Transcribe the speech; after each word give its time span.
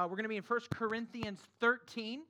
Uh, 0.00 0.04
we're 0.04 0.16
going 0.16 0.24
to 0.24 0.30
be 0.30 0.38
in 0.38 0.42
1 0.42 0.60
Corinthians 0.70 1.40
13. 1.60 2.22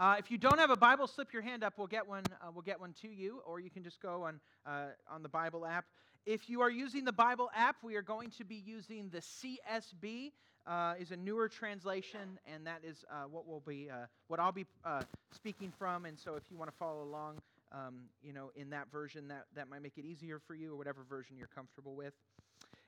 Uh, 0.00 0.14
if 0.18 0.30
you 0.30 0.38
don't 0.38 0.58
have 0.58 0.70
a 0.70 0.76
Bible, 0.76 1.06
slip 1.06 1.30
your 1.30 1.42
hand 1.42 1.62
up. 1.62 1.74
We'll 1.76 1.86
get 1.86 2.08
one. 2.08 2.22
Uh, 2.40 2.50
we'll 2.54 2.62
get 2.62 2.80
one 2.80 2.94
to 3.02 3.08
you, 3.08 3.42
or 3.46 3.60
you 3.60 3.68
can 3.68 3.82
just 3.84 4.00
go 4.00 4.22
on 4.22 4.40
uh, 4.64 4.86
on 5.10 5.22
the 5.22 5.28
Bible 5.28 5.66
app. 5.66 5.84
If 6.24 6.48
you 6.48 6.62
are 6.62 6.70
using 6.70 7.04
the 7.04 7.12
Bible 7.12 7.50
app, 7.54 7.76
we 7.82 7.96
are 7.96 8.02
going 8.02 8.30
to 8.30 8.46
be 8.46 8.62
using 8.64 9.10
the 9.10 9.18
CSB. 9.18 10.32
Uh, 10.66 10.94
is 10.98 11.10
a 11.10 11.16
newer 11.16 11.50
translation, 11.50 12.38
and 12.46 12.66
that 12.66 12.80
is 12.82 13.04
uh, 13.10 13.24
what 13.30 13.46
will 13.46 13.60
be 13.60 13.90
what 14.28 14.40
I'll 14.40 14.50
be 14.50 14.64
speaking 15.34 15.70
from. 15.78 16.06
And 16.06 16.18
so, 16.18 16.36
if 16.36 16.44
you 16.50 16.56
want 16.56 16.70
to 16.70 16.76
follow 16.78 17.02
along, 17.02 17.42
um, 17.72 18.04
you 18.22 18.32
know, 18.32 18.52
in 18.56 18.70
that 18.70 18.90
version, 18.90 19.28
that 19.28 19.44
that 19.54 19.68
might 19.68 19.82
make 19.82 19.98
it 19.98 20.06
easier 20.06 20.38
for 20.38 20.54
you, 20.54 20.72
or 20.72 20.76
whatever 20.76 21.04
version 21.06 21.36
you're 21.36 21.50
comfortable 21.54 21.94
with. 21.94 22.14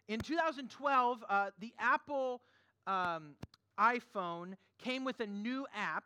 In 0.09 0.19
2012, 0.19 1.25
the 1.59 1.75
Apple 1.79 2.41
um, 2.87 3.35
iPhone 3.79 4.55
came 4.79 5.05
with 5.05 5.21
a 5.21 5.27
new 5.27 5.67
app 5.75 6.05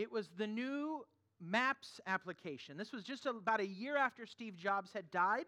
it 0.00 0.10
was 0.10 0.30
the 0.38 0.46
new 0.46 1.04
Maps 1.42 2.00
application. 2.06 2.78
This 2.78 2.90
was 2.90 3.02
just 3.04 3.26
about 3.26 3.60
a 3.60 3.66
year 3.66 3.98
after 3.98 4.24
Steve 4.24 4.56
Jobs 4.56 4.92
had 4.94 5.10
died. 5.10 5.44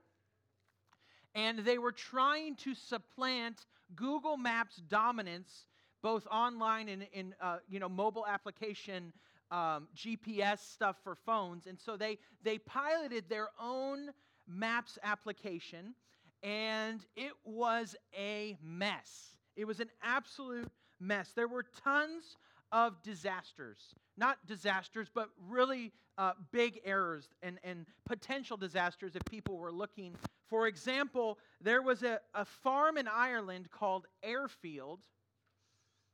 And 1.35 1.61
they 1.61 1.79
were 1.79 1.93
trying 1.93 2.57
to 2.57 2.75
supplant 2.75 3.65
Google 3.97 4.37
Maps' 4.37 4.77
dominance, 4.77 5.67
both 6.03 6.27
online 6.27 6.91
and 6.91 7.07
in 7.15 7.35
uh, 7.41 7.59
you 7.67 7.81
know, 7.81 7.89
mobile 7.89 8.27
application 8.27 9.13
um, 9.51 9.89
GPS 9.97 10.59
stuff 10.59 10.97
for 11.03 11.15
phones. 11.15 11.67
And 11.67 11.81
so 11.81 11.97
they, 11.97 12.19
they 12.43 12.59
piloted 12.59 13.31
their 13.31 13.49
own 13.59 14.11
Maps 14.47 14.99
application, 15.03 15.95
and 16.43 17.01
it 17.17 17.33
was 17.45 17.97
a 18.15 18.59
mess. 18.63 19.37
It 19.57 19.65
was 19.65 19.81
an 19.81 19.89
absolute 20.03 20.69
mess. 21.03 21.33
There 21.35 21.49
were 21.49 21.65
tons 21.85 22.37
of 22.71 23.03
disasters. 23.03 23.95
Not 24.17 24.39
disasters, 24.47 25.09
but 25.15 25.29
really 25.49 25.93
uh, 26.19 26.33
big 26.53 26.81
errors 26.85 27.29
and, 27.43 27.59
and 27.65 27.87
potential 28.07 28.57
disasters 28.57 29.17
if 29.17 29.25
people 29.25 29.57
were 29.57 29.73
looking. 29.73 30.15
For 30.49 30.67
example, 30.67 31.39
there 31.61 31.83
was 31.83 32.03
a, 32.03 32.21
a 32.35 32.45
farm 32.45 32.97
in 32.97 33.09
Ireland 33.09 33.71
called 33.71 34.07
Airfield 34.23 35.01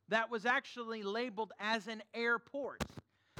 that 0.09 0.29
was 0.31 0.45
actually 0.45 1.03
labeled 1.03 1.53
as 1.59 1.87
an 1.87 2.01
airport, 2.13 2.83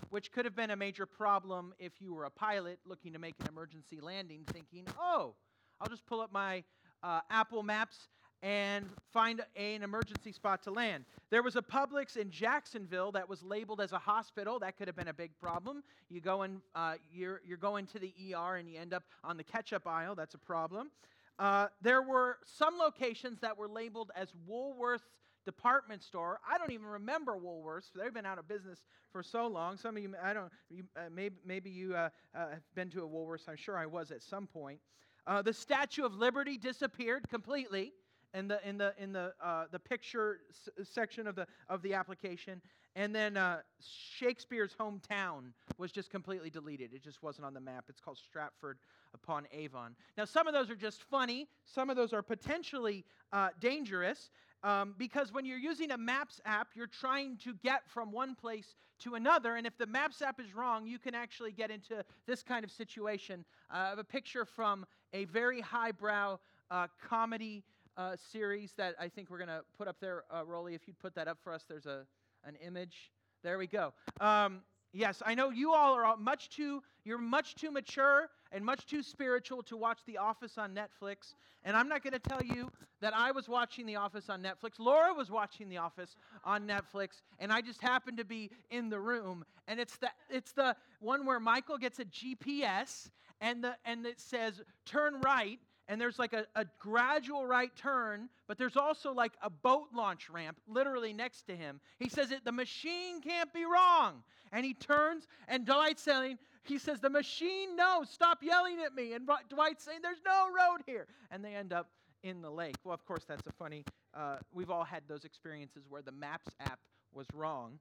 which 0.09 0.31
could 0.31 0.45
have 0.45 0.55
been 0.55 0.71
a 0.71 0.75
major 0.75 1.05
problem 1.05 1.73
if 1.79 1.93
you 1.99 2.13
were 2.13 2.25
a 2.25 2.29
pilot 2.29 2.79
looking 2.85 3.13
to 3.13 3.19
make 3.19 3.35
an 3.39 3.47
emergency 3.47 3.99
landing, 4.01 4.43
thinking, 4.51 4.85
oh, 4.99 5.33
I'll 5.81 5.89
just 5.89 6.05
pull 6.05 6.21
up 6.21 6.31
my 6.31 6.63
uh, 7.01 7.21
Apple 7.29 7.63
Maps 7.63 8.09
and 8.41 8.85
find 9.11 9.41
a, 9.55 9.75
an 9.75 9.83
emergency 9.83 10.31
spot 10.31 10.63
to 10.63 10.71
land. 10.71 11.05
There 11.29 11.43
was 11.43 11.55
a 11.55 11.61
Publix 11.61 12.17
in 12.17 12.31
Jacksonville 12.31 13.11
that 13.11 13.27
was 13.27 13.43
labeled 13.43 13.81
as 13.81 13.91
a 13.91 13.97
hospital. 13.97 14.59
That 14.59 14.77
could 14.77 14.87
have 14.87 14.95
been 14.95 15.09
a 15.09 15.13
big 15.13 15.31
problem. 15.39 15.83
You 16.09 16.21
go 16.21 16.43
in, 16.43 16.61
uh, 16.75 16.95
you're, 17.11 17.41
you're 17.45 17.57
going 17.57 17.85
to 17.87 17.99
the 17.99 18.13
ER 18.33 18.55
and 18.55 18.69
you 18.69 18.79
end 18.79 18.93
up 18.93 19.03
on 19.23 19.37
the 19.37 19.43
ketchup 19.43 19.85
aisle. 19.87 20.15
That's 20.15 20.35
a 20.35 20.39
problem. 20.39 20.91
Uh, 21.37 21.67
there 21.81 22.01
were 22.01 22.37
some 22.45 22.77
locations 22.77 23.39
that 23.39 23.57
were 23.57 23.67
labeled 23.67 24.11
as 24.15 24.33
Woolworths 24.49 25.07
department 25.45 26.03
store. 26.03 26.39
I 26.49 26.57
don't 26.57 26.71
even 26.71 26.85
remember 26.85 27.37
Woolworths. 27.37 27.91
They've 27.95 28.13
been 28.13 28.25
out 28.25 28.37
of 28.37 28.47
business 28.47 28.79
for 29.11 29.23
so 29.23 29.47
long. 29.47 29.77
Some 29.77 29.97
of 29.97 30.03
you, 30.03 30.13
I 30.21 30.33
don't, 30.33 30.51
you, 30.69 30.83
uh, 30.97 31.03
maybe, 31.13 31.35
maybe 31.45 31.69
you 31.69 31.95
uh, 31.95 32.09
uh, 32.35 32.49
have 32.49 32.75
been 32.75 32.89
to 32.91 33.03
a 33.03 33.07
Woolworths. 33.07 33.47
I'm 33.47 33.55
sure 33.55 33.77
I 33.77 33.85
was 33.85 34.11
at 34.11 34.21
some 34.21 34.47
point. 34.47 34.79
Uh, 35.25 35.41
the 35.41 35.53
Statue 35.53 36.03
of 36.03 36.15
Liberty 36.15 36.57
disappeared 36.57 37.29
completely 37.29 37.93
in 38.33 38.47
the 38.47 38.67
in 38.67 38.77
the 38.77 38.93
in 38.97 39.11
the 39.11 39.33
uh, 39.43 39.65
the 39.71 39.79
picture 39.79 40.39
s- 40.49 40.87
section 40.87 41.27
of 41.27 41.35
the 41.35 41.47
of 41.67 41.81
the 41.81 41.93
application, 41.93 42.61
and 42.95 43.13
then 43.13 43.37
uh, 43.37 43.59
Shakespeare's 43.79 44.73
hometown 44.79 45.51
was 45.77 45.91
just 45.91 46.09
completely 46.09 46.49
deleted. 46.49 46.93
It 46.93 47.03
just 47.03 47.23
wasn't 47.23 47.45
on 47.45 47.53
the 47.53 47.59
map. 47.61 47.85
It's 47.89 47.99
called 47.99 48.17
Stratford 48.17 48.77
upon 49.13 49.47
Avon. 49.51 49.95
Now, 50.17 50.25
some 50.25 50.47
of 50.47 50.53
those 50.53 50.69
are 50.69 50.75
just 50.75 51.03
funny. 51.03 51.47
Some 51.65 51.89
of 51.89 51.95
those 51.95 52.13
are 52.13 52.21
potentially 52.21 53.05
uh, 53.31 53.49
dangerous. 53.59 54.29
Um, 54.61 54.93
because 54.97 55.31
when 55.31 55.45
you're 55.45 55.57
using 55.57 55.91
a 55.91 55.97
Maps 55.97 56.41
app, 56.45 56.67
you're 56.75 56.87
trying 56.87 57.37
to 57.37 57.53
get 57.63 57.87
from 57.87 58.11
one 58.11 58.35
place 58.35 58.75
to 58.99 59.15
another. 59.15 59.55
And 59.55 59.65
if 59.65 59.77
the 59.77 59.85
Maps 59.85 60.21
app 60.21 60.37
is 60.37 60.53
wrong, 60.53 60.85
you 60.85 60.99
can 60.99 61.15
actually 61.15 61.53
get 61.53 61.71
into 61.71 62.03
this 62.27 62.43
kind 62.43 62.65
of 62.65 62.71
situation. 62.71 63.45
Uh, 63.71 63.95
a 63.97 64.03
picture 64.03 64.43
from 64.43 64.85
a 65.13 65.23
very 65.25 65.61
highbrow 65.61 66.39
uh, 66.69 66.87
comedy 67.01 67.63
uh, 67.99 68.15
series 68.31 68.71
that 68.77 68.95
I 68.97 69.09
think 69.09 69.29
we're 69.29 69.37
going 69.37 69.49
to 69.49 69.61
put 69.77 69.89
up 69.89 69.97
there, 69.99 70.23
uh, 70.33 70.45
Rolly. 70.45 70.73
If 70.73 70.87
you'd 70.87 70.97
put 70.99 71.13
that 71.15 71.27
up 71.27 71.37
for 71.43 71.51
us, 71.51 71.65
there's 71.67 71.85
a, 71.85 72.05
an 72.45 72.55
image. 72.65 73.11
There 73.43 73.57
we 73.57 73.67
go. 73.67 73.91
Um, 74.21 74.61
yes, 74.93 75.21
I 75.25 75.35
know 75.35 75.49
you 75.49 75.73
all 75.73 75.93
are 75.95 76.05
all 76.05 76.15
much 76.15 76.49
too, 76.49 76.81
you're 77.03 77.17
much 77.17 77.55
too 77.55 77.71
mature 77.71 78.29
and 78.53 78.63
much 78.63 78.85
too 78.85 79.03
spiritual 79.03 79.61
to 79.63 79.75
watch 79.75 79.99
The 80.05 80.17
Office 80.17 80.57
on 80.57 80.73
Netflix. 80.73 81.35
And 81.65 81.75
I'm 81.75 81.89
not 81.89 82.01
going 82.01 82.13
to 82.13 82.19
tell 82.19 82.41
you 82.41 82.71
that 83.01 83.13
I 83.13 83.31
was 83.31 83.49
watching 83.49 83.85
The 83.85 83.97
Office 83.97 84.29
on 84.29 84.41
Netflix. 84.41 84.79
Laura 84.79 85.13
was 85.13 85.29
watching 85.29 85.67
The 85.67 85.77
Office 85.77 86.15
on 86.45 86.65
Netflix, 86.65 87.21
and 87.37 87.51
I 87.51 87.59
just 87.59 87.81
happened 87.81 88.17
to 88.17 88.25
be 88.25 88.49
in 88.71 88.89
the 88.89 88.99
room. 88.99 89.43
And 89.67 89.77
it's 89.77 89.97
the, 89.97 90.09
it's 90.29 90.53
the 90.53 90.73
one 91.01 91.25
where 91.25 91.39
Michael 91.41 91.77
gets 91.77 91.99
a 91.99 92.05
GPS 92.05 93.09
and, 93.41 93.61
the, 93.63 93.75
and 93.83 94.05
it 94.05 94.21
says, 94.21 94.61
turn 94.85 95.19
right 95.21 95.59
and 95.89 95.99
there's 95.99 96.19
like 96.19 96.33
a, 96.33 96.45
a 96.55 96.65
gradual 96.77 97.45
right 97.45 97.75
turn, 97.75 98.29
but 98.47 98.57
there's 98.57 98.77
also 98.77 99.11
like 99.11 99.33
a 99.41 99.49
boat 99.49 99.87
launch 99.93 100.29
ramp 100.29 100.57
literally 100.67 101.11
next 101.11 101.47
to 101.47 101.55
him. 101.55 101.81
He 101.97 102.07
says 102.07 102.31
it, 102.31 102.45
the 102.45 102.51
machine 102.51 103.21
can't 103.21 103.51
be 103.51 103.65
wrong. 103.65 104.23
And 104.53 104.63
he 104.63 104.75
turns, 104.75 105.27
and 105.47 105.65
Dwight's 105.65 106.03
saying, 106.03 106.37
he 106.63 106.77
says, 106.77 106.99
the 106.99 107.09
machine 107.09 107.75
knows, 107.75 108.09
stop 108.09 108.43
yelling 108.43 108.77
at 108.85 108.93
me. 108.93 109.13
And 109.13 109.27
Dwight's 109.49 109.83
saying, 109.83 109.99
there's 110.03 110.21
no 110.25 110.47
road 110.47 110.83
here. 110.85 111.07
And 111.31 111.43
they 111.43 111.55
end 111.55 111.73
up 111.73 111.89
in 112.23 112.41
the 112.41 112.51
lake. 112.51 112.75
Well, 112.83 112.93
of 112.93 113.05
course, 113.05 113.23
that's 113.27 113.45
a 113.47 113.51
funny, 113.51 113.83
uh, 114.13 114.37
we've 114.53 114.69
all 114.69 114.83
had 114.83 115.03
those 115.07 115.25
experiences 115.25 115.83
where 115.89 116.03
the 116.03 116.11
Maps 116.11 116.47
app 116.59 116.79
was 117.13 117.25
wrong, 117.33 117.79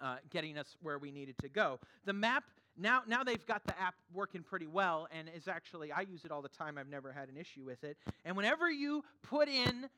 uh, 0.00 0.16
getting 0.30 0.58
us 0.58 0.76
where 0.82 0.98
we 0.98 1.10
needed 1.10 1.36
to 1.38 1.48
go. 1.48 1.80
The 2.04 2.12
map 2.12 2.44
now, 2.76 3.02
now 3.06 3.22
they've 3.22 3.46
got 3.46 3.64
the 3.64 3.78
app 3.80 3.94
working 4.12 4.42
pretty 4.42 4.66
well, 4.66 5.06
and 5.16 5.28
is 5.34 5.46
actually, 5.46 5.92
I 5.92 6.00
use 6.02 6.24
it 6.24 6.32
all 6.32 6.42
the 6.42 6.48
time. 6.48 6.76
I've 6.76 6.88
never 6.88 7.12
had 7.12 7.28
an 7.28 7.36
issue 7.36 7.64
with 7.64 7.84
it. 7.84 7.96
And 8.24 8.36
whenever 8.36 8.70
you 8.70 9.04
put 9.22 9.48
in 9.48 9.88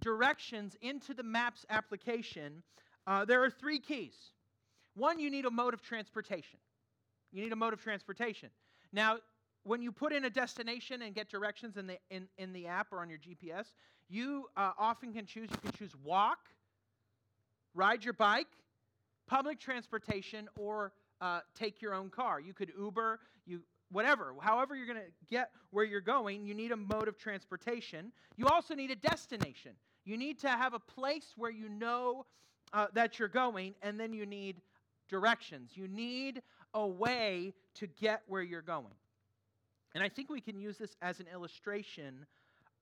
directions 0.00 0.76
into 0.80 1.14
the 1.14 1.22
Maps 1.22 1.64
application, 1.70 2.62
uh, 3.06 3.24
there 3.24 3.44
are 3.44 3.50
three 3.50 3.78
keys. 3.78 4.14
One, 4.96 5.20
you 5.20 5.30
need 5.30 5.44
a 5.44 5.50
mode 5.50 5.74
of 5.74 5.82
transportation. 5.82 6.58
You 7.32 7.42
need 7.42 7.52
a 7.52 7.56
mode 7.56 7.72
of 7.72 7.82
transportation. 7.82 8.50
Now, 8.92 9.18
when 9.62 9.80
you 9.80 9.92
put 9.92 10.12
in 10.12 10.24
a 10.24 10.30
destination 10.30 11.02
and 11.02 11.14
get 11.14 11.28
directions 11.28 11.76
in 11.76 11.86
the, 11.86 11.98
in, 12.10 12.28
in 12.38 12.52
the 12.52 12.66
app 12.66 12.92
or 12.92 13.00
on 13.00 13.08
your 13.08 13.18
GPS, 13.18 13.66
you 14.08 14.46
uh, 14.56 14.72
often 14.78 15.12
can 15.12 15.24
choose, 15.24 15.48
you 15.50 15.70
can 15.70 15.72
choose 15.72 15.92
walk, 16.04 16.38
ride 17.74 18.04
your 18.04 18.12
bike, 18.12 18.46
public 19.26 19.58
transportation, 19.58 20.48
or 20.58 20.92
uh, 21.20 21.40
take 21.54 21.80
your 21.80 21.94
own 21.94 22.10
car. 22.10 22.40
You 22.40 22.52
could 22.52 22.72
Uber, 22.78 23.20
you 23.46 23.60
whatever. 23.90 24.34
However, 24.40 24.74
you're 24.74 24.86
going 24.86 24.98
to 24.98 25.12
get 25.30 25.50
where 25.70 25.84
you're 25.84 26.00
going, 26.00 26.44
you 26.44 26.54
need 26.54 26.72
a 26.72 26.76
mode 26.76 27.08
of 27.08 27.18
transportation. 27.18 28.12
You 28.36 28.46
also 28.46 28.74
need 28.74 28.90
a 28.90 28.96
destination. 28.96 29.72
You 30.04 30.16
need 30.16 30.38
to 30.40 30.48
have 30.48 30.74
a 30.74 30.78
place 30.78 31.32
where 31.36 31.50
you 31.50 31.68
know 31.68 32.26
uh, 32.72 32.86
that 32.94 33.18
you're 33.18 33.28
going, 33.28 33.74
and 33.82 33.98
then 33.98 34.12
you 34.12 34.26
need 34.26 34.60
directions. 35.08 35.72
You 35.74 35.88
need 35.88 36.42
a 36.74 36.86
way 36.86 37.54
to 37.74 37.86
get 37.86 38.22
where 38.26 38.42
you're 38.42 38.62
going. 38.62 38.94
And 39.94 40.02
I 40.02 40.08
think 40.08 40.28
we 40.28 40.40
can 40.40 40.58
use 40.58 40.76
this 40.76 40.96
as 41.00 41.20
an 41.20 41.26
illustration 41.32 42.26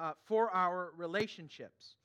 uh, 0.00 0.12
for 0.24 0.50
our 0.50 0.92
relationships. 0.96 1.96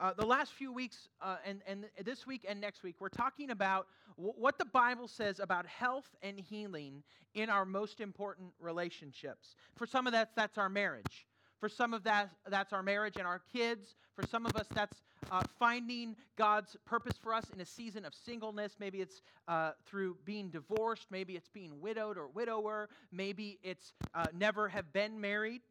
Uh, 0.00 0.12
the 0.14 0.26
last 0.26 0.52
few 0.52 0.72
weeks, 0.72 1.08
uh, 1.20 1.36
and, 1.46 1.60
and 1.66 1.86
this 2.04 2.26
week 2.26 2.44
and 2.48 2.60
next 2.60 2.82
week, 2.82 2.96
we're 2.98 3.08
talking 3.08 3.50
about 3.50 3.86
w- 4.16 4.34
what 4.36 4.58
the 4.58 4.64
Bible 4.64 5.06
says 5.06 5.38
about 5.38 5.66
health 5.66 6.08
and 6.22 6.40
healing 6.40 7.02
in 7.34 7.48
our 7.48 7.64
most 7.64 8.00
important 8.00 8.50
relationships. 8.58 9.54
For 9.76 9.86
some 9.86 10.06
of 10.06 10.12
that, 10.12 10.30
that's 10.34 10.58
our 10.58 10.68
marriage. 10.68 11.26
For 11.60 11.68
some 11.68 11.94
of 11.94 12.02
that, 12.02 12.30
that's 12.48 12.72
our 12.72 12.82
marriage 12.82 13.16
and 13.16 13.26
our 13.26 13.40
kids. 13.52 13.94
For 14.16 14.26
some 14.26 14.46
of 14.46 14.56
us, 14.56 14.66
that's 14.74 15.00
uh, 15.30 15.42
finding 15.60 16.16
God's 16.36 16.76
purpose 16.84 17.16
for 17.16 17.32
us 17.32 17.44
in 17.54 17.60
a 17.60 17.64
season 17.64 18.04
of 18.04 18.12
singleness. 18.14 18.74
Maybe 18.80 19.00
it's 19.00 19.22
uh, 19.46 19.70
through 19.86 20.16
being 20.24 20.50
divorced. 20.50 21.06
Maybe 21.10 21.36
it's 21.36 21.48
being 21.48 21.80
widowed 21.80 22.18
or 22.18 22.26
widower. 22.26 22.88
Maybe 23.12 23.60
it's 23.62 23.92
uh, 24.12 24.26
never 24.36 24.68
have 24.68 24.92
been 24.92 25.20
married. 25.20 25.62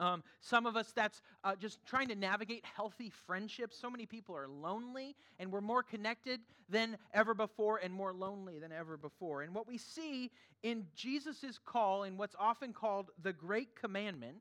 Um, 0.00 0.24
some 0.40 0.64
of 0.64 0.76
us, 0.76 0.92
that's 0.92 1.20
uh, 1.44 1.54
just 1.54 1.78
trying 1.86 2.08
to 2.08 2.14
navigate 2.14 2.64
healthy 2.64 3.12
friendships. 3.26 3.78
So 3.78 3.90
many 3.90 4.06
people 4.06 4.34
are 4.34 4.48
lonely, 4.48 5.14
and 5.38 5.52
we're 5.52 5.60
more 5.60 5.82
connected 5.82 6.40
than 6.68 6.96
ever 7.12 7.34
before 7.34 7.76
and 7.84 7.92
more 7.92 8.12
lonely 8.12 8.58
than 8.58 8.72
ever 8.72 8.96
before. 8.96 9.42
And 9.42 9.54
what 9.54 9.68
we 9.68 9.76
see 9.76 10.30
in 10.62 10.86
Jesus' 10.96 11.58
call, 11.64 12.04
in 12.04 12.16
what's 12.16 12.34
often 12.38 12.72
called 12.72 13.10
the 13.22 13.32
Great 13.32 13.76
Commandment, 13.76 14.36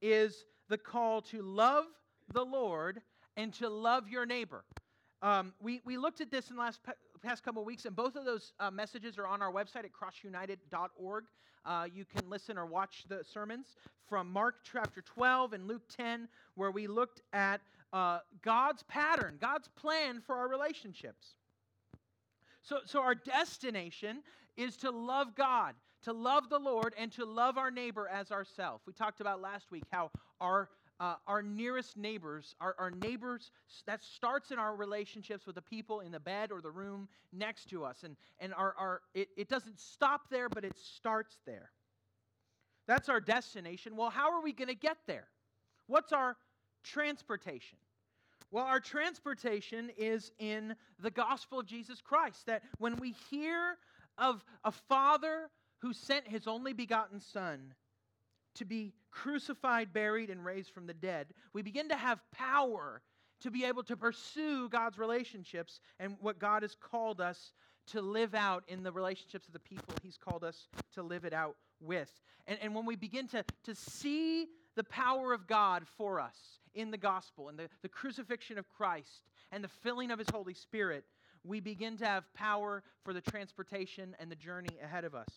is 0.00 0.46
the 0.68 0.78
call 0.78 1.20
to 1.20 1.42
love 1.42 1.84
the 2.32 2.44
Lord 2.44 3.02
and 3.36 3.52
to 3.54 3.68
love 3.68 4.08
your 4.08 4.24
neighbor. 4.24 4.64
Um, 5.20 5.52
we, 5.60 5.80
we 5.84 5.96
looked 5.98 6.20
at 6.20 6.30
this 6.30 6.50
in 6.50 6.56
last 6.56 6.80
past 7.24 7.42
couple 7.42 7.64
weeks, 7.64 7.86
and 7.86 7.96
both 7.96 8.16
of 8.16 8.26
those 8.26 8.52
uh, 8.60 8.70
messages 8.70 9.16
are 9.16 9.26
on 9.26 9.40
our 9.40 9.50
website 9.50 9.84
at 9.84 9.92
crossunited.org. 9.92 11.24
Uh, 11.64 11.86
you 11.92 12.04
can 12.04 12.28
listen 12.28 12.58
or 12.58 12.66
watch 12.66 13.04
the 13.08 13.24
sermons 13.24 13.76
from 14.06 14.30
Mark 14.30 14.56
chapter 14.70 15.00
12 15.00 15.54
and 15.54 15.66
Luke 15.66 15.88
10, 15.88 16.28
where 16.54 16.70
we 16.70 16.86
looked 16.86 17.22
at 17.32 17.62
uh, 17.94 18.18
God's 18.42 18.82
pattern, 18.82 19.38
God's 19.40 19.68
plan 19.68 20.20
for 20.20 20.36
our 20.36 20.48
relationships. 20.48 21.36
So, 22.62 22.80
so 22.84 23.00
our 23.00 23.14
destination 23.14 24.22
is 24.58 24.76
to 24.78 24.90
love 24.90 25.34
God, 25.34 25.74
to 26.02 26.12
love 26.12 26.50
the 26.50 26.58
Lord, 26.58 26.92
and 26.98 27.10
to 27.12 27.24
love 27.24 27.56
our 27.56 27.70
neighbor 27.70 28.06
as 28.06 28.32
ourself. 28.32 28.82
We 28.86 28.92
talked 28.92 29.22
about 29.22 29.40
last 29.40 29.70
week 29.70 29.84
how 29.90 30.10
our 30.42 30.68
uh, 31.00 31.14
our 31.26 31.42
nearest 31.42 31.96
neighbors, 31.96 32.54
our, 32.60 32.74
our 32.78 32.90
neighbors, 32.90 33.50
that 33.86 34.02
starts 34.02 34.50
in 34.50 34.58
our 34.58 34.76
relationships 34.76 35.46
with 35.46 35.56
the 35.56 35.62
people 35.62 36.00
in 36.00 36.12
the 36.12 36.20
bed 36.20 36.52
or 36.52 36.60
the 36.60 36.70
room 36.70 37.08
next 37.32 37.68
to 37.70 37.84
us. 37.84 38.04
And, 38.04 38.16
and 38.38 38.54
our, 38.54 38.74
our, 38.78 39.00
it, 39.14 39.28
it 39.36 39.48
doesn't 39.48 39.80
stop 39.80 40.30
there, 40.30 40.48
but 40.48 40.64
it 40.64 40.76
starts 40.78 41.36
there. 41.46 41.70
That's 42.86 43.08
our 43.08 43.20
destination. 43.20 43.96
Well, 43.96 44.10
how 44.10 44.32
are 44.32 44.42
we 44.42 44.52
going 44.52 44.68
to 44.68 44.74
get 44.74 44.98
there? 45.06 45.26
What's 45.86 46.12
our 46.12 46.36
transportation? 46.82 47.78
Well, 48.50 48.64
our 48.64 48.80
transportation 48.80 49.90
is 49.96 50.30
in 50.38 50.76
the 51.00 51.10
gospel 51.10 51.58
of 51.60 51.66
Jesus 51.66 52.00
Christ. 52.00 52.46
That 52.46 52.62
when 52.78 52.96
we 52.96 53.14
hear 53.30 53.78
of 54.16 54.44
a 54.64 54.70
father 54.70 55.50
who 55.78 55.92
sent 55.92 56.28
his 56.28 56.46
only 56.46 56.72
begotten 56.72 57.20
son 57.20 57.74
to 58.54 58.64
be 58.64 58.92
crucified, 59.10 59.92
buried, 59.92 60.30
and 60.30 60.44
raised 60.44 60.72
from 60.72 60.86
the 60.86 60.94
dead, 60.94 61.28
we 61.52 61.62
begin 61.62 61.88
to 61.88 61.96
have 61.96 62.20
power 62.32 63.02
to 63.40 63.50
be 63.50 63.64
able 63.64 63.82
to 63.84 63.96
pursue 63.96 64.68
God's 64.68 64.98
relationships 64.98 65.80
and 66.00 66.16
what 66.20 66.38
God 66.38 66.62
has 66.62 66.74
called 66.74 67.20
us 67.20 67.52
to 67.88 68.00
live 68.00 68.34
out 68.34 68.64
in 68.68 68.82
the 68.82 68.92
relationships 68.92 69.46
of 69.46 69.52
the 69.52 69.58
people 69.58 69.94
He's 70.02 70.16
called 70.16 70.44
us 70.44 70.68
to 70.94 71.02
live 71.02 71.24
it 71.24 71.34
out 71.34 71.56
with. 71.80 72.10
And, 72.46 72.58
and 72.62 72.74
when 72.74 72.86
we 72.86 72.96
begin 72.96 73.28
to, 73.28 73.44
to 73.64 73.74
see 73.74 74.46
the 74.76 74.84
power 74.84 75.32
of 75.32 75.46
God 75.46 75.84
for 75.96 76.20
us 76.20 76.36
in 76.74 76.90
the 76.90 76.96
gospel 76.96 77.48
and 77.48 77.58
the, 77.58 77.68
the 77.82 77.88
crucifixion 77.88 78.58
of 78.58 78.68
Christ 78.68 79.28
and 79.52 79.62
the 79.62 79.68
filling 79.68 80.10
of 80.10 80.18
His 80.18 80.30
Holy 80.30 80.54
Spirit, 80.54 81.04
we 81.44 81.60
begin 81.60 81.96
to 81.98 82.06
have 82.06 82.32
power 82.34 82.82
for 83.04 83.12
the 83.12 83.20
transportation 83.20 84.16
and 84.18 84.30
the 84.30 84.36
journey 84.36 84.78
ahead 84.82 85.04
of 85.04 85.14
us. 85.14 85.28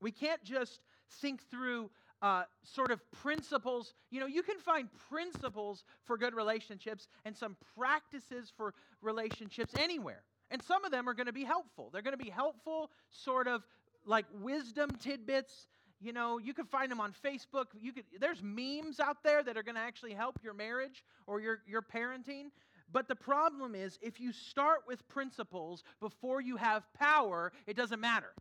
We 0.00 0.10
can't 0.10 0.42
just 0.42 0.80
think 1.20 1.48
through 1.50 1.90
uh, 2.24 2.44
sort 2.62 2.90
of 2.90 3.00
principles. 3.12 3.92
You 4.10 4.18
know, 4.18 4.26
you 4.26 4.42
can 4.42 4.58
find 4.58 4.88
principles 5.10 5.84
for 6.06 6.16
good 6.16 6.34
relationships 6.34 7.06
and 7.26 7.36
some 7.36 7.54
practices 7.76 8.50
for 8.56 8.72
relationships 9.02 9.74
anywhere. 9.78 10.22
And 10.50 10.62
some 10.62 10.86
of 10.86 10.90
them 10.90 11.06
are 11.06 11.12
going 11.12 11.26
to 11.26 11.34
be 11.34 11.44
helpful. 11.44 11.90
They're 11.92 12.00
going 12.00 12.16
to 12.16 12.24
be 12.24 12.30
helpful, 12.30 12.90
sort 13.10 13.46
of 13.46 13.62
like 14.06 14.24
wisdom 14.40 14.96
tidbits. 14.98 15.66
You 16.00 16.14
know, 16.14 16.38
you 16.38 16.54
can 16.54 16.64
find 16.64 16.90
them 16.90 16.98
on 16.98 17.12
Facebook. 17.12 17.66
You 17.78 17.92
could, 17.92 18.04
there's 18.18 18.42
memes 18.42 19.00
out 19.00 19.18
there 19.22 19.42
that 19.42 19.58
are 19.58 19.62
going 19.62 19.74
to 19.74 19.82
actually 19.82 20.14
help 20.14 20.38
your 20.42 20.54
marriage 20.54 21.04
or 21.26 21.42
your, 21.42 21.58
your 21.66 21.82
parenting. 21.82 22.46
But 22.90 23.06
the 23.06 23.16
problem 23.16 23.74
is, 23.74 23.98
if 24.00 24.18
you 24.18 24.32
start 24.32 24.80
with 24.88 25.06
principles 25.08 25.84
before 26.00 26.40
you 26.40 26.56
have 26.56 26.84
power, 26.94 27.52
it 27.66 27.76
doesn't 27.76 28.00
matter. 28.00 28.32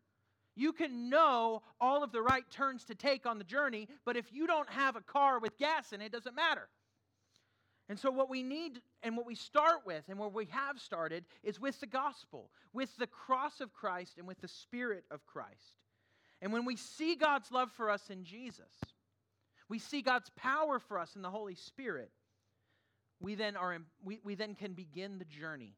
You 0.56 0.72
can 0.72 1.10
know 1.10 1.64
all 1.82 2.04
of 2.04 2.12
the 2.12 2.22
right 2.22 2.50
turns 2.52 2.84
to 2.86 2.96
take 2.96 3.26
on 3.26 3.38
the 3.38 3.44
journey, 3.44 3.88
but 4.06 4.16
if 4.16 4.32
you 4.32 4.46
don't 4.46 4.70
have 4.70 4.96
a 4.96 5.02
car 5.02 5.40
with 5.40 5.58
gas 5.58 5.94
in 5.94 6.02
it, 6.02 6.08
it 6.08 6.12
doesn't 6.12 6.36
matter. 6.36 6.70
And 7.90 8.00
so, 8.00 8.12
what 8.12 8.30
we 8.30 8.44
need 8.44 8.82
and 9.02 9.18
what 9.18 9.26
we 9.26 9.36
start 9.36 9.80
with, 9.86 10.04
and 10.08 10.18
where 10.18 10.30
we 10.30 10.46
have 10.52 10.80
started, 10.80 11.26
is 11.44 11.60
with 11.60 11.80
the 11.80 11.88
gospel, 11.88 12.50
with 12.72 12.96
the 12.98 13.08
cross 13.08 13.60
of 13.62 13.74
Christ, 13.74 14.18
and 14.18 14.28
with 14.28 14.40
the 14.40 14.48
Spirit 14.48 15.04
of 15.12 15.26
Christ. 15.26 15.76
And 16.42 16.54
when 16.54 16.66
we 16.66 16.76
see 16.76 17.16
God's 17.16 17.52
love 17.52 17.72
for 17.72 17.90
us 17.90 18.10
in 18.10 18.24
Jesus, 18.24 18.72
we 19.70 19.80
see 19.80 20.02
God's 20.02 20.30
power 20.36 20.80
for 20.80 21.00
us 21.00 21.16
in 21.16 21.22
the 21.22 21.30
Holy 21.30 21.56
Spirit, 21.56 22.12
we 23.20 23.36
then, 23.36 23.56
are, 23.56 23.78
we, 24.04 24.20
we 24.24 24.36
then 24.36 24.56
can 24.56 24.74
begin 24.74 25.18
the 25.18 25.26
journey 25.26 25.76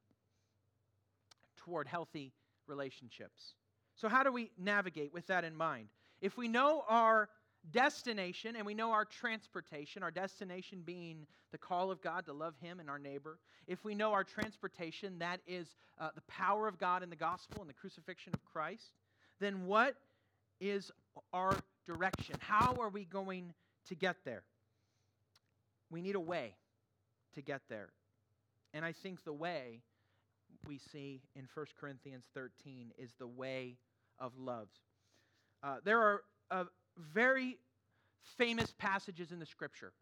toward 1.58 1.88
healthy 1.88 2.34
relationships. 2.68 3.54
So, 3.96 4.10
how 4.10 4.24
do 4.24 4.32
we 4.32 4.52
navigate 4.58 5.14
with 5.14 5.28
that 5.28 5.44
in 5.44 5.56
mind? 5.56 5.88
If 6.22 6.38
we 6.38 6.48
know 6.48 6.84
our 6.88 7.30
destination 7.72 8.56
and 8.56 8.66
we 8.66 8.74
know 8.74 8.92
our 8.92 9.06
transportation, 9.06 10.04
our 10.04 10.12
destination 10.12 10.84
being 10.86 11.26
the 11.52 11.58
call 11.58 11.92
of 11.92 12.02
God 12.02 12.26
to 12.26 12.34
love 12.34 12.56
Him 12.62 12.80
and 12.80 12.90
our 12.90 13.00
neighbor, 13.00 13.40
if 13.68 13.84
we 13.84 13.96
know 13.96 14.12
our 14.12 14.24
transportation, 14.24 15.20
that 15.20 15.40
is 15.48 15.76
uh, 16.00 16.10
the 16.14 16.22
power 16.22 16.68
of 16.68 16.78
God 16.78 17.04
in 17.04 17.10
the 17.10 17.16
gospel 17.16 17.62
and 17.62 17.70
the 17.70 17.74
crucifixion 17.74 18.34
of 18.34 18.44
Christ, 18.46 18.92
then 19.40 19.66
what 19.66 19.96
is 20.60 20.92
our 21.34 21.56
direction? 21.86 22.36
How 22.40 22.76
are 22.80 22.90
we 22.90 23.06
going 23.06 23.54
to 23.88 23.96
get 23.96 24.18
there? 24.26 24.44
We 25.90 26.02
need 26.02 26.16
a 26.16 26.20
way 26.20 26.56
to 27.36 27.42
get 27.42 27.62
there. 27.70 27.90
And 28.74 28.84
I 28.84 28.92
think 28.92 29.24
the 29.24 29.34
way 29.34 29.82
we 30.68 30.80
see 30.92 31.22
in 31.36 31.48
1 31.54 31.66
Corinthians 31.80 32.26
13 32.34 32.92
is 32.98 33.12
the 33.20 33.28
way 33.28 33.78
of 34.20 34.34
love. 34.38 34.68
Uh, 35.64 35.78
there 35.84 36.00
are 36.00 36.22
uh, 36.52 36.64
very 37.14 37.58
famous 38.38 38.74
passages 38.78 39.32
in 39.32 39.40
the 39.40 39.46
scripture. 39.46 39.94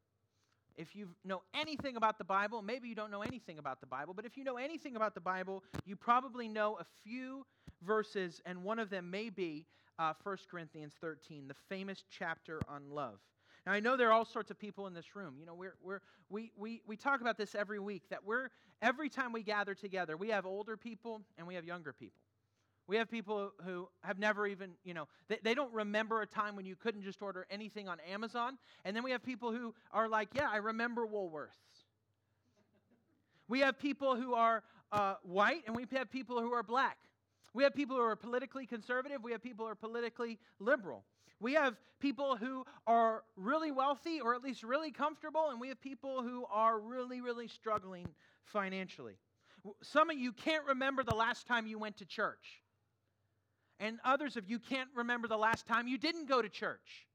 If 0.75 0.95
you 0.95 1.09
know 1.23 1.43
anything 1.53 1.97
about 1.97 2.17
the 2.17 2.23
Bible, 2.23 2.61
maybe 2.61 2.87
you 2.87 2.95
don't 2.95 3.11
know 3.11 3.21
anything 3.21 3.59
about 3.59 3.79
the 3.79 3.85
Bible, 3.85 4.13
but 4.13 4.25
if 4.25 4.37
you 4.37 4.43
know 4.43 4.57
anything 4.57 4.95
about 4.95 5.13
the 5.13 5.21
Bible, 5.21 5.63
you 5.85 5.95
probably 5.95 6.47
know 6.47 6.77
a 6.79 6.85
few 7.03 7.45
verses, 7.83 8.41
and 8.45 8.63
one 8.63 8.79
of 8.79 8.89
them 8.89 9.11
may 9.11 9.29
be 9.29 9.67
uh, 9.99 10.13
1 10.23 10.37
Corinthians 10.49 10.93
13, 10.99 11.47
the 11.47 11.53
famous 11.69 12.03
chapter 12.09 12.59
on 12.67 12.89
love. 12.89 13.19
Now, 13.65 13.71
I 13.71 13.79
know 13.79 13.95
there 13.95 14.09
are 14.09 14.13
all 14.13 14.25
sorts 14.25 14.51
of 14.51 14.59
people 14.59 14.87
in 14.87 14.93
this 14.93 15.15
room. 15.15 15.35
You 15.39 15.45
know, 15.45 15.53
we're, 15.53 15.75
we're, 15.81 16.01
we, 16.29 16.51
we, 16.57 16.81
we 16.85 16.97
talk 16.97 17.21
about 17.21 17.37
this 17.37 17.55
every 17.55 17.79
week 17.79 18.03
that 18.09 18.25
we're, 18.25 18.49
every 18.81 19.09
time 19.09 19.31
we 19.31 19.43
gather 19.43 19.73
together, 19.73 20.17
we 20.17 20.29
have 20.29 20.45
older 20.45 20.75
people 20.75 21.21
and 21.37 21.47
we 21.47 21.55
have 21.55 21.63
younger 21.63 21.93
people. 21.93 22.19
We 22.87 22.97
have 22.97 23.09
people 23.09 23.51
who 23.63 23.87
have 24.01 24.19
never 24.19 24.45
even, 24.45 24.71
you 24.83 24.93
know, 24.93 25.07
they, 25.29 25.39
they 25.41 25.53
don't 25.53 25.73
remember 25.73 26.21
a 26.21 26.27
time 26.27 26.55
when 26.55 26.65
you 26.65 26.75
couldn't 26.75 27.03
just 27.03 27.21
order 27.21 27.45
anything 27.49 27.87
on 27.87 27.99
Amazon. 28.01 28.57
And 28.83 28.95
then 28.95 29.03
we 29.03 29.11
have 29.11 29.23
people 29.23 29.53
who 29.53 29.73
are 29.91 30.09
like, 30.09 30.29
yeah, 30.33 30.49
I 30.51 30.57
remember 30.57 31.07
Woolworths. 31.07 31.47
we 33.47 33.61
have 33.61 33.79
people 33.79 34.15
who 34.15 34.33
are 34.33 34.63
uh, 34.91 35.15
white 35.23 35.63
and 35.65 35.75
we 35.75 35.85
have 35.93 36.11
people 36.11 36.41
who 36.41 36.51
are 36.51 36.63
black. 36.63 36.97
We 37.53 37.63
have 37.63 37.73
people 37.73 37.95
who 37.95 38.03
are 38.03 38.15
politically 38.15 38.65
conservative. 38.65 39.23
We 39.23 39.31
have 39.31 39.41
people 39.41 39.65
who 39.65 39.71
are 39.71 39.75
politically 39.75 40.39
liberal. 40.59 41.05
We 41.39 41.53
have 41.53 41.75
people 41.99 42.35
who 42.35 42.65
are 42.87 43.23
really 43.35 43.71
wealthy 43.71 44.19
or 44.19 44.33
at 44.33 44.41
least 44.41 44.63
really 44.63 44.91
comfortable, 44.91 45.49
and 45.49 45.59
we 45.59 45.67
have 45.69 45.79
people 45.79 46.23
who 46.23 46.45
are 46.51 46.79
really, 46.79 47.21
really 47.21 47.47
struggling 47.47 48.07
financially. 48.45 49.15
Some 49.81 50.09
of 50.09 50.17
you 50.17 50.31
can't 50.31 50.65
remember 50.65 51.03
the 51.03 51.15
last 51.15 51.47
time 51.47 51.67
you 51.67 51.77
went 51.77 51.97
to 51.97 52.05
church 52.05 52.62
and 53.79 53.99
others 54.03 54.37
of 54.37 54.49
you 54.49 54.59
can't 54.59 54.89
remember 54.95 55.27
the 55.27 55.37
last 55.37 55.67
time 55.67 55.87
you 55.87 55.97
didn't 55.97 56.27
go 56.27 56.41
to 56.41 56.49
church. 56.49 57.07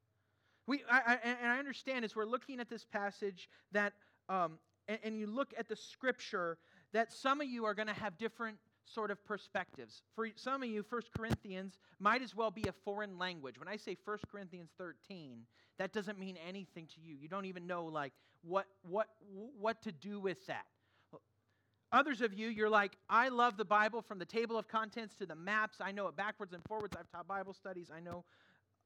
We, 0.66 0.82
I, 0.90 0.98
I, 0.98 1.18
and 1.24 1.50
I 1.50 1.58
understand 1.58 2.04
as 2.04 2.14
we're 2.14 2.26
looking 2.26 2.60
at 2.60 2.68
this 2.68 2.84
passage 2.84 3.48
that, 3.72 3.94
um, 4.28 4.58
and, 4.86 4.98
and 5.02 5.18
you 5.18 5.26
look 5.26 5.54
at 5.58 5.68
the 5.68 5.76
scripture, 5.76 6.58
that 6.92 7.12
some 7.12 7.40
of 7.40 7.48
you 7.48 7.64
are 7.64 7.74
going 7.74 7.88
to 7.88 7.94
have 7.94 8.18
different 8.18 8.58
sort 8.84 9.10
of 9.10 9.24
perspectives. 9.24 10.02
For 10.14 10.28
some 10.34 10.62
of 10.62 10.68
you, 10.68 10.84
1 10.88 11.02
Corinthians 11.16 11.78
might 11.98 12.22
as 12.22 12.34
well 12.34 12.50
be 12.50 12.64
a 12.68 12.72
foreign 12.84 13.18
language. 13.18 13.58
When 13.58 13.68
I 13.68 13.76
say 13.76 13.96
1 14.04 14.18
Corinthians 14.30 14.70
13, 14.78 15.40
that 15.78 15.92
doesn't 15.92 16.18
mean 16.18 16.36
anything 16.46 16.86
to 16.94 17.00
you. 17.00 17.16
You 17.20 17.28
don't 17.28 17.44
even 17.44 17.66
know 17.66 17.84
like 17.84 18.12
what 18.42 18.66
what 18.82 19.08
what 19.58 19.82
to 19.82 19.92
do 19.92 20.20
with 20.20 20.46
that. 20.46 20.66
Others 21.90 22.20
of 22.20 22.34
you, 22.34 22.48
you're 22.48 22.68
like, 22.68 22.92
I 23.08 23.28
love 23.28 23.56
the 23.56 23.64
Bible 23.64 24.02
from 24.02 24.18
the 24.18 24.26
table 24.26 24.58
of 24.58 24.68
contents 24.68 25.14
to 25.16 25.26
the 25.26 25.34
maps. 25.34 25.78
I 25.80 25.90
know 25.90 26.06
it 26.08 26.16
backwards 26.16 26.52
and 26.52 26.62
forwards. 26.64 26.94
I've 26.98 27.10
taught 27.10 27.26
Bible 27.26 27.54
studies. 27.54 27.90
I 27.94 28.00
know, 28.00 28.24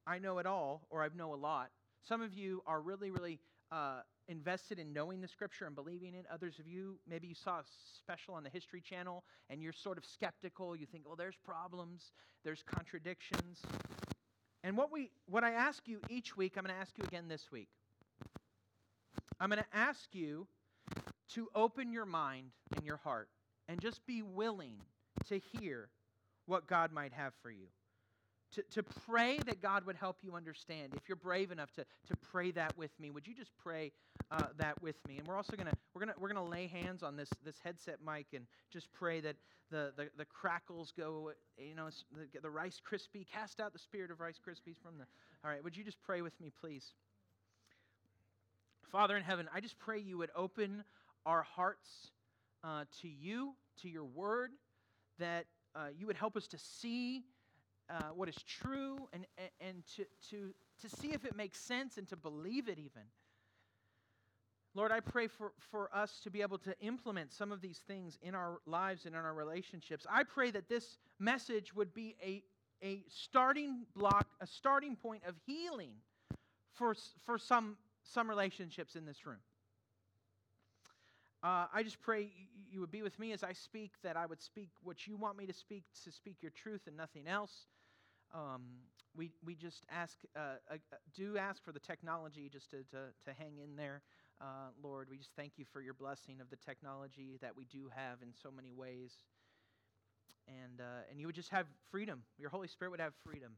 I 0.06 0.18
know 0.18 0.38
it 0.38 0.47
all, 0.47 0.87
or 0.88 1.02
I 1.02 1.09
know 1.16 1.35
a 1.35 1.37
lot. 1.37 1.71
Some 2.06 2.23
of 2.23 2.32
you 2.32 2.62
are 2.66 2.80
really, 2.80 3.11
really 3.11 3.40
uh, 3.73 4.02
invested 4.28 4.78
in 4.78 4.92
knowing 4.92 5.21
the 5.21 5.26
Scripture 5.26 5.66
and 5.66 5.75
believing 5.75 6.14
it. 6.14 6.26
Others 6.32 6.61
of 6.61 6.68
you, 6.68 6.99
maybe 7.09 7.26
you 7.26 7.35
saw 7.35 7.59
a 7.59 7.64
special 7.99 8.35
on 8.35 8.44
the 8.44 8.50
History 8.50 8.80
Channel 8.80 9.25
and 9.50 9.61
you're 9.61 9.73
sort 9.73 9.99
of 9.99 10.04
skeptical. 10.04 10.76
You 10.76 10.87
think, 10.87 11.04
well, 11.04 11.16
there's 11.16 11.37
problems, 11.44 12.12
there's 12.44 12.62
contradictions. 12.62 13.62
And 14.62 14.76
what 14.76 14.92
we, 14.92 15.11
what 15.26 15.42
I 15.42 15.52
ask 15.52 15.88
you 15.88 16.00
each 16.09 16.37
week, 16.37 16.54
I'm 16.56 16.64
going 16.64 16.75
to 16.75 16.80
ask 16.80 16.97
you 16.97 17.04
again 17.04 17.26
this 17.28 17.50
week. 17.50 17.68
I'm 19.40 19.50
going 19.50 19.62
to 19.62 19.76
ask 19.76 20.09
you 20.12 20.47
to 21.35 21.49
open 21.55 21.93
your 21.93 22.07
mind 22.07 22.51
and 22.77 22.85
your 22.85 22.99
heart 22.99 23.29
and 23.69 23.81
just 23.81 24.05
be 24.07 24.23
willing 24.23 24.77
to 25.29 25.39
hear 25.39 25.89
what 26.47 26.67
God 26.67 26.93
might 26.93 27.12
have 27.12 27.33
for 27.43 27.51
you. 27.51 27.67
to, 28.53 28.62
to 28.71 28.83
pray 28.83 29.39
that 29.47 29.62
God 29.62 29.87
would 29.87 29.97
help 29.97 30.19
you 30.23 30.35
understand. 30.35 30.93
If 30.95 31.09
you're 31.09 31.17
brave 31.17 31.51
enough 31.51 31.73
to, 31.73 31.85
to 31.85 32.17
pray 32.31 32.51
that 32.53 32.77
with 32.77 32.91
me, 33.01 33.11
would 33.11 33.27
you 33.27 33.35
just 33.35 33.51
pray 33.62 33.93
uh, 34.31 34.47
that 34.59 34.81
with 34.83 34.97
me? 35.09 35.19
And 35.19 35.27
we're 35.27 35.37
also 35.37 35.57
gonna 35.57 35.73
we're 35.95 36.01
gonna 36.01 36.15
we're 36.19 36.29
gonna 36.29 36.45
lay 36.45 36.67
hands 36.67 37.03
on 37.03 37.17
this 37.17 37.31
this 37.45 37.57
headset 37.65 37.99
mic 38.05 38.27
and 38.35 38.47
just 38.71 38.93
pray 38.93 39.21
that 39.21 39.37
the 39.71 39.93
the, 39.97 40.09
the 40.19 40.25
crackles 40.27 40.93
go. 40.97 41.33
You 41.59 41.75
know, 41.75 41.89
the, 42.12 42.41
the 42.41 42.51
Rice 42.51 42.81
Krispie 42.81 43.27
cast 43.27 43.61
out 43.61 43.73
the 43.73 43.79
spirit 43.79 44.11
of 44.11 44.21
Rice 44.21 44.39
Krispies 44.47 44.77
from 44.83 44.99
the. 44.99 45.05
All 45.45 45.51
right, 45.51 45.65
would 45.65 45.77
you 45.77 45.85
just 45.85 46.01
pray 46.03 46.23
with 46.23 46.39
me, 46.41 46.53
please? 46.61 46.93
Father 48.91 49.17
in 49.17 49.23
heaven, 49.23 49.49
I 49.55 49.61
just 49.61 49.79
pray 49.79 49.99
you 49.99 50.19
would 50.19 50.31
open 50.37 50.85
our 51.26 51.43
hearts 51.43 52.11
uh, 52.64 52.85
to 53.00 53.09
you, 53.09 53.55
to 53.81 53.88
your 53.88 54.05
word, 54.05 54.50
that 55.19 55.47
uh, 55.75 55.87
you 55.97 56.07
would 56.07 56.17
help 56.17 56.37
us 56.37 56.47
to 56.49 56.59
see 56.59 57.25
uh, 57.91 58.11
what 58.14 58.29
is 58.29 58.37
true 58.47 59.09
and, 59.12 59.26
and, 59.61 59.83
to, 59.97 60.05
to, 60.31 60.55
to 60.81 60.97
see 60.97 61.12
if 61.12 61.25
it 61.25 61.37
makes 61.37 61.59
sense 61.59 61.99
and 61.99 62.09
to 62.09 62.17
believe 62.17 62.69
it 62.69 62.79
even. 62.79 63.02
Lord, 64.75 64.91
I 64.91 65.00
pray 65.00 65.26
for, 65.26 65.52
for 65.71 65.95
us 65.95 66.21
to 66.25 66.31
be 66.31 66.41
able 66.41 66.59
to 66.59 66.75
implement 66.81 67.33
some 67.33 67.52
of 67.52 67.61
these 67.61 67.81
things 67.87 68.19
in 68.23 68.35
our 68.35 68.61
lives 68.67 69.05
and 69.05 69.14
in 69.14 69.21
our 69.21 69.35
relationships. 69.35 70.07
I 70.11 70.25
pray 70.25 70.50
that 70.52 70.69
this 70.69 70.97
message 71.19 71.75
would 71.75 71.93
be 71.93 72.17
a, 72.25 72.43
a 72.83 73.05
starting 73.09 73.85
block, 73.95 74.29
a 74.41 74.47
starting 74.47 74.97
point 74.97 75.25
of 75.26 75.35
healing 75.45 75.93
for, 76.73 76.95
for 77.26 77.37
some, 77.37 77.76
some 78.02 78.31
relationships 78.31 78.97
in 78.97 79.05
this 79.05 79.26
room. 79.26 79.41
Uh, 81.42 81.66
I 81.75 81.82
just 81.82 82.00
pray 82.00 82.30
you 82.70 82.80
would 82.80 82.92
be 82.92 83.02
with 83.02 83.18
me 83.18 83.32
as 83.32 83.42
I 83.42 83.52
speak, 83.52 83.92
that 84.04 84.16
I 84.16 84.26
would 84.26 84.40
speak 84.40 84.70
what 84.82 85.06
you 85.06 85.16
want 85.16 85.37
me 85.37 85.46
to 85.46 85.52
speak, 85.52 85.82
to 86.04 86.12
speak 86.12 86.37
your 86.40 86.52
truth 86.52 86.82
and 86.87 86.96
nothing 86.96 87.26
else. 87.26 87.66
Um, 88.32 88.62
we, 89.16 89.32
we 89.44 89.54
just 89.54 89.84
ask, 89.90 90.16
uh, 90.37 90.56
uh, 90.70 90.76
do 91.14 91.37
ask 91.37 91.62
for 91.64 91.72
the 91.72 91.80
technology 91.80 92.49
just 92.50 92.70
to, 92.70 92.78
to, 92.92 93.11
to 93.26 93.32
hang 93.38 93.58
in 93.58 93.76
there. 93.76 94.02
Uh, 94.40 94.70
Lord, 94.82 95.08
we 95.11 95.16
just 95.18 95.30
thank 95.37 95.52
you 95.56 95.64
for 95.72 95.80
your 95.80 95.94
blessing 95.94 96.40
of 96.40 96.49
the 96.49 96.56
technology 96.56 97.38
that 97.42 97.56
we 97.56 97.64
do 97.64 97.90
have 97.94 98.22
in 98.22 98.28
so 98.40 98.50
many 98.50 98.72
ways. 98.72 99.12
And, 100.49 100.80
uh, 100.80 101.11
and 101.11 101.20
you 101.20 101.26
would 101.26 101.34
just 101.34 101.50
have 101.50 101.66
freedom. 101.90 102.22
Your 102.38 102.50
Holy 102.50 102.68
Spirit 102.68 102.90
would 102.92 103.00
have 103.00 103.12
freedom. 103.25 103.52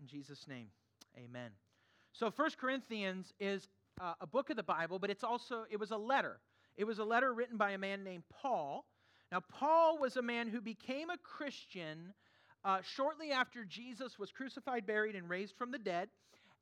In 0.00 0.06
Jesus' 0.06 0.48
name, 0.48 0.68
amen. 1.16 1.50
So 2.12 2.30
First 2.30 2.58
Corinthians 2.58 3.32
is 3.38 3.68
uh, 4.00 4.14
a 4.20 4.26
book 4.26 4.50
of 4.50 4.56
the 4.56 4.62
Bible, 4.62 4.98
but 4.98 5.10
it's 5.10 5.24
also, 5.24 5.64
it 5.70 5.78
was 5.78 5.90
a 5.90 5.96
letter. 5.96 6.40
It 6.76 6.84
was 6.84 6.98
a 6.98 7.04
letter 7.04 7.32
written 7.32 7.56
by 7.56 7.70
a 7.70 7.78
man 7.78 8.04
named 8.04 8.24
Paul. 8.30 8.84
Now, 9.30 9.40
Paul 9.40 9.98
was 9.98 10.16
a 10.16 10.22
man 10.22 10.48
who 10.48 10.60
became 10.60 11.10
a 11.10 11.18
Christian 11.18 12.12
uh, 12.64 12.78
shortly 12.82 13.30
after 13.30 13.64
Jesus 13.64 14.18
was 14.18 14.30
crucified, 14.30 14.86
buried, 14.86 15.16
and 15.16 15.28
raised 15.28 15.56
from 15.56 15.70
the 15.70 15.78
dead. 15.78 16.08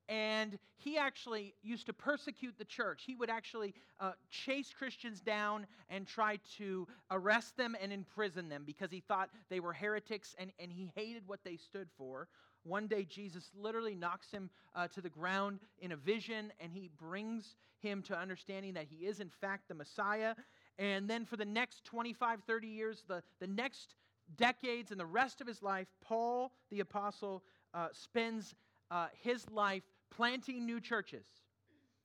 And 0.09 0.59
he 0.77 0.99
actually 0.99 1.55
used 1.63 1.87
to 1.87 1.93
persecute 1.93 2.55
the 2.59 2.65
church. 2.65 3.05
He 3.07 3.15
would 3.15 3.31
actually 3.31 3.75
uh, 4.01 4.13
chase 4.31 4.73
Christians 4.77 5.21
down 5.21 5.67
and 5.89 6.07
try 6.07 6.39
to 6.59 6.87
arrest 7.11 7.57
them 7.57 7.77
and 7.81 7.93
imprison 7.93 8.49
them 8.49 8.65
because 8.67 8.91
he 8.91 9.01
thought 9.01 9.31
they 9.49 9.61
were 9.61 9.73
heretics 9.73 10.35
and, 10.39 10.51
and 10.59 10.73
he 10.73 10.91
hated 10.95 11.23
what 11.27 11.41
they 11.45 11.57
stood 11.57 11.89
for. 11.97 12.29
One 12.65 12.87
day, 12.87 13.05
Jesus 13.05 13.51
literally 13.59 13.95
knocks 13.95 14.31
him 14.31 14.49
uh, 14.75 14.87
to 14.89 15.01
the 15.01 15.09
ground 15.09 15.59
in 15.81 15.93
a 15.93 15.97
vision, 15.97 16.53
and 16.61 16.73
he 16.73 16.91
brings 16.97 17.57
him 17.81 18.03
to 18.03 18.17
understanding 18.17 18.75
that 18.75 18.87
he 18.89 19.07
is, 19.07 19.19
in 19.19 19.31
fact, 19.31 19.67
the 19.67 19.75
Messiah. 19.75 20.35
And 20.79 21.11
then 21.11 21.25
for 21.25 21.37
the 21.37 21.45
next 21.45 21.85
25, 21.85 22.43
30 22.47 22.67
years, 22.69 23.03
the, 23.09 23.23
the 23.41 23.49
next 23.49 23.95
decades 24.37 24.93
and 24.93 25.01
the 25.01 25.07
rest 25.07 25.41
of 25.41 25.47
his 25.47 25.63
life, 25.63 25.89
Paul 26.01 26.53
the 26.71 26.81
Apostle 26.81 27.43
uh, 27.75 27.89
spends 27.93 28.55
uh, 28.91 29.09
his 29.21 29.49
life 29.51 29.83
planting 30.17 30.67
new 30.67 30.81
churches. 30.81 31.27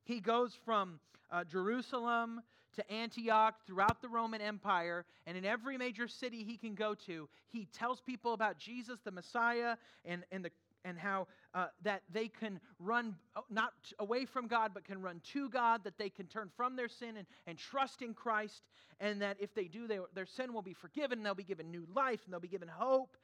He 0.03 0.19
goes 0.19 0.57
from 0.65 0.99
uh, 1.31 1.43
Jerusalem 1.43 2.41
to 2.75 2.91
Antioch 2.91 3.55
throughout 3.65 4.01
the 4.01 4.07
Roman 4.07 4.39
Empire, 4.39 5.05
and 5.25 5.35
in 5.35 5.45
every 5.45 5.77
major 5.77 6.07
city 6.07 6.43
he 6.43 6.57
can 6.57 6.75
go 6.75 6.93
to, 7.07 7.27
he 7.47 7.65
tells 7.73 8.01
people 8.01 8.33
about 8.33 8.57
Jesus, 8.57 8.99
the 9.03 9.11
Messiah, 9.11 9.75
and, 10.05 10.23
and, 10.31 10.45
the, 10.45 10.51
and 10.85 10.97
how 10.97 11.27
uh, 11.55 11.67
that 11.83 12.03
they 12.13 12.27
can 12.27 12.59
run 12.79 13.15
uh, 13.35 13.41
not 13.49 13.73
away 13.99 14.25
from 14.25 14.47
God, 14.47 14.71
but 14.73 14.85
can 14.85 15.01
run 15.01 15.21
to 15.33 15.49
God, 15.49 15.83
that 15.83 15.97
they 15.97 16.09
can 16.09 16.27
turn 16.27 16.49
from 16.55 16.75
their 16.75 16.87
sin 16.87 17.17
and, 17.17 17.25
and 17.47 17.57
trust 17.57 18.03
in 18.03 18.13
Christ, 18.13 18.61
and 18.99 19.21
that 19.21 19.37
if 19.39 19.53
they 19.55 19.65
do, 19.65 19.87
they, 19.87 19.99
their 20.13 20.27
sin 20.27 20.53
will 20.53 20.61
be 20.61 20.73
forgiven, 20.73 21.17
and 21.17 21.25
they'll 21.25 21.33
be 21.33 21.43
given 21.43 21.71
new 21.71 21.87
life, 21.95 22.21
and 22.25 22.33
they'll 22.33 22.39
be 22.39 22.47
given 22.47 22.67
hope. 22.67 23.17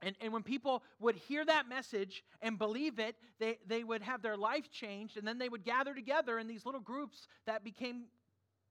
And, 0.00 0.14
and 0.20 0.32
when 0.32 0.42
people 0.42 0.84
would 1.00 1.16
hear 1.16 1.44
that 1.44 1.68
message 1.68 2.22
and 2.40 2.56
believe 2.56 2.98
it, 2.98 3.16
they, 3.40 3.58
they 3.66 3.82
would 3.82 4.02
have 4.02 4.22
their 4.22 4.36
life 4.36 4.70
changed, 4.70 5.16
and 5.16 5.26
then 5.26 5.38
they 5.38 5.48
would 5.48 5.64
gather 5.64 5.92
together 5.92 6.38
in 6.38 6.46
these 6.46 6.64
little 6.64 6.80
groups 6.80 7.26
that 7.46 7.64
became 7.64 8.04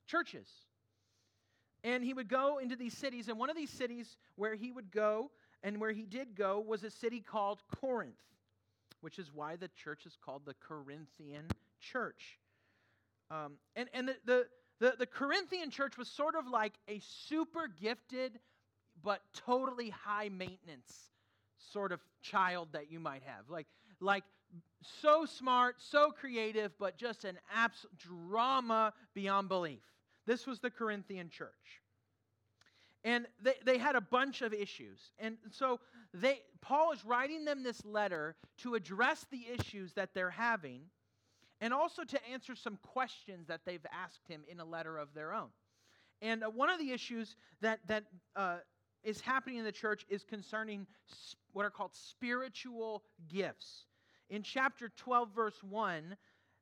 churches. 0.07 0.47
And 1.83 2.03
he 2.03 2.13
would 2.13 2.29
go 2.29 2.59
into 2.59 2.75
these 2.75 2.95
cities, 2.95 3.27
and 3.27 3.37
one 3.37 3.49
of 3.49 3.57
these 3.57 3.69
cities 3.69 4.17
where 4.35 4.55
he 4.55 4.71
would 4.71 4.89
go 4.89 5.31
and 5.63 5.81
where 5.81 5.91
he 5.91 6.05
did 6.05 6.33
go 6.35 6.59
was 6.65 6.83
a 6.83 6.89
city 6.89 7.19
called 7.19 7.61
Corinth, 7.81 8.21
which 9.01 9.19
is 9.19 9.29
why 9.33 9.57
the 9.57 9.69
church 9.69 10.05
is 10.05 10.17
called 10.23 10.43
the 10.45 10.55
Corinthian 10.65 11.45
church. 11.81 12.39
Um, 13.29 13.53
and 13.75 13.89
and 13.93 14.07
the, 14.07 14.15
the, 14.25 14.47
the, 14.79 14.93
the 14.99 15.05
Corinthian 15.05 15.71
church 15.71 15.97
was 15.97 16.07
sort 16.07 16.35
of 16.35 16.47
like 16.47 16.73
a 16.87 16.99
super 16.99 17.67
gifted 17.67 18.39
but 19.03 19.21
totally 19.33 19.89
high 19.89 20.29
maintenance 20.29 21.11
sort 21.57 21.91
of 21.91 21.99
child 22.21 22.69
that 22.73 22.91
you 22.91 22.99
might 22.99 23.23
have. 23.25 23.49
Like, 23.49 23.67
like 23.99 24.23
so 25.01 25.25
smart, 25.25 25.75
so 25.79 26.11
creative, 26.11 26.71
but 26.79 26.97
just 26.97 27.25
an 27.25 27.37
absolute 27.53 27.97
drama 27.97 28.93
beyond 29.13 29.49
belief. 29.49 29.81
This 30.25 30.45
was 30.45 30.59
the 30.59 30.69
Corinthian 30.69 31.29
church. 31.29 31.81
And 33.03 33.25
they, 33.41 33.53
they 33.65 33.77
had 33.77 33.95
a 33.95 34.01
bunch 34.01 34.41
of 34.41 34.53
issues. 34.53 34.99
And 35.19 35.37
so 35.51 35.79
they, 36.13 36.41
Paul 36.61 36.91
is 36.91 37.05
writing 37.05 37.45
them 37.45 37.63
this 37.63 37.85
letter 37.85 38.35
to 38.57 38.75
address 38.75 39.25
the 39.31 39.45
issues 39.57 39.93
that 39.93 40.13
they're 40.13 40.29
having 40.29 40.81
and 41.61 41.73
also 41.73 42.03
to 42.03 42.19
answer 42.31 42.55
some 42.55 42.77
questions 42.83 43.47
that 43.47 43.61
they've 43.65 43.85
asked 43.91 44.27
him 44.27 44.43
in 44.47 44.59
a 44.59 44.65
letter 44.65 44.97
of 44.97 45.13
their 45.13 45.33
own. 45.33 45.47
And 46.21 46.43
uh, 46.43 46.49
one 46.49 46.69
of 46.69 46.79
the 46.79 46.91
issues 46.91 47.35
that, 47.61 47.79
that 47.87 48.03
uh, 48.35 48.57
is 49.03 49.21
happening 49.21 49.57
in 49.57 49.65
the 49.65 49.71
church 49.71 50.05
is 50.09 50.23
concerning 50.23 50.85
what 51.53 51.65
are 51.65 51.69
called 51.69 51.93
spiritual 51.93 53.03
gifts. 53.29 53.85
In 54.29 54.43
chapter 54.43 54.89
12, 54.97 55.29
verse 55.33 55.63
1, 55.63 56.15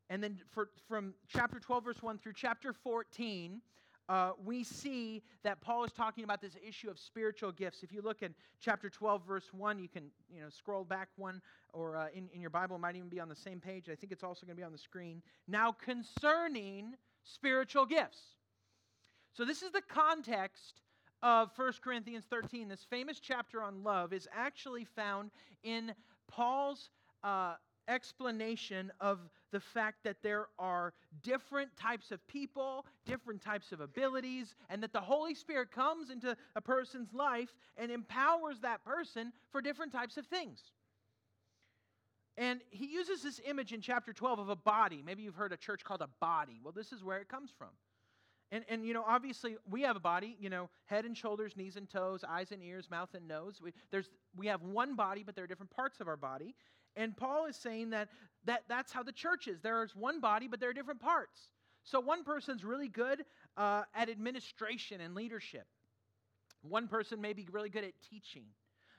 and 0.09 0.23
then 0.23 0.39
for, 0.51 0.69
from 0.87 1.13
chapter 1.27 1.59
12, 1.59 1.83
verse 1.83 2.03
1 2.03 2.19
through 2.19 2.33
chapter 2.35 2.73
14, 2.73 3.61
uh, 4.07 4.31
we 4.43 4.63
see 4.63 5.23
that 5.43 5.61
Paul 5.61 5.83
is 5.83 5.91
talking 5.91 6.23
about 6.23 6.39
this 6.39 6.55
issue 6.67 6.89
of 6.89 6.99
spiritual 6.99 7.51
gifts. 7.51 7.81
If 7.81 7.91
you 7.91 8.01
look 8.03 8.21
in 8.21 8.35
chapter 8.59 8.89
12, 8.89 9.25
verse 9.25 9.51
1, 9.51 9.79
you 9.79 9.87
can 9.87 10.11
you 10.31 10.41
know, 10.41 10.49
scroll 10.49 10.83
back 10.83 11.09
one, 11.15 11.41
or 11.73 11.97
uh, 11.97 12.07
in, 12.13 12.29
in 12.33 12.39
your 12.39 12.51
Bible, 12.51 12.75
it 12.75 12.79
might 12.79 12.95
even 12.95 13.09
be 13.09 13.19
on 13.19 13.29
the 13.29 13.35
same 13.35 13.59
page. 13.59 13.89
I 13.91 13.95
think 13.95 14.11
it's 14.11 14.23
also 14.23 14.45
going 14.45 14.55
to 14.55 14.59
be 14.59 14.65
on 14.65 14.71
the 14.71 14.77
screen. 14.77 15.23
Now, 15.47 15.71
concerning 15.71 16.93
spiritual 17.23 17.87
gifts. 17.87 18.19
So, 19.33 19.43
this 19.43 19.63
is 19.63 19.71
the 19.71 19.81
context 19.81 20.81
of 21.23 21.51
1 21.55 21.73
Corinthians 21.83 22.25
13, 22.29 22.67
this 22.67 22.85
famous 22.89 23.19
chapter 23.19 23.61
on 23.61 23.83
love, 23.83 24.13
is 24.13 24.27
actually 24.33 24.85
found 24.85 25.31
in 25.63 25.93
Paul's 26.27 26.89
uh, 27.23 27.55
explanation 27.87 28.91
of 28.99 29.19
the 29.51 29.59
fact 29.59 30.03
that 30.03 30.17
there 30.21 30.47
are 30.59 30.93
different 31.23 31.75
types 31.77 32.11
of 32.11 32.25
people, 32.27 32.85
different 33.05 33.41
types 33.41 33.71
of 33.71 33.79
abilities, 33.79 34.55
and 34.69 34.81
that 34.83 34.93
the 34.93 35.01
Holy 35.01 35.33
Spirit 35.33 35.71
comes 35.71 36.09
into 36.09 36.35
a 36.55 36.61
person's 36.61 37.13
life 37.13 37.55
and 37.77 37.91
empowers 37.91 38.59
that 38.61 38.83
person 38.83 39.31
for 39.51 39.61
different 39.61 39.91
types 39.91 40.17
of 40.17 40.25
things. 40.27 40.59
And 42.37 42.59
he 42.69 42.87
uses 42.87 43.23
this 43.23 43.39
image 43.45 43.71
in 43.71 43.79
chapter 43.79 44.11
12 44.11 44.39
of 44.39 44.49
a 44.49 44.55
body. 44.55 45.01
Maybe 45.05 45.23
you've 45.23 45.35
heard 45.35 45.53
a 45.53 45.57
church 45.57 45.83
called 45.83 46.01
a 46.01 46.09
body. 46.19 46.59
Well, 46.61 46.73
this 46.73 46.91
is 46.91 47.03
where 47.03 47.19
it 47.19 47.29
comes 47.29 47.49
from. 47.57 47.69
And, 48.51 48.63
and, 48.69 48.85
you 48.85 48.93
know, 48.93 49.03
obviously, 49.07 49.57
we 49.69 49.81
have 49.81 49.95
a 49.95 49.99
body, 49.99 50.37
you 50.39 50.49
know, 50.49 50.69
head 50.85 51.05
and 51.05 51.17
shoulders, 51.17 51.57
knees 51.57 51.77
and 51.77 51.89
toes, 51.89 52.23
eyes 52.27 52.51
and 52.51 52.61
ears, 52.61 52.89
mouth 52.89 53.09
and 53.15 53.27
nose. 53.27 53.59
We, 53.61 53.73
there's, 53.91 54.09
we 54.35 54.47
have 54.47 54.61
one 54.61 54.95
body, 54.95 55.23
but 55.23 55.35
there 55.35 55.43
are 55.43 55.47
different 55.47 55.71
parts 55.71 55.99
of 55.99 56.07
our 56.07 56.17
body. 56.17 56.55
And 56.95 57.17
Paul 57.17 57.47
is 57.47 57.55
saying 57.55 57.89
that, 57.89 58.09
that 58.45 58.63
that's 58.69 58.91
how 58.91 59.03
the 59.03 59.11
church 59.11 59.47
is. 59.47 59.59
There 59.61 59.83
is 59.83 59.95
one 59.95 60.21
body, 60.21 60.47
but 60.47 60.59
there 60.59 60.69
are 60.69 60.73
different 60.73 61.01
parts. 61.01 61.49
So 61.83 61.99
one 61.99 62.23
person's 62.23 62.63
really 62.63 62.87
good 62.87 63.25
uh, 63.57 63.83
at 63.93 64.09
administration 64.09 65.01
and 65.01 65.13
leadership, 65.15 65.67
one 66.61 66.87
person 66.87 67.21
may 67.21 67.33
be 67.33 67.47
really 67.51 67.69
good 67.69 67.83
at 67.83 67.93
teaching. 68.09 68.45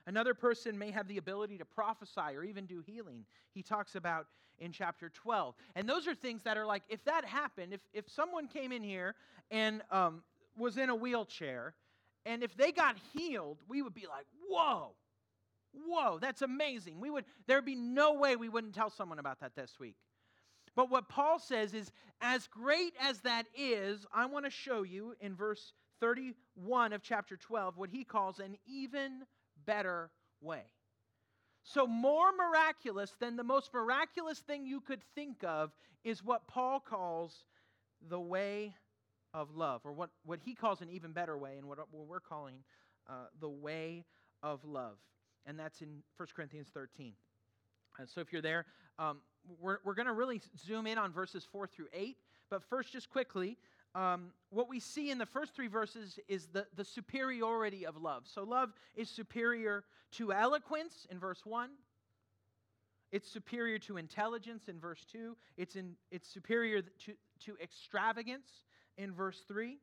Another 0.07 0.33
person 0.33 0.77
may 0.77 0.89
have 0.89 1.07
the 1.07 1.17
ability 1.17 1.59
to 1.59 1.65
prophesy 1.65 2.35
or 2.35 2.43
even 2.43 2.65
do 2.65 2.81
healing. 2.85 3.25
He 3.53 3.61
talks 3.61 3.93
about 3.95 4.25
in 4.57 4.71
chapter 4.71 5.09
12. 5.09 5.53
And 5.75 5.87
those 5.87 6.07
are 6.07 6.15
things 6.15 6.41
that 6.43 6.57
are 6.57 6.65
like, 6.65 6.81
if 6.89 7.03
that 7.05 7.25
happened, 7.25 7.73
if, 7.73 7.81
if 7.93 8.09
someone 8.09 8.47
came 8.47 8.71
in 8.71 8.81
here 8.81 9.13
and 9.51 9.83
um, 9.91 10.23
was 10.57 10.77
in 10.77 10.89
a 10.89 10.95
wheelchair, 10.95 11.75
and 12.25 12.41
if 12.41 12.57
they 12.57 12.71
got 12.71 12.95
healed, 13.13 13.59
we 13.67 13.83
would 13.83 13.93
be 13.93 14.07
like, 14.07 14.25
whoa, 14.49 14.95
Whoa, 15.85 16.17
that's 16.19 16.41
amazing. 16.41 16.99
We 16.99 17.09
would 17.09 17.25
there'd 17.45 17.65
be 17.65 17.75
no 17.75 18.13
way 18.13 18.35
we 18.35 18.49
wouldn't 18.49 18.73
tell 18.73 18.89
someone 18.89 19.19
about 19.19 19.39
that 19.41 19.55
this 19.55 19.79
week. 19.79 19.95
But 20.75 20.89
what 20.89 21.09
Paul 21.09 21.39
says 21.39 21.73
is 21.73 21.91
as 22.21 22.47
great 22.47 22.93
as 22.99 23.19
that 23.21 23.45
is, 23.55 24.05
I 24.13 24.25
want 24.27 24.45
to 24.45 24.51
show 24.51 24.83
you 24.83 25.15
in 25.19 25.35
verse 25.35 25.73
31 25.99 26.93
of 26.93 27.01
chapter 27.01 27.35
12 27.35 27.77
what 27.77 27.89
he 27.89 28.03
calls 28.03 28.39
an 28.39 28.57
even 28.67 29.23
better 29.67 30.09
way. 30.41 30.63
So, 31.63 31.85
more 31.85 32.31
miraculous 32.31 33.13
than 33.19 33.35
the 33.35 33.43
most 33.43 33.73
miraculous 33.73 34.39
thing 34.39 34.65
you 34.65 34.79
could 34.79 35.01
think 35.13 35.43
of 35.43 35.71
is 36.03 36.23
what 36.23 36.47
Paul 36.47 36.79
calls 36.79 37.43
the 38.09 38.19
way 38.19 38.73
of 39.33 39.53
love, 39.53 39.81
or 39.83 39.91
what, 39.91 40.09
what 40.25 40.39
he 40.43 40.55
calls 40.55 40.81
an 40.81 40.89
even 40.89 41.11
better 41.11 41.37
way, 41.37 41.57
and 41.57 41.67
what, 41.67 41.77
what 41.91 42.07
we're 42.07 42.21
calling 42.21 42.55
uh, 43.09 43.25
the 43.41 43.49
way 43.49 44.05
of 44.41 44.63
love. 44.63 44.95
And 45.45 45.59
that's 45.59 45.81
in 45.81 46.01
1 46.15 46.29
Corinthians 46.35 46.69
13. 46.73 47.13
And 47.99 48.09
so, 48.09 48.21
if 48.21 48.31
you're 48.31 48.41
there, 48.41 48.65
um, 48.97 49.17
we're, 49.59 49.79
we're 49.83 49.93
going 49.93 50.07
to 50.07 50.13
really 50.13 50.41
zoom 50.65 50.87
in 50.87 50.97
on 50.97 51.11
verses 51.11 51.45
4 51.51 51.67
through 51.67 51.87
8. 51.93 52.15
But 52.49 52.63
first, 52.63 52.93
just 52.93 53.09
quickly, 53.09 53.57
um, 53.95 54.31
what 54.49 54.69
we 54.69 54.79
see 54.79 55.09
in 55.09 55.17
the 55.17 55.25
first 55.25 55.55
three 55.55 55.67
verses 55.67 56.19
is 56.27 56.47
the, 56.47 56.67
the 56.75 56.85
superiority 56.85 57.85
of 57.85 57.97
love. 57.97 58.23
So, 58.25 58.43
love 58.43 58.71
is 58.95 59.09
superior 59.09 59.83
to 60.13 60.33
eloquence 60.33 61.07
in 61.09 61.19
verse 61.19 61.45
1. 61.45 61.69
It's 63.11 63.29
superior 63.31 63.79
to 63.79 63.97
intelligence 63.97 64.67
in 64.67 64.79
verse 64.79 65.05
2. 65.11 65.35
It's, 65.57 65.75
in, 65.75 65.95
it's 66.11 66.27
superior 66.27 66.81
to, 66.81 67.13
to 67.45 67.57
extravagance 67.61 68.49
in 68.97 69.13
verse 69.13 69.43
3. 69.47 69.69
And 69.69 69.77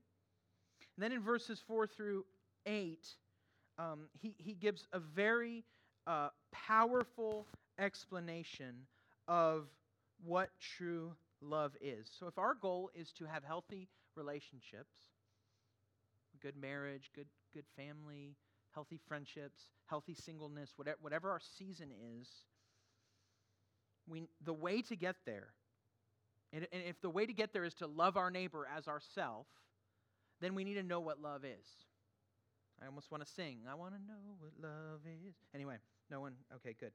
then 0.99 1.13
in 1.13 1.23
verses 1.23 1.63
4 1.67 1.87
through 1.87 2.25
8, 2.67 3.07
um, 3.79 4.09
he, 4.21 4.35
he 4.39 4.53
gives 4.53 4.87
a 4.93 4.99
very 4.99 5.65
uh, 6.07 6.29
powerful 6.53 7.47
explanation 7.79 8.75
of 9.27 9.67
what 10.25 10.51
true 10.61 11.13
love 11.45 11.77
is. 11.81 12.11
So, 12.19 12.27
if 12.27 12.39
our 12.39 12.55
goal 12.55 12.91
is 12.95 13.13
to 13.13 13.25
have 13.27 13.45
healthy 13.45 13.89
relationships, 14.17 14.95
good 16.41 16.57
marriage, 16.57 17.11
good, 17.15 17.27
good 17.53 17.65
family, 17.77 18.37
healthy 18.73 19.01
friendships, 19.09 19.69
healthy 19.87 20.15
singleness, 20.15 20.73
whatever, 20.77 20.99
whatever 21.01 21.31
our 21.31 21.41
season 21.59 21.89
is, 22.21 22.29
we, 24.07 24.25
the 24.45 24.53
way 24.53 24.83
to 24.83 24.97
get 24.97 25.17
there, 25.25 25.49
and, 26.53 26.67
and 26.73 26.83
if 26.87 27.01
the 27.01 27.11
way 27.11 27.27
to 27.27 27.33
get 27.33 27.53
there 27.53 27.65
is 27.65 27.75
to 27.75 27.87
love 27.87 28.17
our 28.17 28.31
neighbor 28.31 28.69
as 28.77 28.87
ourself, 28.87 29.47
then 30.41 30.55
we 30.55 30.65
need 30.65 30.75
to 30.75 30.83
know 30.83 31.01
what 31.01 31.21
love 31.21 31.45
is. 31.45 31.67
I 32.83 32.87
almost 32.87 33.11
want 33.11 33.25
to 33.25 33.33
sing. 33.33 33.61
I 33.71 33.75
want 33.75 33.95
to 33.95 34.01
know 34.01 34.37
what 34.41 34.53
love 34.61 35.01
is. 35.07 35.35
Anyway, 35.55 35.77
no 36.11 36.21
one. 36.21 36.35
Okay, 36.57 36.75
good 36.79 36.93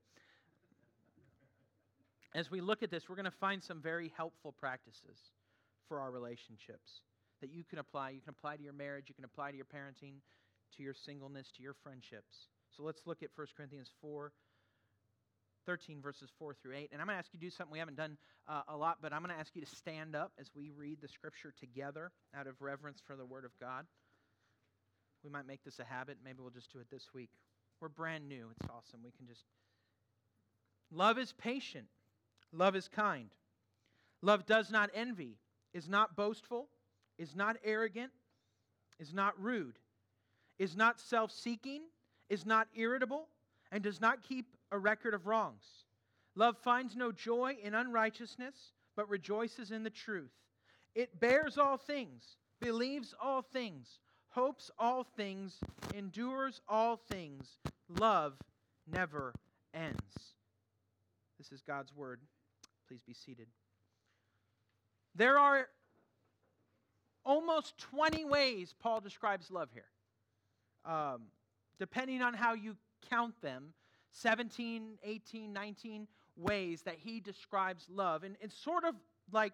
as 2.34 2.52
we 2.52 2.62
look 2.62 2.84
at 2.84 2.92
this, 2.92 3.10
we're 3.10 3.16
going 3.16 3.26
to 3.26 3.32
find 3.32 3.64
some 3.64 3.82
very 3.82 4.12
helpful 4.16 4.54
practices 4.58 5.18
for 5.88 6.00
our 6.00 6.12
relationships 6.12 7.02
that 7.42 7.52
you 7.52 7.64
can 7.64 7.80
apply. 7.80 8.12
You 8.12 8.22
can 8.22 8.30
apply 8.30 8.58
to 8.58 8.64
your 8.64 8.74
marriage, 8.74 9.06
you 9.08 9.16
can 9.16 9.26
apply 9.26 9.52
to 9.52 9.58
your 9.58 9.66
parenting, 9.66 10.16
to 10.76 10.84
your 10.84 10.94
singleness, 10.94 11.52
to 11.58 11.64
your 11.64 11.74
friendships. 11.74 12.48
So 12.76 12.84
let's 12.84 13.02
look 13.06 13.24
at 13.24 13.30
1 13.36 13.48
Corinthians 13.58 13.90
4. 14.02 14.32
13 15.66 16.02
verses 16.02 16.32
4 16.40 16.56
through 16.56 16.76
8. 16.76 16.90
And 16.92 17.02
I'm 17.02 17.06
going 17.06 17.16
to 17.16 17.20
ask 17.20 17.30
you 17.32 17.40
to 17.40 17.46
do 17.46 17.52
something 17.52 17.72
we 17.72 17.78
haven't 17.80 17.98
done 17.98 18.18
uh, 18.48 18.62
a 18.70 18.76
lot, 18.76 18.98
but 19.02 19.14
I'm 19.14 19.22
going 19.22 19.34
to 19.34 19.40
ask 19.40 19.56
you 19.56 19.62
to 19.62 19.76
stand 19.76 20.16
up 20.16 20.32
as 20.40 20.50
we 20.56 20.72
read 20.76 21.00
the 21.00 21.08
scripture 21.08 21.54
together 21.60 22.12
out 22.36 22.48
of 22.48 22.60
reverence 22.60 23.02
for 23.06 23.16
the 23.16 23.26
Word 23.26 23.46
of 23.46 23.52
God. 23.60 23.86
We 25.24 25.30
might 25.30 25.46
make 25.46 25.64
this 25.64 25.78
a 25.80 25.84
habit. 25.84 26.18
Maybe 26.24 26.38
we'll 26.40 26.50
just 26.50 26.72
do 26.72 26.80
it 26.80 26.88
this 26.90 27.10
week. 27.14 27.30
We're 27.82 27.90
brand 27.90 28.28
new. 28.28 28.48
It's 28.50 28.70
awesome. 28.70 29.02
We 29.04 29.12
can 29.12 29.28
just. 29.28 29.44
Love 30.92 31.20
is 31.20 31.34
patient. 31.34 31.86
Love 32.52 32.76
is 32.76 32.88
kind. 32.88 33.30
Love 34.22 34.46
does 34.46 34.72
not 34.72 34.90
envy, 34.94 35.38
is 35.74 35.88
not 35.88 36.16
boastful, 36.16 36.68
is 37.18 37.36
not 37.36 37.58
arrogant, 37.64 38.12
is 39.00 39.14
not 39.14 39.40
rude, 39.42 39.80
is 40.58 40.76
not 40.76 41.00
self 41.00 41.32
seeking, 41.32 41.84
is 42.30 42.46
not 42.46 42.68
irritable, 42.76 43.28
and 43.72 43.84
does 43.84 44.02
not 44.02 44.24
keep 44.24 44.46
a 44.72 44.78
record 44.78 45.14
of 45.14 45.28
wrongs. 45.28 45.64
Love 46.36 46.58
finds 46.58 46.96
no 46.96 47.12
joy 47.12 47.56
in 47.64 47.76
unrighteousness, 47.76 48.74
but 48.96 49.10
rejoices 49.10 49.72
in 49.72 49.84
the 49.84 49.90
truth. 49.90 50.32
It 50.96 51.20
bears 51.20 51.58
all 51.58 51.78
things, 51.78 52.38
believes 52.60 53.14
all 53.22 53.42
things, 53.42 54.00
hopes 54.30 54.70
all 54.78 55.04
things, 55.04 55.58
endures 55.96 56.62
all 56.68 56.98
things. 56.98 57.58
Love 58.00 58.34
never 58.92 59.34
ends. 59.74 60.34
This 61.38 61.52
is 61.52 61.62
God's 61.62 61.96
word. 61.96 62.20
Please 62.90 63.04
be 63.04 63.14
seated. 63.14 63.46
There 65.14 65.38
are 65.38 65.68
almost 67.24 67.78
20 67.78 68.26
ways 68.26 68.74
Paul 68.80 69.00
describes 69.00 69.52
love 69.52 69.70
here. 69.72 69.86
Um, 70.86 71.26
depending 71.78 72.24
on 72.24 72.34
how 72.34 72.56
you 72.56 72.76
count 73.08 73.40
them, 73.42 73.74
17, 74.12 74.98
18, 75.04 75.54
19 75.54 76.08
ways 76.36 76.82
that 76.82 76.96
he 76.98 77.20
describes 77.20 77.86
love. 77.94 78.24
And 78.24 78.36
it's 78.42 78.58
sort 78.58 78.84
of 78.84 78.96
like 79.32 79.54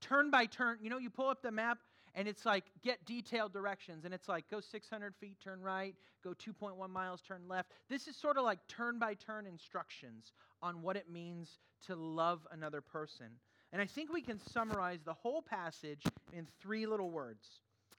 turn 0.00 0.30
by 0.30 0.46
turn. 0.46 0.78
You 0.80 0.88
know, 0.88 0.98
you 0.98 1.10
pull 1.10 1.28
up 1.28 1.42
the 1.42 1.52
map 1.52 1.78
and 2.14 2.26
it's 2.28 2.44
like 2.44 2.64
get 2.82 3.04
detailed 3.06 3.52
directions 3.52 4.04
and 4.04 4.12
it's 4.12 4.28
like 4.28 4.48
go 4.50 4.60
600 4.60 5.14
feet 5.16 5.36
turn 5.42 5.60
right 5.60 5.94
go 6.22 6.30
2.1 6.30 6.90
miles 6.90 7.20
turn 7.22 7.42
left. 7.48 7.70
This 7.88 8.06
is 8.06 8.16
sort 8.16 8.36
of 8.36 8.44
like 8.44 8.58
turn 8.68 8.98
by 8.98 9.14
turn 9.14 9.46
instructions 9.46 10.32
on 10.62 10.82
what 10.82 10.96
it 10.96 11.10
means 11.10 11.58
to 11.86 11.96
love 11.96 12.46
another 12.52 12.80
person. 12.80 13.26
And 13.72 13.80
i 13.80 13.86
think 13.86 14.12
we 14.12 14.22
can 14.22 14.38
summarize 14.38 15.00
the 15.04 15.14
whole 15.14 15.42
passage 15.42 16.02
in 16.32 16.46
three 16.60 16.86
little 16.86 17.10
words. 17.10 17.46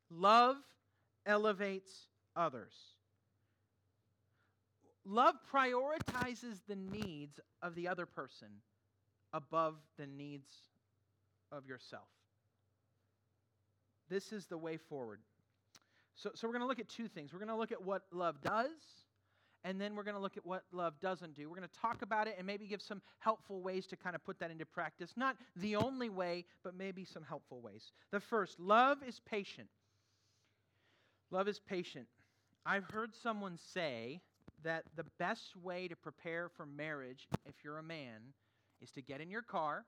Love 0.10 0.58
elevates 1.26 2.08
others. 2.36 2.74
Love 5.04 5.36
prioritizes 5.52 6.62
the 6.68 6.76
needs 6.76 7.40
of 7.64 7.74
the 7.76 7.88
other 7.88 8.06
person 8.06 8.50
above 9.34 9.76
the 9.98 10.06
needs 10.06 10.52
of 11.52 11.66
yourself 11.66 12.08
this 14.12 14.34
is 14.34 14.46
the 14.46 14.58
way 14.58 14.78
forward. 14.78 15.22
So, 16.16 16.32
so 16.36 16.48
we're 16.48 16.54
going 16.54 16.64
to 16.64 16.68
look 16.68 16.80
at 16.80 16.90
two 16.90 17.08
things. 17.08 17.34
We're 17.34 17.40
going 17.40 17.50
to 17.50 17.56
look 17.56 17.72
at 17.72 17.82
what 17.82 18.04
love 18.12 18.42
does, 18.42 18.70
and 19.64 19.80
then 19.80 19.96
we're 19.96 20.04
going 20.04 20.16
to 20.16 20.22
look 20.22 20.36
at 20.36 20.46
what 20.46 20.64
love 20.74 21.00
doesn't 21.00 21.34
do. 21.34 21.50
We're 21.50 21.56
going 21.56 21.70
to 21.70 21.80
talk 21.80 22.02
about 22.02 22.28
it 22.28 22.36
and 22.38 22.46
maybe 22.46 22.68
give 22.68 22.82
some 22.82 23.02
helpful 23.20 23.62
ways 23.62 23.88
to 23.88 23.96
kind 23.96 24.14
of 24.14 24.24
put 24.24 24.38
that 24.40 24.52
into 24.52 24.66
practice. 24.66 25.14
Not 25.16 25.38
the 25.56 25.78
only 25.78 26.10
way, 26.10 26.46
but 26.64 26.76
maybe 26.76 27.06
some 27.06 27.24
helpful 27.24 27.62
ways. 27.62 27.94
The 28.12 28.20
first, 28.20 28.60
love 28.60 28.98
is 29.08 29.22
patient. 29.22 29.70
Love 31.32 31.48
is 31.48 31.60
patient. 31.60 32.08
I've 32.66 32.86
heard 32.92 33.16
someone 33.16 33.58
say 33.74 34.20
that 34.64 34.84
the 34.98 35.06
best 35.18 35.56
way 35.56 35.88
to 35.88 35.96
prepare 35.96 36.50
for 36.50 36.66
marriage, 36.66 37.28
if 37.48 37.56
you're 37.64 37.80
a 37.80 37.84
man, 37.84 38.34
is 38.82 38.92
to 38.92 39.02
get 39.02 39.22
in 39.22 39.32
your 39.32 39.42
car, 39.42 39.86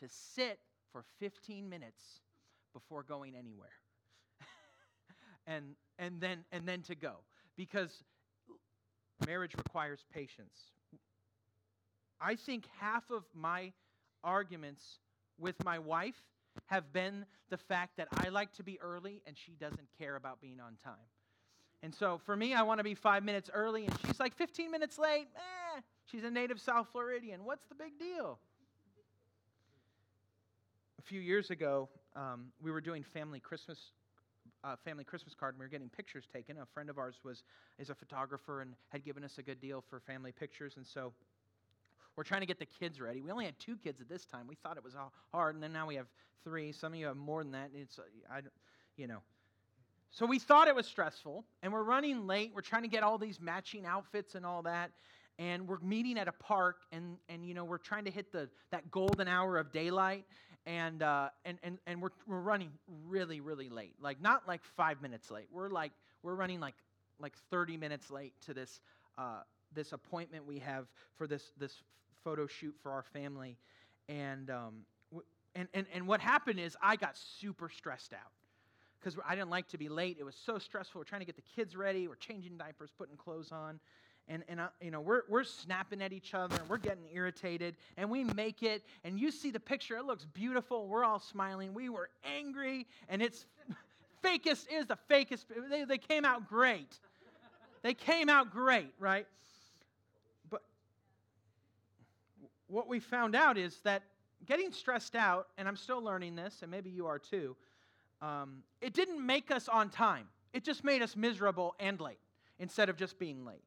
to 0.00 0.08
sit 0.08 0.58
for 0.90 1.04
15 1.20 1.68
minutes 1.68 2.22
before 2.72 3.02
going 3.02 3.34
anywhere. 3.36 3.68
and 5.46 5.76
and 5.98 6.20
then 6.20 6.44
and 6.52 6.66
then 6.66 6.82
to 6.82 6.94
go 6.94 7.16
because 7.56 8.02
marriage 9.26 9.54
requires 9.56 10.04
patience. 10.12 10.70
I 12.20 12.36
think 12.36 12.66
half 12.78 13.10
of 13.10 13.24
my 13.34 13.72
arguments 14.22 14.98
with 15.38 15.62
my 15.64 15.78
wife 15.78 16.22
have 16.66 16.92
been 16.92 17.26
the 17.50 17.56
fact 17.56 17.96
that 17.96 18.08
I 18.12 18.28
like 18.28 18.52
to 18.54 18.62
be 18.62 18.78
early 18.80 19.22
and 19.26 19.36
she 19.36 19.52
doesn't 19.52 19.88
care 19.98 20.16
about 20.16 20.40
being 20.40 20.60
on 20.60 20.76
time. 20.82 21.08
And 21.82 21.92
so 21.92 22.20
for 22.24 22.36
me, 22.36 22.54
I 22.54 22.62
want 22.62 22.78
to 22.78 22.84
be 22.84 22.94
five 22.94 23.24
minutes 23.24 23.50
early, 23.52 23.86
and 23.86 23.94
she's 24.06 24.20
like 24.20 24.36
15 24.36 24.70
minutes 24.70 24.98
late. 24.98 25.26
Eh, 25.34 25.80
she's 26.04 26.22
a 26.22 26.30
native 26.30 26.60
South 26.60 26.86
Floridian. 26.92 27.44
What's 27.44 27.66
the 27.66 27.74
big 27.74 27.98
deal? 27.98 28.38
A 31.00 31.02
few 31.02 31.20
years 31.20 31.50
ago, 31.50 31.88
um, 32.16 32.46
we 32.62 32.70
were 32.70 32.80
doing 32.80 33.02
family 33.02 33.40
Christmas 33.40 33.78
uh, 34.64 34.76
family 34.84 35.04
Christmas 35.04 35.34
card, 35.34 35.54
and 35.54 35.60
we 35.60 35.64
were 35.64 35.70
getting 35.70 35.88
pictures 35.88 36.24
taken. 36.32 36.56
A 36.58 36.66
friend 36.66 36.90
of 36.90 36.98
ours 36.98 37.16
was 37.24 37.42
is 37.78 37.90
a 37.90 37.94
photographer 37.94 38.60
and 38.60 38.74
had 38.88 39.04
given 39.04 39.24
us 39.24 39.38
a 39.38 39.42
good 39.42 39.60
deal 39.60 39.82
for 39.88 40.00
family 40.00 40.32
pictures, 40.32 40.74
and 40.76 40.86
so 40.86 41.12
we're 42.16 42.24
trying 42.24 42.40
to 42.40 42.46
get 42.46 42.58
the 42.58 42.66
kids 42.66 43.00
ready. 43.00 43.20
We 43.20 43.30
only 43.30 43.46
had 43.46 43.58
two 43.58 43.76
kids 43.76 44.00
at 44.00 44.08
this 44.08 44.26
time. 44.26 44.46
We 44.46 44.56
thought 44.56 44.76
it 44.76 44.84
was 44.84 44.94
hard, 45.32 45.54
and 45.54 45.62
then 45.62 45.72
now 45.72 45.86
we 45.86 45.94
have 45.94 46.06
three. 46.44 46.72
Some 46.72 46.92
of 46.92 46.98
you 46.98 47.06
have 47.06 47.16
more 47.16 47.42
than 47.42 47.52
that. 47.52 47.70
It's 47.74 47.98
uh, 47.98 48.02
I, 48.30 48.40
you 48.96 49.06
know. 49.06 49.18
So 50.10 50.26
we 50.26 50.38
thought 50.38 50.68
it 50.68 50.74
was 50.74 50.86
stressful, 50.86 51.44
and 51.62 51.72
we're 51.72 51.84
running 51.84 52.26
late. 52.26 52.52
We're 52.54 52.60
trying 52.60 52.82
to 52.82 52.88
get 52.88 53.02
all 53.02 53.16
these 53.16 53.40
matching 53.40 53.86
outfits 53.86 54.34
and 54.34 54.44
all 54.44 54.62
that, 54.62 54.90
and 55.38 55.66
we're 55.66 55.80
meeting 55.80 56.18
at 56.18 56.28
a 56.28 56.32
park, 56.32 56.76
and 56.92 57.16
and 57.28 57.46
you 57.46 57.54
know 57.54 57.64
we're 57.64 57.78
trying 57.78 58.04
to 58.04 58.10
hit 58.10 58.30
the 58.30 58.48
that 58.70 58.90
golden 58.90 59.26
hour 59.26 59.56
of 59.56 59.72
daylight, 59.72 60.26
and 60.66 61.02
uh, 61.02 61.28
and 61.44 61.58
and 61.62 61.78
and 61.86 62.00
we're 62.00 62.10
we're 62.26 62.40
running 62.40 62.70
really 63.08 63.40
really 63.40 63.68
late. 63.68 63.94
Like 64.00 64.20
not 64.20 64.46
like 64.46 64.62
five 64.64 65.02
minutes 65.02 65.30
late. 65.30 65.46
We're 65.52 65.68
like 65.68 65.92
we're 66.22 66.34
running 66.34 66.60
like 66.60 66.74
like 67.20 67.34
30 67.50 67.76
minutes 67.76 68.10
late 68.10 68.34
to 68.42 68.54
this 68.54 68.80
uh, 69.18 69.42
this 69.74 69.92
appointment 69.92 70.46
we 70.46 70.58
have 70.60 70.86
for 71.16 71.26
this 71.26 71.52
this 71.58 71.82
photo 72.24 72.46
shoot 72.46 72.74
for 72.82 72.92
our 72.92 73.02
family, 73.02 73.56
and 74.08 74.50
um, 74.50 74.84
and, 75.54 75.68
and 75.74 75.86
and 75.92 76.06
what 76.06 76.20
happened 76.20 76.60
is 76.60 76.76
I 76.82 76.96
got 76.96 77.16
super 77.16 77.68
stressed 77.68 78.12
out 78.12 78.32
because 79.00 79.18
I 79.26 79.34
didn't 79.34 79.50
like 79.50 79.68
to 79.68 79.78
be 79.78 79.88
late. 79.88 80.16
It 80.18 80.24
was 80.24 80.36
so 80.36 80.58
stressful. 80.58 81.00
We're 81.00 81.04
trying 81.04 81.20
to 81.20 81.26
get 81.26 81.36
the 81.36 81.42
kids 81.56 81.76
ready. 81.76 82.06
We're 82.06 82.14
changing 82.14 82.56
diapers, 82.56 82.90
putting 82.96 83.16
clothes 83.16 83.50
on. 83.52 83.80
And, 84.28 84.44
and 84.48 84.60
you 84.80 84.90
know, 84.90 85.00
we're, 85.00 85.22
we're 85.28 85.44
snapping 85.44 86.00
at 86.00 86.12
each 86.12 86.32
other 86.32 86.56
and 86.56 86.68
we're 86.68 86.78
getting 86.78 87.04
irritated 87.12 87.76
and 87.96 88.08
we 88.08 88.24
make 88.24 88.62
it. 88.62 88.84
And 89.04 89.18
you 89.18 89.30
see 89.30 89.50
the 89.50 89.60
picture, 89.60 89.96
it 89.96 90.04
looks 90.04 90.24
beautiful. 90.24 90.86
We're 90.86 91.04
all 91.04 91.18
smiling. 91.18 91.74
We 91.74 91.88
were 91.88 92.08
angry 92.24 92.86
and 93.08 93.20
it's 93.20 93.46
fakest 94.24 94.66
is 94.72 94.86
the 94.86 94.98
fakest. 95.10 95.46
They, 95.70 95.84
they 95.84 95.98
came 95.98 96.24
out 96.24 96.48
great. 96.48 96.98
They 97.82 97.94
came 97.94 98.28
out 98.28 98.52
great, 98.52 98.92
right? 98.98 99.26
But 100.48 100.62
what 102.68 102.88
we 102.88 103.00
found 103.00 103.34
out 103.34 103.58
is 103.58 103.80
that 103.82 104.04
getting 104.46 104.72
stressed 104.72 105.16
out, 105.16 105.48
and 105.58 105.66
I'm 105.66 105.76
still 105.76 106.02
learning 106.02 106.36
this, 106.36 106.62
and 106.62 106.70
maybe 106.70 106.90
you 106.90 107.06
are 107.06 107.18
too, 107.18 107.56
um, 108.20 108.62
it 108.80 108.94
didn't 108.94 109.24
make 109.24 109.50
us 109.50 109.68
on 109.68 109.90
time. 109.90 110.28
It 110.52 110.64
just 110.64 110.84
made 110.84 111.02
us 111.02 111.16
miserable 111.16 111.74
and 111.80 112.00
late 112.00 112.20
instead 112.58 112.88
of 112.88 112.96
just 112.96 113.18
being 113.18 113.44
late. 113.44 113.64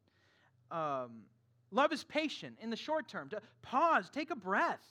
Um, 0.71 1.23
love 1.71 1.91
is 1.91 2.04
patient 2.04 2.58
in 2.62 2.69
the 2.69 2.75
short 2.75 3.08
term. 3.08 3.30
To 3.30 3.41
pause, 3.62 4.10
take 4.10 4.32
a 4.32 4.36
breath. 4.36 4.82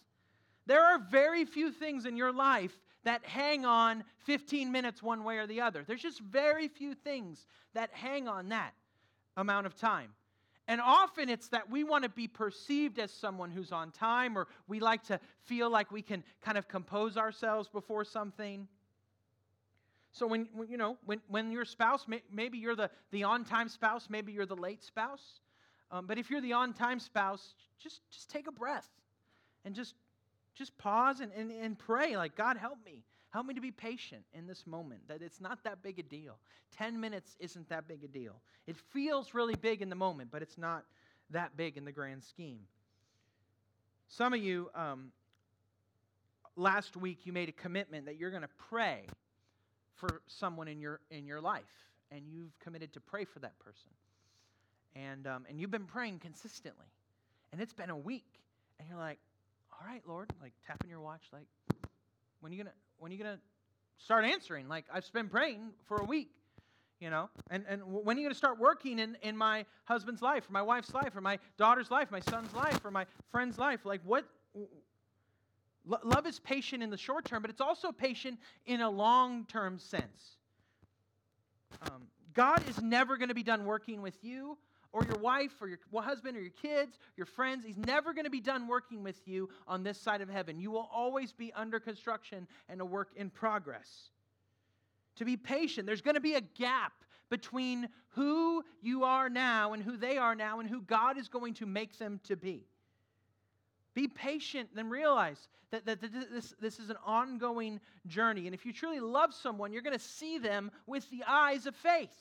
There 0.67 0.83
are 0.83 0.99
very 0.99 1.45
few 1.45 1.71
things 1.71 2.07
in 2.07 2.17
your 2.17 2.33
life 2.33 2.73
that 3.05 3.25
hang 3.25 3.67
on 3.67 4.03
15 4.25 4.73
minutes 4.73 5.03
one 5.03 5.25
way 5.25 5.39
or 5.39 5.47
the 5.47 5.61
other. 5.61 5.85
There's 5.87 6.01
just 6.01 6.21
very 6.21 6.69
few 6.69 6.95
things 6.95 7.47
that 7.75 7.91
hang 7.93 8.29
on 8.29 8.49
that 8.49 8.73
amount 9.37 9.67
of 9.67 9.77
time. 9.77 10.11
And 10.67 10.81
often 10.81 11.29
it's 11.29 11.49
that 11.49 11.71
we 11.71 11.85
want 11.85 12.05
to 12.05 12.09
be 12.09 12.27
perceived 12.27 12.99
as 12.99 13.11
someone 13.11 13.51
who's 13.51 13.71
on 13.71 13.91
time, 13.91 14.39
or 14.39 14.49
we 14.67 14.81
like 14.81 15.03
to 15.05 15.21
feel 15.43 15.69
like 15.69 15.93
we 15.93 16.01
can 16.01 16.25
kind 16.41 16.57
of 16.57 16.69
compose 16.69 17.19
ourselves 17.19 17.69
before 17.69 18.05
something. 18.05 18.67
So 20.13 20.27
when 20.27 20.49
you 20.69 20.79
know 20.79 20.97
when, 21.05 21.21
when 21.29 21.53
your 21.53 21.67
spouse, 21.67 22.07
maybe 22.33 22.57
you're 22.57 22.77
the, 22.77 22.89
the 23.11 23.25
on-time 23.25 23.69
spouse, 23.69 24.07
maybe 24.09 24.33
you're 24.33 24.47
the 24.47 24.57
late 24.57 24.83
spouse. 24.83 25.41
Um, 25.91 26.07
but 26.07 26.19
if 26.19 26.31
you're 26.31 26.41
the 26.41 26.55
on-time 26.55 26.99
spouse, 26.99 27.55
just 27.79 28.01
just 28.11 28.31
take 28.31 28.47
a 28.47 28.53
breath 28.53 28.89
and 29.65 29.75
just 29.75 29.95
just 30.55 30.77
pause 30.79 31.21
and, 31.21 31.33
and, 31.33 31.51
and 31.51 31.79
pray 31.79 32.17
like 32.17 32.37
God 32.37 32.57
help 32.57 32.79
me. 32.85 33.03
Help 33.31 33.47
me 33.47 33.55
to 33.55 33.61
be 33.61 33.73
patient 33.73 34.23
in 34.33 34.47
this 34.47 34.65
moment, 34.65 35.01
that 35.09 35.21
it's 35.21 35.41
not 35.41 35.65
that 35.65 35.83
big 35.83 35.99
a 35.99 36.05
deal. 36.05 36.39
10 36.77 37.01
minutes 37.01 37.37
isn't 37.41 37.69
that 37.69 37.89
big 37.89 38.05
a 38.05 38.07
deal. 38.07 38.41
It 38.69 38.77
feels 38.77 39.35
really 39.35 39.57
big 39.57 39.83
in 39.83 39.89
the 39.89 39.97
moment, 39.97 40.31
but 40.31 40.41
it's 40.41 40.57
not 40.57 40.85
that 41.31 41.57
big 41.57 41.77
in 41.77 41.85
the 41.85 41.91
grand 41.91 42.23
scheme. 42.23 42.61
Some 44.07 44.35
of 44.35 44.41
you, 44.41 44.71
um, 44.73 45.11
last 46.55 46.97
week, 46.97 47.27
you 47.27 47.33
made 47.33 47.49
a 47.49 47.53
commitment 47.53 48.07
that 48.07 48.19
you're 48.19 48.31
going 48.31 48.43
to 48.43 48.49
pray 48.69 49.07
for 49.95 50.23
someone 50.29 50.69
in 50.69 50.81
your 50.81 51.01
in 51.11 51.27
your 51.27 51.41
life, 51.41 51.91
and 52.13 52.29
you've 52.29 52.57
committed 52.61 52.93
to 52.93 53.01
pray 53.01 53.25
for 53.25 53.41
that 53.41 53.59
person, 53.59 53.91
and 54.97 55.27
um, 55.27 55.45
and 55.49 55.61
you've 55.61 55.71
been 55.71 55.87
praying 55.87 56.21
consistently, 56.21 56.87
and 57.53 57.61
it's 57.61 57.73
been 57.73 57.91
a 57.91 57.97
week, 57.97 58.41
and 58.79 58.89
you're 58.89 58.99
like, 58.99 59.19
all 59.73 59.87
right, 59.87 60.03
Lord, 60.07 60.31
like 60.41 60.53
tapping 60.67 60.91
your 60.91 61.01
watch, 61.01 61.23
like, 61.33 61.47
when 62.41 62.53
are 62.53 62.55
you 62.55 62.63
gonna 62.63 62.75
when 62.99 63.11
are 63.11 63.15
you 63.15 63.23
gonna 63.23 63.39
start 63.99 64.25
answering? 64.25 64.69
Like 64.69 64.85
I've 64.93 65.11
been 65.13 65.29
praying 65.29 65.71
for 65.87 65.97
a 65.99 66.05
week, 66.05 66.31
you 67.01 67.11
know, 67.11 67.29
and 67.51 67.65
and 67.69 67.83
when 67.85 68.17
are 68.17 68.21
you 68.21 68.27
gonna 68.27 68.35
start 68.35 68.59
working 68.59 68.99
in 68.99 69.17
in 69.23 69.37
my 69.37 69.65
husband's 69.85 70.23
life, 70.23 70.49
or 70.49 70.53
my 70.53 70.63
wife's 70.63 70.95
life, 70.95 71.17
or 71.17 71.21
my 71.21 71.39
daughter's 71.59 71.91
life, 71.91 72.11
my 72.11 72.21
son's 72.21 72.53
life, 72.55 72.85
or 72.85 72.91
my 72.91 73.07
friend's 73.31 73.59
life? 73.59 73.85
Like 73.85 74.01
what? 74.05 74.25
Love 75.87 76.27
is 76.27 76.41
patient 76.41 76.83
in 76.83 76.89
the 76.89 76.97
short 76.97 77.27
term, 77.27 77.43
but 77.43 77.51
it's 77.51 77.61
also 77.61 77.93
patient 77.93 78.39
in 78.65 78.81
a 78.81 78.89
long 78.89 79.45
term 79.45 79.79
sense. 79.79 80.39
Um, 81.83 82.07
God 82.33 82.67
is 82.69 82.81
never 82.81 83.19
going 83.19 83.29
to 83.29 83.35
be 83.35 83.43
done 83.43 83.67
working 83.67 84.01
with 84.01 84.17
you 84.23 84.57
or 84.95 85.05
your 85.05 85.19
wife 85.19 85.61
or 85.61 85.67
your 85.67 85.79
husband 86.01 86.37
or 86.37 86.41
your 86.41 86.51
kids, 86.51 86.99
your 87.17 87.27
friends. 87.27 87.67
He's 87.67 87.77
never 87.77 88.15
going 88.15 88.25
to 88.25 88.31
be 88.31 88.41
done 88.41 88.69
working 88.69 89.03
with 89.03 89.27
you 89.27 89.51
on 89.67 89.83
this 89.83 90.01
side 90.01 90.21
of 90.21 90.29
heaven. 90.31 90.61
You 90.61 90.71
will 90.71 90.89
always 90.95 91.33
be 91.33 91.53
under 91.53 91.81
construction 91.81 92.47
and 92.69 92.81
a 92.81 92.85
work 92.85 93.11
in 93.17 93.29
progress. 93.29 94.11
To 95.17 95.25
be 95.25 95.37
patient, 95.37 95.87
there's 95.87 96.01
going 96.01 96.15
to 96.15 96.21
be 96.21 96.35
a 96.35 96.41
gap 96.41 96.93
between 97.29 97.89
who 98.11 98.63
you 98.83 99.03
are 99.03 99.29
now 99.29 99.73
and 99.73 99.83
who 99.83 99.97
they 99.97 100.17
are 100.17 100.37
now 100.37 100.61
and 100.61 100.71
who 100.71 100.81
God 100.81 101.19
is 101.19 101.29
going 101.29 101.55
to 101.55 101.67
make 101.67 101.99
them 101.99 102.21
to 102.25 102.37
be. 102.37 102.65
Be 103.95 104.07
patient 104.07 104.71
and 104.77 104.91
realize 104.91 105.49
that, 105.73 105.87
that, 105.87 106.01
this, 106.01 106.55
this 106.61 106.79
is 106.79 106.91
an 106.91 106.97
ongoing 107.05 107.81
journey. 108.07 108.47
And 108.47 108.55
if 108.55 108.65
you 108.65 108.73
truly 108.73 109.01
love 109.01 109.35
someone, 109.35 109.73
you're 109.73 109.83
going 109.83 109.99
to 109.99 110.05
see 110.05 110.39
them 110.39 110.71
with 110.87 111.09
the 111.11 111.25
eyes 111.27 111.67
of 111.67 111.75
faith. 111.75 112.15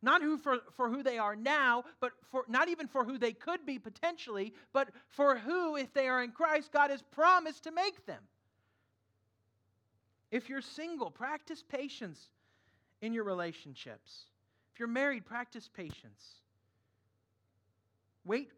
Not 0.00 0.22
who 0.22 0.38
for, 0.38 0.58
for 0.76 0.88
who 0.88 1.02
they 1.02 1.18
are 1.18 1.34
now, 1.34 1.84
but 2.00 2.12
for 2.30 2.44
not 2.48 2.68
even 2.68 2.86
for 2.86 3.04
who 3.04 3.18
they 3.18 3.32
could 3.32 3.66
be 3.66 3.78
potentially, 3.78 4.54
but 4.72 4.88
for 5.08 5.36
who, 5.36 5.76
if 5.76 5.92
they 5.92 6.06
are 6.08 6.22
in 6.22 6.30
Christ, 6.30 6.70
God 6.72 6.90
has 6.90 7.02
promised 7.02 7.64
to 7.64 7.72
make 7.72 8.06
them. 8.06 8.22
If 10.30 10.48
you're 10.48 10.60
single, 10.60 11.10
practice 11.10 11.64
patience 11.68 12.28
in 13.02 13.12
your 13.12 13.24
relationships. 13.24 14.26
If 14.72 14.78
you're 14.78 14.88
married, 14.88 15.26
practice 15.26 15.68
patience. 15.74 16.22
Wait 18.24 18.50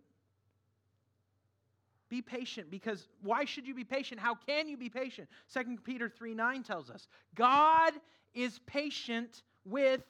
be 2.11 2.21
patient 2.21 2.71
because 2.71 3.07
why 3.23 3.45
should 3.45 3.67
you 3.67 3.75
be 3.75 3.85
patient? 3.85 4.21
How 4.21 4.35
can 4.35 4.69
you 4.69 4.77
be 4.77 4.91
patient? 4.91 5.29
2 5.55 5.79
Peter 5.85 6.09
3 6.09 6.35
9 6.35 6.63
tells 6.65 6.91
us 6.91 7.07
God 7.35 7.93
is 8.35 8.59
patient 8.67 9.43
with 9.65 10.03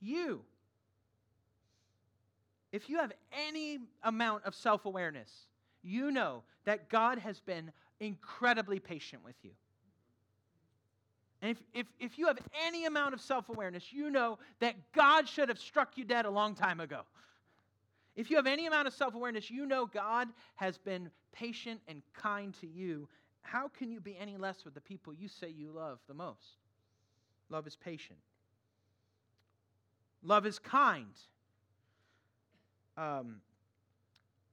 you. 0.00 0.40
If 2.72 2.88
you 2.88 2.98
have 2.98 3.12
any 3.48 3.78
amount 4.02 4.44
of 4.44 4.54
self 4.54 4.84
awareness, 4.84 5.30
you 5.82 6.10
know 6.10 6.42
that 6.64 6.88
God 6.88 7.18
has 7.18 7.40
been 7.40 7.72
incredibly 8.00 8.78
patient 8.78 9.24
with 9.24 9.36
you. 9.42 9.50
And 11.40 11.52
if, 11.52 11.62
if, 11.72 11.86
if 12.00 12.18
you 12.18 12.26
have 12.26 12.38
any 12.66 12.84
amount 12.86 13.14
of 13.14 13.20
self 13.20 13.48
awareness, 13.48 13.92
you 13.92 14.10
know 14.10 14.38
that 14.60 14.74
God 14.92 15.28
should 15.28 15.48
have 15.48 15.58
struck 15.58 15.96
you 15.96 16.04
dead 16.04 16.26
a 16.26 16.30
long 16.30 16.54
time 16.54 16.80
ago. 16.80 17.02
If 18.16 18.30
you 18.30 18.36
have 18.36 18.48
any 18.48 18.66
amount 18.66 18.88
of 18.88 18.94
self 18.94 19.14
awareness, 19.14 19.50
you 19.50 19.64
know 19.64 19.86
God 19.86 20.28
has 20.56 20.76
been 20.76 21.10
patient 21.32 21.80
and 21.86 22.02
kind 22.14 22.52
to 22.60 22.66
you. 22.66 23.08
How 23.42 23.68
can 23.68 23.90
you 23.90 24.00
be 24.00 24.16
any 24.18 24.36
less 24.36 24.64
with 24.64 24.74
the 24.74 24.80
people 24.80 25.14
you 25.14 25.28
say 25.28 25.48
you 25.48 25.70
love 25.70 26.00
the 26.08 26.14
most? 26.14 26.58
Love 27.48 27.66
is 27.66 27.76
patient, 27.76 28.18
love 30.22 30.44
is 30.44 30.58
kind. 30.58 31.06
Um, 32.98 33.40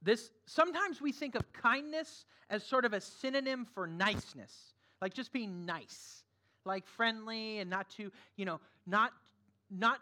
this 0.02 0.30
sometimes 0.46 1.02
we 1.02 1.12
think 1.12 1.36
of 1.36 1.52
kindness 1.52 2.26
as 2.50 2.64
sort 2.64 2.86
of 2.86 2.94
a 2.94 3.02
synonym 3.02 3.66
for 3.66 3.88
niceness, 3.88 4.76
like 5.02 5.14
just 5.14 5.34
being 5.34 5.66
nice, 5.66 6.24
like 6.64 6.86
friendly 6.86 7.60
and 7.60 7.70
not 7.70 7.90
too, 7.90 8.12
you 8.36 8.46
know, 8.46 8.60
not 8.86 9.12
not 9.72 10.00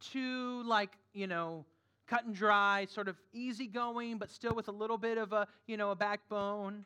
too 0.00 0.62
like 0.64 0.92
you 1.12 1.26
know 1.26 1.66
cut 2.06 2.24
and 2.24 2.34
dry, 2.34 2.86
sort 2.90 3.08
of 3.08 3.16
easygoing, 3.32 4.18
but 4.18 4.30
still 4.30 4.54
with 4.54 4.68
a 4.68 4.72
little 4.72 4.98
bit 4.98 5.18
of 5.18 5.32
a, 5.32 5.46
you 5.66 5.76
know, 5.76 5.90
a 5.90 5.96
backbone. 5.96 6.84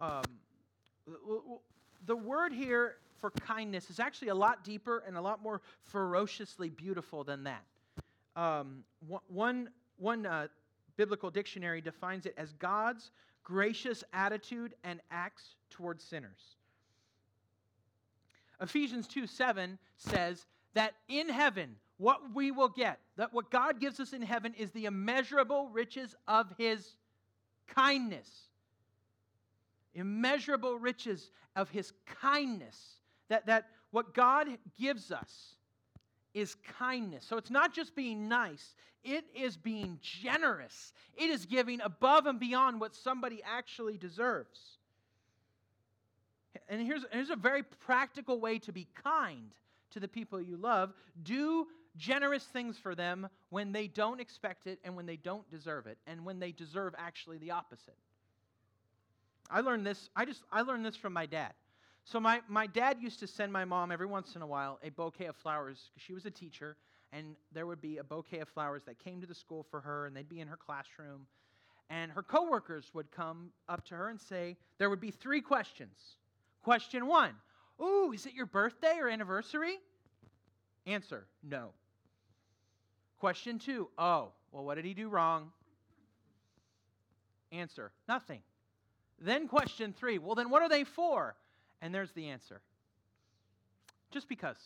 Um, 0.00 0.22
the 2.04 2.16
word 2.16 2.52
here 2.52 2.96
for 3.18 3.30
kindness 3.30 3.88
is 3.88 3.98
actually 3.98 4.28
a 4.28 4.34
lot 4.34 4.62
deeper 4.62 5.02
and 5.06 5.16
a 5.16 5.20
lot 5.20 5.42
more 5.42 5.62
ferociously 5.84 6.68
beautiful 6.68 7.24
than 7.24 7.44
that. 7.44 7.64
Um, 8.34 8.84
one 9.28 9.70
one 9.98 10.26
uh, 10.26 10.48
biblical 10.96 11.30
dictionary 11.30 11.80
defines 11.80 12.26
it 12.26 12.34
as 12.36 12.52
God's 12.54 13.10
gracious 13.44 14.02
attitude 14.12 14.74
and 14.84 15.00
acts 15.10 15.54
towards 15.70 16.02
sinners. 16.02 16.56
Ephesians 18.60 19.06
2 19.06 19.26
7 19.26 19.78
says 19.96 20.46
that 20.74 20.94
in 21.08 21.28
heaven, 21.28 21.76
what 21.98 22.34
we 22.34 22.50
will 22.50 22.68
get, 22.68 22.98
that 23.16 23.32
what 23.32 23.50
God 23.50 23.80
gives 23.80 24.00
us 24.00 24.12
in 24.12 24.22
heaven 24.22 24.54
is 24.54 24.70
the 24.70 24.86
immeasurable 24.86 25.68
riches 25.68 26.14
of 26.26 26.46
his 26.58 26.96
kindness. 27.66 28.28
Immeasurable 29.94 30.78
riches 30.78 31.30
of 31.54 31.70
his 31.70 31.92
kindness. 32.20 32.96
That, 33.28 33.46
that 33.46 33.68
what 33.90 34.14
God 34.14 34.48
gives 34.78 35.10
us 35.10 35.56
is 36.36 36.54
kindness. 36.78 37.24
So 37.26 37.38
it's 37.38 37.50
not 37.50 37.72
just 37.72 37.96
being 37.96 38.28
nice, 38.28 38.74
it 39.02 39.24
is 39.34 39.56
being 39.56 39.98
generous. 40.02 40.92
It 41.16 41.30
is 41.30 41.46
giving 41.46 41.80
above 41.80 42.26
and 42.26 42.38
beyond 42.38 42.78
what 42.78 42.94
somebody 42.94 43.40
actually 43.42 43.96
deserves. 43.96 44.60
And 46.68 46.84
here's, 46.84 47.04
here's 47.10 47.30
a 47.30 47.36
very 47.36 47.62
practical 47.62 48.38
way 48.38 48.58
to 48.60 48.72
be 48.72 48.86
kind 49.02 49.52
to 49.92 50.00
the 50.00 50.08
people 50.08 50.40
you 50.40 50.58
love. 50.58 50.92
Do 51.22 51.68
generous 51.96 52.44
things 52.44 52.76
for 52.76 52.94
them 52.94 53.28
when 53.48 53.72
they 53.72 53.86
don't 53.86 54.20
expect 54.20 54.66
it 54.66 54.78
and 54.84 54.94
when 54.94 55.06
they 55.06 55.16
don't 55.16 55.48
deserve 55.50 55.86
it 55.86 55.96
and 56.06 56.24
when 56.24 56.38
they 56.38 56.52
deserve 56.52 56.94
actually 56.98 57.38
the 57.38 57.52
opposite. 57.52 57.96
I 59.50 59.60
learned 59.60 59.86
this, 59.86 60.10
I 60.14 60.26
just 60.26 60.42
I 60.52 60.62
learned 60.62 60.84
this 60.84 60.96
from 60.96 61.14
my 61.14 61.24
dad. 61.24 61.52
So 62.06 62.20
my, 62.20 62.40
my 62.48 62.68
dad 62.68 62.98
used 63.00 63.18
to 63.18 63.26
send 63.26 63.52
my 63.52 63.64
mom 63.64 63.90
every 63.90 64.06
once 64.06 64.36
in 64.36 64.42
a 64.42 64.46
while 64.46 64.78
a 64.84 64.90
bouquet 64.90 65.26
of 65.26 65.34
flowers 65.34 65.90
because 65.92 66.06
she 66.06 66.14
was 66.14 66.24
a 66.24 66.30
teacher 66.30 66.76
and 67.12 67.34
there 67.52 67.66
would 67.66 67.80
be 67.80 67.98
a 67.98 68.04
bouquet 68.04 68.38
of 68.38 68.48
flowers 68.48 68.82
that 68.86 69.00
came 69.00 69.20
to 69.20 69.26
the 69.26 69.34
school 69.34 69.66
for 69.68 69.80
her 69.80 70.06
and 70.06 70.16
they'd 70.16 70.28
be 70.28 70.38
in 70.38 70.46
her 70.46 70.56
classroom 70.56 71.26
and 71.90 72.12
her 72.12 72.22
coworkers 72.22 72.92
would 72.94 73.10
come 73.10 73.50
up 73.68 73.84
to 73.86 73.96
her 73.96 74.08
and 74.08 74.20
say 74.20 74.56
there 74.78 74.88
would 74.88 75.00
be 75.00 75.10
three 75.10 75.40
questions. 75.40 75.98
Question 76.62 77.08
1. 77.08 77.30
Ooh, 77.82 78.12
is 78.12 78.24
it 78.24 78.34
your 78.34 78.46
birthday 78.46 78.98
or 79.00 79.08
anniversary? 79.08 79.76
Answer: 80.86 81.26
No. 81.42 81.70
Question 83.18 83.58
2. 83.58 83.88
Oh, 83.98 84.30
well 84.52 84.64
what 84.64 84.76
did 84.76 84.84
he 84.84 84.94
do 84.94 85.08
wrong? 85.08 85.50
Answer: 87.50 87.90
Nothing. 88.08 88.42
Then 89.20 89.48
question 89.48 89.92
3. 89.92 90.18
Well 90.18 90.36
then 90.36 90.50
what 90.50 90.62
are 90.62 90.68
they 90.68 90.84
for? 90.84 91.34
And 91.82 91.94
there's 91.94 92.12
the 92.12 92.28
answer 92.28 92.60
just 94.10 94.28
because. 94.28 94.58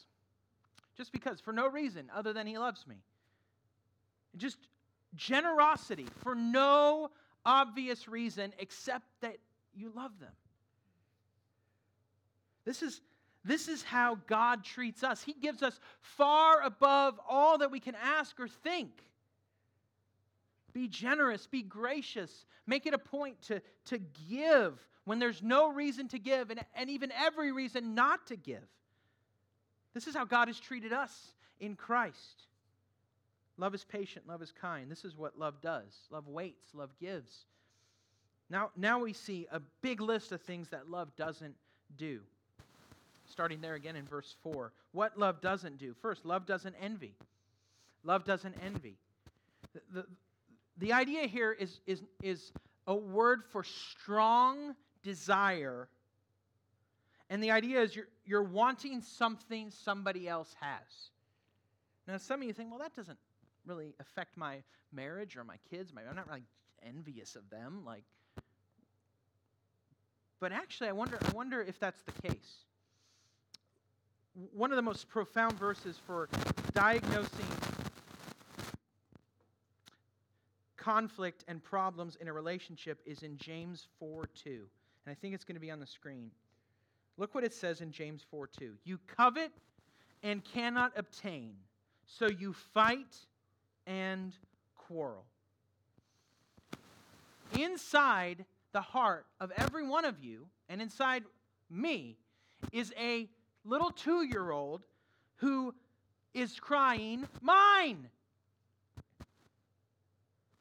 Just 0.96 1.12
because, 1.12 1.40
for 1.40 1.52
no 1.52 1.68
reason 1.68 2.10
other 2.14 2.32
than 2.32 2.46
he 2.46 2.58
loves 2.58 2.86
me. 2.86 2.96
Just 4.36 4.58
generosity 5.16 6.06
for 6.22 6.34
no 6.34 7.10
obvious 7.44 8.06
reason 8.06 8.52
except 8.58 9.06
that 9.22 9.36
you 9.74 9.90
love 9.94 10.12
them. 10.20 10.32
This 12.64 12.82
is, 12.82 13.00
this 13.44 13.68
is 13.68 13.82
how 13.82 14.18
God 14.26 14.62
treats 14.62 15.02
us. 15.02 15.22
He 15.22 15.32
gives 15.32 15.62
us 15.62 15.80
far 16.00 16.62
above 16.62 17.18
all 17.28 17.58
that 17.58 17.70
we 17.70 17.80
can 17.80 17.96
ask 18.00 18.38
or 18.38 18.48
think. 18.48 18.90
Be 20.72 20.86
generous, 20.86 21.46
be 21.46 21.62
gracious, 21.62 22.44
make 22.66 22.86
it 22.86 22.94
a 22.94 22.98
point 22.98 23.40
to, 23.48 23.60
to 23.86 23.98
give 24.28 24.78
when 25.10 25.18
there's 25.18 25.42
no 25.42 25.72
reason 25.72 26.06
to 26.06 26.20
give 26.20 26.50
and, 26.50 26.60
and 26.72 26.88
even 26.88 27.10
every 27.10 27.50
reason 27.50 27.96
not 27.96 28.28
to 28.28 28.36
give. 28.36 28.62
This 29.92 30.06
is 30.06 30.14
how 30.14 30.24
God 30.24 30.46
has 30.46 30.60
treated 30.60 30.92
us 30.92 31.32
in 31.58 31.74
Christ. 31.74 32.44
Love 33.56 33.74
is 33.74 33.82
patient, 33.82 34.28
love 34.28 34.40
is 34.40 34.52
kind. 34.52 34.88
This 34.88 35.04
is 35.04 35.16
what 35.16 35.36
love 35.36 35.60
does. 35.60 36.06
Love 36.12 36.28
waits, 36.28 36.64
love 36.74 36.90
gives. 37.00 37.46
Now, 38.48 38.70
now 38.76 39.00
we 39.00 39.12
see 39.12 39.48
a 39.50 39.60
big 39.82 40.00
list 40.00 40.30
of 40.30 40.42
things 40.42 40.68
that 40.68 40.88
love 40.88 41.08
doesn't 41.16 41.56
do. 41.96 42.20
Starting 43.28 43.60
there 43.60 43.74
again 43.74 43.96
in 43.96 44.04
verse 44.04 44.36
4. 44.44 44.70
What 44.92 45.18
love 45.18 45.40
doesn't 45.40 45.78
do. 45.78 45.92
First, 46.00 46.24
love 46.24 46.46
doesn't 46.46 46.76
envy. 46.80 47.16
Love 48.04 48.24
doesn't 48.24 48.54
envy. 48.64 48.94
The, 49.72 49.80
the, 49.92 50.06
the 50.78 50.92
idea 50.92 51.26
here 51.26 51.50
is, 51.50 51.80
is, 51.84 52.00
is 52.22 52.52
a 52.86 52.94
word 52.94 53.42
for 53.50 53.64
strong 53.64 54.76
desire. 55.02 55.88
And 57.28 57.42
the 57.42 57.50
idea 57.50 57.80
is 57.80 57.94
you're, 57.94 58.08
you're 58.24 58.42
wanting 58.42 59.00
something 59.02 59.70
somebody 59.70 60.28
else 60.28 60.54
has. 60.60 61.10
Now, 62.08 62.16
some 62.16 62.40
of 62.40 62.46
you 62.46 62.52
think, 62.52 62.70
well, 62.70 62.80
that 62.80 62.94
doesn't 62.94 63.18
really 63.66 63.94
affect 64.00 64.36
my 64.36 64.62
marriage 64.92 65.36
or 65.36 65.44
my 65.44 65.56
kids. 65.70 65.92
I'm 65.96 66.16
not 66.16 66.28
really 66.28 66.42
envious 66.82 67.36
of 67.36 67.48
them. 67.50 67.82
Like, 67.84 68.04
but 70.40 70.52
actually, 70.52 70.88
I 70.88 70.92
wonder, 70.92 71.18
I 71.22 71.30
wonder 71.30 71.60
if 71.60 71.78
that's 71.78 72.02
the 72.02 72.28
case. 72.28 72.64
One 74.52 74.70
of 74.72 74.76
the 74.76 74.82
most 74.82 75.08
profound 75.08 75.58
verses 75.58 76.00
for 76.06 76.28
diagnosing 76.72 77.46
conflict 80.76 81.44
and 81.46 81.62
problems 81.62 82.16
in 82.20 82.28
a 82.28 82.32
relationship 82.32 83.00
is 83.04 83.22
in 83.22 83.36
James 83.36 83.86
4 83.98 84.28
2. 84.34 84.66
And 85.10 85.16
I 85.16 85.20
think 85.20 85.34
it's 85.34 85.42
going 85.42 85.56
to 85.56 85.60
be 85.60 85.72
on 85.72 85.80
the 85.80 85.88
screen. 85.88 86.30
Look 87.18 87.34
what 87.34 87.42
it 87.42 87.52
says 87.52 87.80
in 87.80 87.90
James 87.90 88.24
4 88.30 88.46
2. 88.46 88.74
You 88.84 89.00
covet 89.08 89.50
and 90.22 90.44
cannot 90.44 90.92
obtain, 90.94 91.54
so 92.06 92.28
you 92.28 92.52
fight 92.52 93.16
and 93.88 94.32
quarrel. 94.76 95.24
Inside 97.58 98.44
the 98.70 98.82
heart 98.82 99.26
of 99.40 99.50
every 99.56 99.84
one 99.84 100.04
of 100.04 100.22
you, 100.22 100.46
and 100.68 100.80
inside 100.80 101.24
me, 101.68 102.16
is 102.70 102.94
a 102.96 103.28
little 103.64 103.90
two 103.90 104.22
year 104.22 104.52
old 104.52 104.84
who 105.38 105.74
is 106.34 106.60
crying, 106.60 107.26
Mine! 107.42 108.08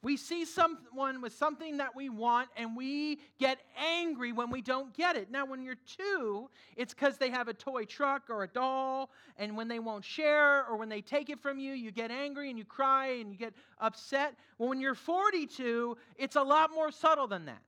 We 0.02 0.16
see 0.16 0.46
someone 0.46 1.20
with 1.20 1.34
something 1.34 1.76
that 1.76 1.94
we 1.94 2.08
want 2.08 2.48
and 2.56 2.74
we 2.74 3.20
get 3.38 3.58
angry 3.78 4.32
when 4.32 4.50
we 4.50 4.62
don't 4.62 4.94
get 4.96 5.14
it. 5.14 5.30
Now, 5.30 5.44
when 5.44 5.62
you're 5.62 5.76
two, 5.98 6.48
it's 6.74 6.94
because 6.94 7.18
they 7.18 7.28
have 7.28 7.48
a 7.48 7.52
toy 7.52 7.84
truck 7.84 8.30
or 8.30 8.42
a 8.42 8.48
doll, 8.48 9.10
and 9.36 9.56
when 9.56 9.68
they 9.68 9.78
won't 9.78 10.04
share 10.04 10.66
or 10.66 10.78
when 10.78 10.88
they 10.88 11.02
take 11.02 11.28
it 11.28 11.38
from 11.38 11.58
you, 11.58 11.74
you 11.74 11.90
get 11.90 12.10
angry 12.10 12.48
and 12.48 12.58
you 12.58 12.64
cry 12.64 13.08
and 13.20 13.30
you 13.30 13.36
get 13.36 13.52
upset. 13.78 14.34
Well, 14.56 14.70
when 14.70 14.80
you're 14.80 14.94
42, 14.94 15.98
it's 16.16 16.36
a 16.36 16.42
lot 16.42 16.70
more 16.74 16.90
subtle 16.90 17.26
than 17.26 17.44
that. 17.44 17.62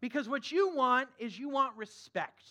Because 0.00 0.30
what 0.30 0.50
you 0.50 0.74
want 0.74 1.08
is 1.18 1.38
you 1.38 1.50
want 1.50 1.76
respect. 1.76 2.42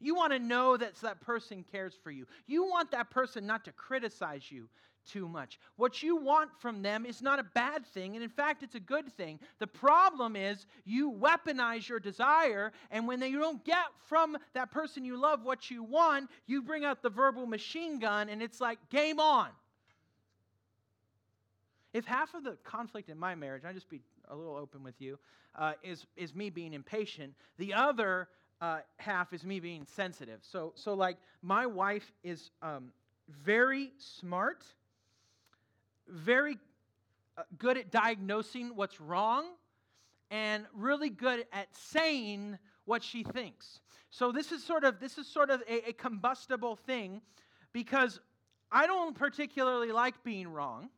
You 0.00 0.14
want 0.14 0.32
to 0.32 0.38
know 0.38 0.76
that 0.76 0.94
that 0.96 1.20
person 1.20 1.64
cares 1.72 1.94
for 2.02 2.10
you. 2.10 2.26
You 2.46 2.64
want 2.64 2.90
that 2.90 3.10
person 3.10 3.46
not 3.46 3.64
to 3.64 3.72
criticize 3.72 4.50
you, 4.50 4.68
too 5.04 5.28
much. 5.28 5.58
What 5.76 6.02
you 6.02 6.16
want 6.16 6.50
from 6.58 6.82
them 6.82 7.06
is 7.06 7.22
not 7.22 7.38
a 7.38 7.42
bad 7.42 7.86
thing, 7.86 8.14
and 8.14 8.22
in 8.22 8.30
fact, 8.30 8.62
it's 8.62 8.74
a 8.74 8.80
good 8.80 9.12
thing. 9.12 9.38
The 9.58 9.66
problem 9.66 10.36
is 10.36 10.66
you 10.84 11.12
weaponize 11.12 11.88
your 11.88 12.00
desire, 12.00 12.72
and 12.90 13.06
when 13.06 13.20
you 13.22 13.38
don't 13.38 13.64
get 13.64 13.86
from 14.08 14.36
that 14.54 14.70
person 14.70 15.04
you 15.04 15.16
love 15.16 15.44
what 15.44 15.70
you 15.70 15.82
want, 15.82 16.30
you 16.46 16.62
bring 16.62 16.84
out 16.84 17.02
the 17.02 17.10
verbal 17.10 17.46
machine 17.46 17.98
gun, 17.98 18.28
and 18.28 18.42
it's 18.42 18.60
like, 18.60 18.78
game 18.90 19.20
on. 19.20 19.48
If 21.92 22.06
half 22.06 22.34
of 22.34 22.44
the 22.44 22.56
conflict 22.64 23.08
in 23.08 23.18
my 23.18 23.34
marriage, 23.34 23.64
I'll 23.66 23.74
just 23.74 23.90
be 23.90 24.00
a 24.28 24.36
little 24.36 24.56
open 24.56 24.82
with 24.82 25.00
you, 25.00 25.18
uh, 25.56 25.74
is, 25.82 26.06
is 26.16 26.34
me 26.34 26.48
being 26.48 26.72
impatient, 26.72 27.34
the 27.58 27.74
other 27.74 28.28
uh, 28.60 28.78
half 28.96 29.32
is 29.32 29.44
me 29.44 29.60
being 29.60 29.84
sensitive. 29.84 30.40
So, 30.42 30.72
so 30.76 30.94
like, 30.94 31.18
my 31.42 31.66
wife 31.66 32.12
is 32.22 32.50
um, 32.62 32.92
very 33.44 33.92
smart 33.98 34.64
very 36.08 36.58
uh, 37.36 37.42
good 37.58 37.78
at 37.78 37.90
diagnosing 37.90 38.72
what's 38.74 39.00
wrong 39.00 39.46
and 40.30 40.64
really 40.74 41.10
good 41.10 41.46
at 41.52 41.68
saying 41.74 42.58
what 42.84 43.02
she 43.02 43.22
thinks. 43.22 43.80
So 44.10 44.32
this 44.32 44.52
is 44.52 44.62
sort 44.62 44.84
of 44.84 45.00
this 45.00 45.18
is 45.18 45.26
sort 45.26 45.50
of 45.50 45.62
a, 45.68 45.90
a 45.90 45.92
combustible 45.92 46.76
thing 46.76 47.22
because 47.72 48.20
I 48.70 48.86
don't 48.86 49.14
particularly 49.14 49.92
like 49.92 50.22
being 50.24 50.48
wrong. 50.48 50.88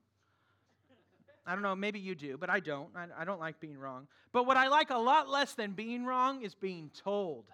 I 1.46 1.52
don't 1.52 1.62
know, 1.62 1.76
maybe 1.76 1.98
you 1.98 2.14
do, 2.14 2.38
but 2.38 2.48
I 2.48 2.60
don't. 2.60 2.88
I, 2.96 3.06
I, 3.18 3.24
don't 3.26 3.38
like 3.38 3.60
being 3.60 3.76
wrong. 3.76 4.06
But 4.32 4.46
what 4.46 4.56
I 4.56 4.68
like 4.68 4.88
a 4.88 4.96
lot 4.96 5.28
less 5.28 5.52
than 5.52 5.72
being 5.72 6.06
wrong 6.06 6.42
is 6.42 6.54
being 6.54 6.90
told 7.04 7.44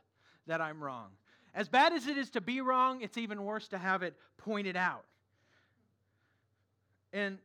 that 0.47 0.61
I'm 0.61 0.83
wrong. 0.83 1.09
As 1.55 1.69
bad 1.69 1.93
as 1.93 2.07
it 2.07 2.17
is 2.17 2.31
to 2.31 2.41
be 2.41 2.61
wrong, 2.61 3.03
it's 3.03 3.19
even 3.19 3.43
worse 3.43 3.67
to 3.69 3.79
have 3.79 4.05
it 4.05 4.15
pointed 4.39 4.77
out. 4.77 5.05
And 7.13 7.39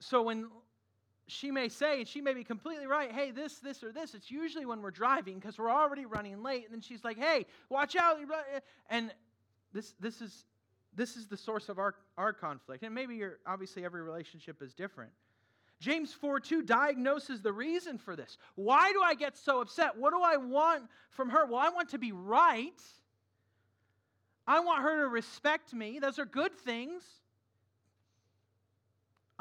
so 0.00 0.22
when 0.22 0.48
she 1.26 1.50
may 1.50 1.68
say, 1.68 2.00
and 2.00 2.08
she 2.08 2.20
may 2.20 2.34
be 2.34 2.44
completely 2.44 2.86
right, 2.86 3.10
hey, 3.10 3.30
this, 3.30 3.58
this, 3.58 3.82
or 3.82 3.92
this, 3.92 4.14
it's 4.14 4.30
usually 4.30 4.66
when 4.66 4.82
we're 4.82 4.90
driving 4.90 5.36
because 5.36 5.58
we're 5.58 5.70
already 5.70 6.04
running 6.06 6.42
late. 6.42 6.64
And 6.64 6.74
then 6.74 6.80
she's 6.80 7.04
like, 7.04 7.18
hey, 7.18 7.46
watch 7.68 7.96
out. 7.96 8.18
Eh. 8.20 8.60
And 8.90 9.12
this, 9.72 9.94
this, 10.00 10.20
is, 10.20 10.44
this 10.94 11.16
is 11.16 11.26
the 11.26 11.36
source 11.36 11.68
of 11.68 11.78
our, 11.78 11.94
our 12.18 12.32
conflict. 12.32 12.82
And 12.82 12.94
maybe 12.94 13.16
you're, 13.16 13.38
obviously 13.46 13.84
every 13.84 14.02
relationship 14.02 14.62
is 14.62 14.74
different. 14.74 15.10
James 15.80 16.12
4 16.12 16.40
2 16.40 16.62
diagnoses 16.62 17.42
the 17.42 17.52
reason 17.52 17.98
for 17.98 18.16
this. 18.16 18.38
Why 18.54 18.92
do 18.92 19.02
I 19.02 19.14
get 19.14 19.36
so 19.36 19.60
upset? 19.60 19.96
What 19.96 20.12
do 20.12 20.20
I 20.22 20.36
want 20.36 20.84
from 21.10 21.30
her? 21.30 21.46
Well, 21.46 21.58
I 21.58 21.70
want 21.70 21.90
to 21.90 21.98
be 21.98 22.12
right. 22.12 22.80
I 24.46 24.60
want 24.60 24.82
her 24.82 25.02
to 25.02 25.08
respect 25.08 25.72
me. 25.72 25.98
Those 25.98 26.18
are 26.18 26.26
good 26.26 26.54
things. 26.54 27.02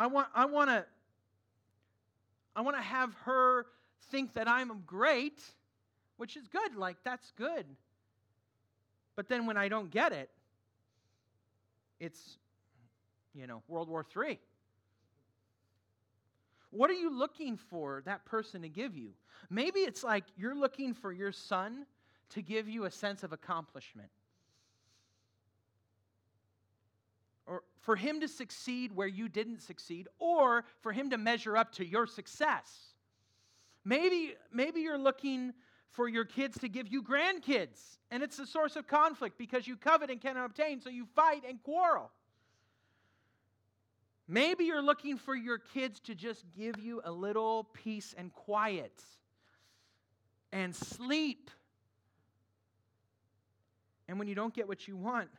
I 0.03 0.07
want, 0.07 0.27
I 0.35 0.43
want 0.47 0.69
to 0.69 0.85
I 2.57 2.61
want 2.61 2.75
to 2.75 2.83
have 2.83 3.13
her 3.23 3.67
think 4.11 4.33
that 4.33 4.49
I'm 4.49 4.83
great, 4.85 5.41
which 6.17 6.35
is 6.35 6.45
good. 6.49 6.75
Like, 6.75 6.97
that's 7.05 7.31
good. 7.37 7.65
But 9.15 9.29
then 9.29 9.45
when 9.45 9.55
I 9.55 9.69
don't 9.69 9.89
get 9.89 10.11
it, 10.11 10.29
it's, 12.01 12.37
you 13.33 13.47
know, 13.47 13.63
World 13.69 13.87
War 13.87 14.05
III. 14.13 14.37
What 16.71 16.89
are 16.89 16.95
you 16.95 17.17
looking 17.17 17.55
for 17.55 18.03
that 18.05 18.25
person 18.25 18.61
to 18.63 18.69
give 18.69 18.97
you? 18.97 19.11
Maybe 19.49 19.79
it's 19.79 20.03
like 20.03 20.25
you're 20.35 20.53
looking 20.53 20.93
for 20.93 21.13
your 21.13 21.31
son 21.31 21.85
to 22.31 22.41
give 22.41 22.67
you 22.67 22.83
a 22.83 22.91
sense 22.91 23.23
of 23.23 23.31
accomplishment. 23.31 24.09
Or 27.45 27.63
for 27.83 27.95
him 27.95 28.21
to 28.21 28.27
succeed 28.27 28.95
where 28.95 29.07
you 29.07 29.29
didn't 29.29 29.61
succeed 29.61 30.07
or 30.17 30.63
for 30.81 30.91
him 30.91 31.09
to 31.11 31.17
measure 31.17 31.55
up 31.55 31.73
to 31.73 31.85
your 31.85 32.07
success. 32.07 32.93
Maybe, 33.85 34.33
maybe 34.51 34.79
you're 34.81 34.97
looking 34.97 35.53
for 35.89 36.07
your 36.07 36.25
kids 36.25 36.57
to 36.59 36.69
give 36.69 36.87
you 36.87 37.03
grandkids, 37.03 37.97
and 38.09 38.23
it's 38.23 38.39
a 38.39 38.47
source 38.47 38.77
of 38.77 38.87
conflict 38.87 39.37
because 39.37 39.67
you 39.67 39.75
covet 39.75 40.09
and 40.09 40.19
cannot 40.19 40.45
obtain, 40.45 40.79
so 40.81 40.89
you 40.89 41.05
fight 41.13 41.43
and 41.47 41.61
quarrel. 41.61 42.09
Maybe 44.27 44.63
you're 44.63 44.81
looking 44.81 45.17
for 45.17 45.35
your 45.35 45.57
kids 45.57 45.99
to 46.01 46.15
just 46.15 46.45
give 46.57 46.79
you 46.79 47.01
a 47.03 47.11
little 47.11 47.65
peace 47.73 48.15
and 48.17 48.31
quiet 48.33 49.03
and 50.53 50.73
sleep. 50.73 51.51
And 54.07 54.17
when 54.17 54.29
you 54.29 54.35
don't 54.35 54.53
get 54.53 54.67
what 54.69 54.87
you 54.87 54.95
want, 54.95 55.29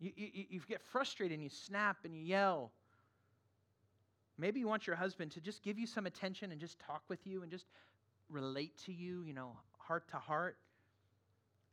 you, 0.00 0.12
you, 0.16 0.44
you 0.50 0.60
get 0.68 0.82
frustrated 0.82 1.34
and 1.34 1.42
you 1.42 1.50
snap 1.50 1.98
and 2.04 2.14
you 2.14 2.22
yell. 2.22 2.70
Maybe 4.38 4.60
you 4.60 4.68
want 4.68 4.86
your 4.86 4.96
husband 4.96 5.32
to 5.32 5.40
just 5.40 5.62
give 5.62 5.78
you 5.78 5.86
some 5.86 6.06
attention 6.06 6.52
and 6.52 6.60
just 6.60 6.78
talk 6.78 7.02
with 7.08 7.26
you 7.26 7.42
and 7.42 7.50
just 7.50 7.66
relate 8.30 8.72
to 8.86 8.92
you, 8.92 9.22
you 9.22 9.32
know, 9.32 9.56
heart 9.78 10.08
to 10.10 10.16
heart. 10.16 10.56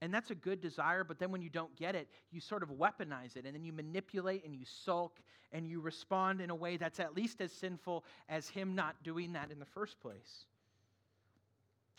And 0.01 0.13
that's 0.13 0.31
a 0.31 0.35
good 0.35 0.61
desire, 0.61 1.03
but 1.03 1.19
then 1.19 1.31
when 1.31 1.41
you 1.41 1.49
don't 1.49 1.75
get 1.75 1.95
it, 1.95 2.07
you 2.31 2.41
sort 2.41 2.63
of 2.63 2.69
weaponize 2.69 3.37
it 3.37 3.45
and 3.45 3.55
then 3.55 3.63
you 3.63 3.71
manipulate 3.71 4.43
and 4.45 4.53
you 4.53 4.65
sulk 4.65 5.19
and 5.51 5.67
you 5.67 5.79
respond 5.79 6.41
in 6.41 6.49
a 6.49 6.55
way 6.55 6.77
that's 6.77 6.99
at 6.99 7.15
least 7.15 7.39
as 7.41 7.51
sinful 7.51 8.03
as 8.27 8.49
him 8.49 8.75
not 8.75 8.95
doing 9.03 9.33
that 9.33 9.51
in 9.51 9.59
the 9.59 9.65
first 9.65 9.99
place. 10.01 10.45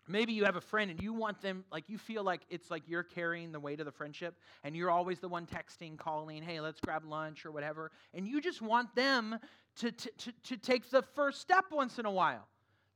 Maybe 0.09 0.33
you 0.33 0.45
have 0.45 0.57
a 0.57 0.61
friend 0.61 0.91
and 0.91 1.03
you 1.03 1.13
want 1.13 1.41
them, 1.41 1.65
like 1.73 1.85
you 1.89 1.99
feel 1.99 2.23
like 2.23 2.43
it's 2.49 2.71
like 2.71 2.85
you're 2.87 3.03
carrying 3.03 3.51
the 3.51 3.59
weight 3.59 3.81
of 3.81 3.87
the 3.87 3.93
friendship 3.93 4.39
and 4.63 4.77
you're 4.77 4.91
always 4.91 5.19
the 5.19 5.29
one 5.29 5.47
texting, 5.47 5.99
calling, 5.99 6.43
hey, 6.43 6.61
let's 6.61 6.81
grab 6.81 7.05
lunch 7.05 7.45
or 7.45 7.51
whatever. 7.51 7.91
And 8.15 8.27
you 8.27 8.41
just 8.41 8.63
want 8.63 8.95
them 8.95 9.39
to, 9.77 9.91
to, 9.91 10.33
to, 10.45 10.57
take 10.57 10.89
the 10.91 11.03
first 11.03 11.41
step 11.41 11.67
once 11.73 11.99
in 11.99 12.07
a 12.07 12.11
while. 12.11 12.47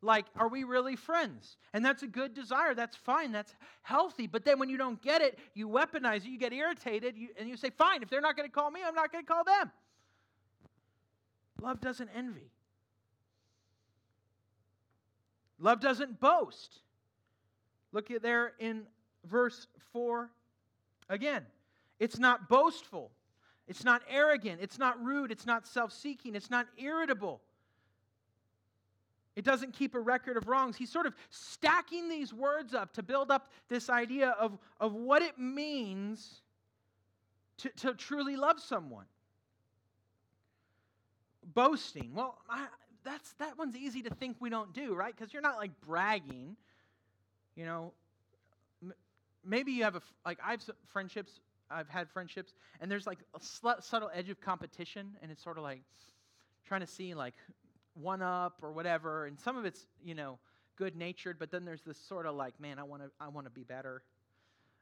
Like, 0.03 0.27
are 0.37 0.49
we 0.49 0.65
really 0.65 0.97
friends? 0.97 1.57
And 1.75 1.85
that's 1.85 2.03
a 2.03 2.07
good 2.07 2.33
desire. 2.33 2.75
That's 2.75 2.97
fine. 2.97 3.33
That's 3.33 3.55
healthy. 3.83 4.27
But 4.27 4.45
then 4.45 4.59
when 4.59 4.71
you 4.71 4.79
don't 4.79 5.03
get 5.03 5.21
it, 5.21 5.39
you 5.55 5.69
weaponize 5.69 6.19
it, 6.19 6.27
you 6.27 6.39
get 6.39 6.53
irritated, 6.55 7.19
you, 7.19 7.29
and 7.39 7.49
you 7.49 7.57
say, 7.57 7.71
fine, 7.71 8.03
if 8.03 8.09
they're 8.09 8.23
not 8.23 8.37
going 8.37 8.49
to 8.49 8.53
call 8.53 8.71
me, 8.71 8.81
I'm 8.87 8.95
not 8.95 9.13
going 9.13 9.25
to 9.25 9.31
call 9.31 9.45
them. 9.45 9.71
Love 11.61 11.81
doesn't 11.81 12.09
envy, 12.17 12.51
love 15.59 15.81
doesn't 15.81 16.19
boast. 16.19 16.81
Look 17.93 18.11
at 18.11 18.23
there 18.23 18.53
in 18.59 18.83
verse 19.29 19.67
4 19.93 20.31
again. 21.09 21.45
It's 21.99 22.19
not 22.19 22.49
boastful. 22.49 23.11
It's 23.69 23.85
not 23.85 24.03
arrogant. 24.09 24.61
It's 24.63 24.79
not 24.79 25.03
rude. 25.05 25.31
It's 25.31 25.47
not 25.47 25.67
self 25.67 25.93
seeking. 25.93 26.35
It's 26.35 26.51
not 26.51 26.67
irritable. 26.79 27.41
It 29.37 29.45
doesn't 29.45 29.73
keep 29.75 29.95
a 29.95 30.01
record 30.01 30.37
of 30.37 30.49
wrongs. 30.49 30.77
He's 30.77 30.91
sort 30.91 31.07
of 31.07 31.15
stacking 31.31 32.09
these 32.09 32.35
words 32.35 32.75
up 32.75 32.93
to 32.95 33.03
build 33.03 33.31
up 33.31 33.51
this 33.69 33.89
idea 33.89 34.31
of, 34.31 34.59
of 34.81 34.93
what 34.93 35.23
it 35.23 35.39
means 35.39 36.43
to, 37.59 37.69
to 37.77 37.95
truly 37.95 38.37
love 38.37 38.59
someone. 38.61 39.07
Boasting. 41.55 42.13
Well, 42.15 42.39
I, 42.49 42.67
that's, 43.05 43.33
that 43.35 43.57
one's 43.57 43.77
easy 43.77 44.03
to 44.03 44.11
think 44.11 44.37
we 44.41 44.51
don't 44.51 44.73
do, 44.73 44.95
right? 44.95 45.15
Because 45.17 45.33
you're 45.33 45.43
not 45.43 45.57
like 45.57 45.71
bragging. 45.87 46.57
You 47.57 47.65
know, 47.65 47.93
maybe 49.45 49.73
you 49.73 49.85
have 49.85 49.97
a, 49.97 50.03
like, 50.25 50.39
I've 50.45 50.63
friendships, 50.89 51.41
I've 51.71 51.89
had 51.89 52.09
friendships, 52.09 52.55
and 52.81 52.91
there's 52.91 53.07
like 53.07 53.19
a 53.35 53.41
sl- 53.41 53.81
subtle 53.81 54.11
edge 54.15 54.31
of 54.31 54.41
competition, 54.41 55.17
and 55.23 55.31
it's 55.31 55.43
sort 55.43 55.59
of 55.59 55.65
like 55.65 55.83
trying 56.67 56.81
to 56.81 56.87
see, 56.87 57.15
like, 57.15 57.35
one 57.95 58.23
up 58.23 58.59
or 58.63 58.73
whatever. 58.73 59.27
And 59.27 59.39
some 59.39 59.57
of 59.57 59.65
it's, 59.65 59.87
you 60.03 60.15
know, 60.15 60.39
good 60.77 60.97
natured, 60.97 61.39
but 61.39 61.51
then 61.51 61.65
there's 61.65 61.83
this 61.83 61.99
sort 61.99 62.27
of 62.27 62.35
like, 62.35 62.59
man, 62.59 62.79
I 62.79 62.85
want 62.85 63.03
to 63.03 63.11
I 63.21 63.29
want 63.29 63.47
to 63.47 63.51
be 63.51 63.63
better. 63.63 64.03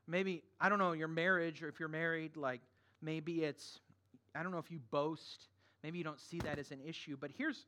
Maybe 0.07 0.43
I 0.61 0.69
don't 0.69 0.79
know 0.79 0.93
your 0.93 1.09
marriage 1.09 1.63
or 1.63 1.69
if 1.69 1.81
you're 1.81 1.89
married, 1.89 2.37
like 2.37 2.61
maybe 3.03 3.43
it's 3.43 3.81
I 4.35 4.43
don't 4.43 4.53
know 4.53 4.59
if 4.59 4.71
you 4.71 4.81
boast. 4.91 5.49
Maybe 5.83 5.99
you 5.99 6.05
don't 6.05 6.21
see 6.21 6.39
that 6.41 6.59
as 6.59 6.71
an 6.71 6.79
issue, 6.87 7.17
but 7.21 7.31
here's 7.37 7.67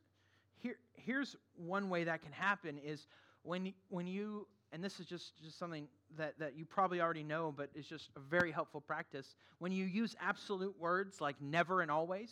here 0.59 0.77
here's 0.95 1.37
one 1.57 1.91
way 1.91 2.05
that 2.05 2.23
can 2.23 2.33
happen 2.33 2.79
is 2.79 3.07
when 3.43 3.73
when 3.89 4.07
you 4.07 4.47
and 4.73 4.83
this 4.83 5.01
is 5.01 5.07
just, 5.07 5.33
just 5.43 5.59
something 5.59 5.89
that, 6.17 6.39
that 6.39 6.57
you 6.57 6.65
probably 6.65 7.01
already 7.01 7.25
know, 7.25 7.53
but 7.57 7.71
it's 7.75 7.89
just 7.89 8.09
a 8.17 8.21
very 8.21 8.53
helpful 8.53 8.81
practice. 8.81 9.35
When 9.59 9.73
you 9.73 9.85
use 9.85 10.15
absolute 10.21 10.79
words 10.79 11.21
like 11.21 11.37
never 11.41 11.81
and 11.81 11.91
always, 11.91 12.31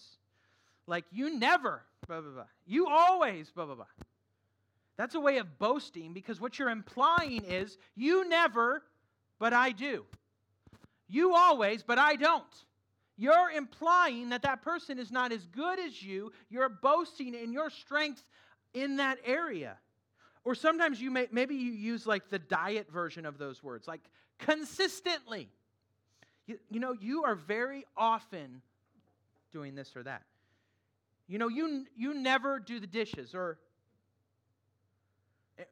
like 0.86 1.04
you 1.10 1.38
never, 1.38 1.82
blah, 2.06 2.20
blah, 2.20 2.30
blah. 2.30 2.44
You 2.66 2.86
always, 2.86 3.50
blah, 3.50 3.66
blah, 3.66 3.74
blah. 3.74 3.84
That's 4.96 5.14
a 5.14 5.20
way 5.20 5.38
of 5.38 5.58
boasting 5.58 6.12
because 6.12 6.40
what 6.40 6.58
you're 6.58 6.70
implying 6.70 7.44
is 7.44 7.78
you 7.94 8.28
never, 8.28 8.82
but 9.38 9.52
I 9.52 9.70
do. 9.70 10.04
You 11.08 11.34
always, 11.34 11.82
but 11.82 11.98
I 11.98 12.16
don't. 12.16 12.44
You're 13.16 13.50
implying 13.50 14.28
that 14.28 14.42
that 14.42 14.62
person 14.62 14.98
is 14.98 15.10
not 15.10 15.32
as 15.32 15.46
good 15.46 15.80
as 15.80 16.02
you. 16.02 16.32
You're 16.50 16.68
boasting 16.68 17.34
in 17.34 17.52
your 17.52 17.70
strength 17.70 18.22
in 18.74 18.96
that 18.96 19.18
area. 19.24 19.76
Or 20.44 20.54
sometimes 20.54 21.00
you 21.00 21.10
may, 21.10 21.28
maybe 21.30 21.54
you 21.54 21.72
use 21.72 22.06
like 22.06 22.28
the 22.28 22.38
diet 22.38 22.90
version 22.90 23.26
of 23.26 23.38
those 23.38 23.62
words, 23.62 23.86
like 23.86 24.00
consistently. 24.38 25.48
You, 26.46 26.58
you 26.70 26.80
know, 26.80 26.92
you 26.92 27.24
are 27.24 27.34
very 27.34 27.84
often 27.96 28.62
doing 29.52 29.74
this 29.74 29.94
or 29.96 30.02
that. 30.04 30.22
You 31.26 31.38
know, 31.38 31.48
you, 31.48 31.86
you 31.94 32.14
never 32.14 32.58
do 32.58 32.80
the 32.80 32.86
dishes, 32.86 33.34
or 33.34 33.58
eh, 35.58 35.64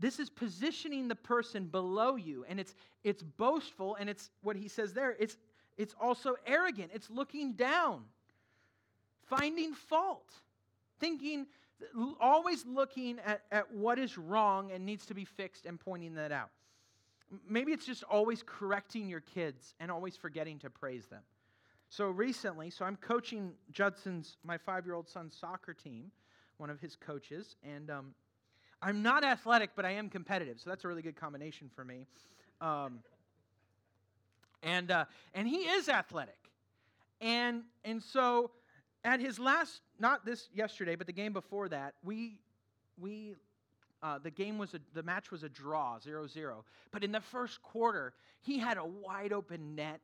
this 0.00 0.18
is 0.18 0.30
positioning 0.30 1.08
the 1.08 1.14
person 1.14 1.66
below 1.66 2.16
you, 2.16 2.46
and 2.48 2.58
it's, 2.58 2.74
it's 3.04 3.22
boastful, 3.22 3.96
and 3.96 4.08
it's 4.08 4.30
what 4.42 4.56
he 4.56 4.66
says 4.66 4.94
there, 4.94 5.14
it's, 5.18 5.36
it's 5.76 5.94
also 6.00 6.36
arrogant, 6.46 6.90
it's 6.94 7.10
looking 7.10 7.52
down, 7.52 8.04
finding 9.26 9.74
fault, 9.74 10.32
thinking, 10.98 11.46
always 12.20 12.64
looking 12.66 13.18
at, 13.24 13.42
at 13.50 13.72
what 13.72 13.98
is 13.98 14.18
wrong 14.18 14.70
and 14.72 14.84
needs 14.84 15.06
to 15.06 15.14
be 15.14 15.24
fixed 15.24 15.66
and 15.66 15.78
pointing 15.78 16.14
that 16.14 16.32
out. 16.32 16.50
Maybe 17.48 17.72
it's 17.72 17.86
just 17.86 18.04
always 18.04 18.42
correcting 18.44 19.08
your 19.08 19.20
kids 19.20 19.74
and 19.80 19.90
always 19.90 20.16
forgetting 20.16 20.58
to 20.60 20.70
praise 20.70 21.06
them. 21.06 21.22
So 21.90 22.08
recently, 22.08 22.70
so 22.70 22.84
I'm 22.84 22.96
coaching 22.96 23.52
Judson's, 23.70 24.36
my 24.44 24.58
five 24.58 24.84
year 24.84 24.94
old 24.94 25.08
son's 25.08 25.34
soccer 25.34 25.72
team, 25.72 26.10
one 26.58 26.70
of 26.70 26.80
his 26.80 26.96
coaches, 26.96 27.56
and 27.62 27.90
um, 27.90 28.14
I'm 28.82 29.02
not 29.02 29.24
athletic, 29.24 29.70
but 29.74 29.84
I 29.84 29.92
am 29.92 30.08
competitive, 30.08 30.60
so 30.60 30.70
that's 30.70 30.84
a 30.84 30.88
really 30.88 31.02
good 31.02 31.16
combination 31.16 31.70
for 31.74 31.84
me. 31.84 32.06
Um, 32.60 33.00
and, 34.62 34.90
uh, 34.90 35.04
and 35.34 35.48
he 35.48 35.58
is 35.58 35.88
athletic. 35.88 36.36
And, 37.20 37.62
and 37.84 38.02
so 38.02 38.50
at 39.04 39.20
his 39.20 39.38
last, 39.38 39.80
not 39.98 40.24
this 40.24 40.48
yesterday, 40.54 40.96
but 40.96 41.06
the 41.06 41.12
game 41.12 41.32
before 41.32 41.68
that, 41.68 41.94
we, 42.02 42.38
we 43.00 43.34
uh, 44.02 44.18
the 44.18 44.30
game 44.30 44.58
was 44.58 44.74
a, 44.74 44.80
the 44.94 45.02
match 45.02 45.30
was 45.30 45.42
a 45.42 45.48
draw 45.48 45.98
0-0 45.98 46.62
but 46.92 47.02
in 47.02 47.10
the 47.10 47.20
first 47.20 47.60
quarter 47.62 48.12
he 48.42 48.56
had 48.56 48.78
a 48.78 48.84
wide 48.84 49.32
open 49.32 49.74
net 49.74 50.00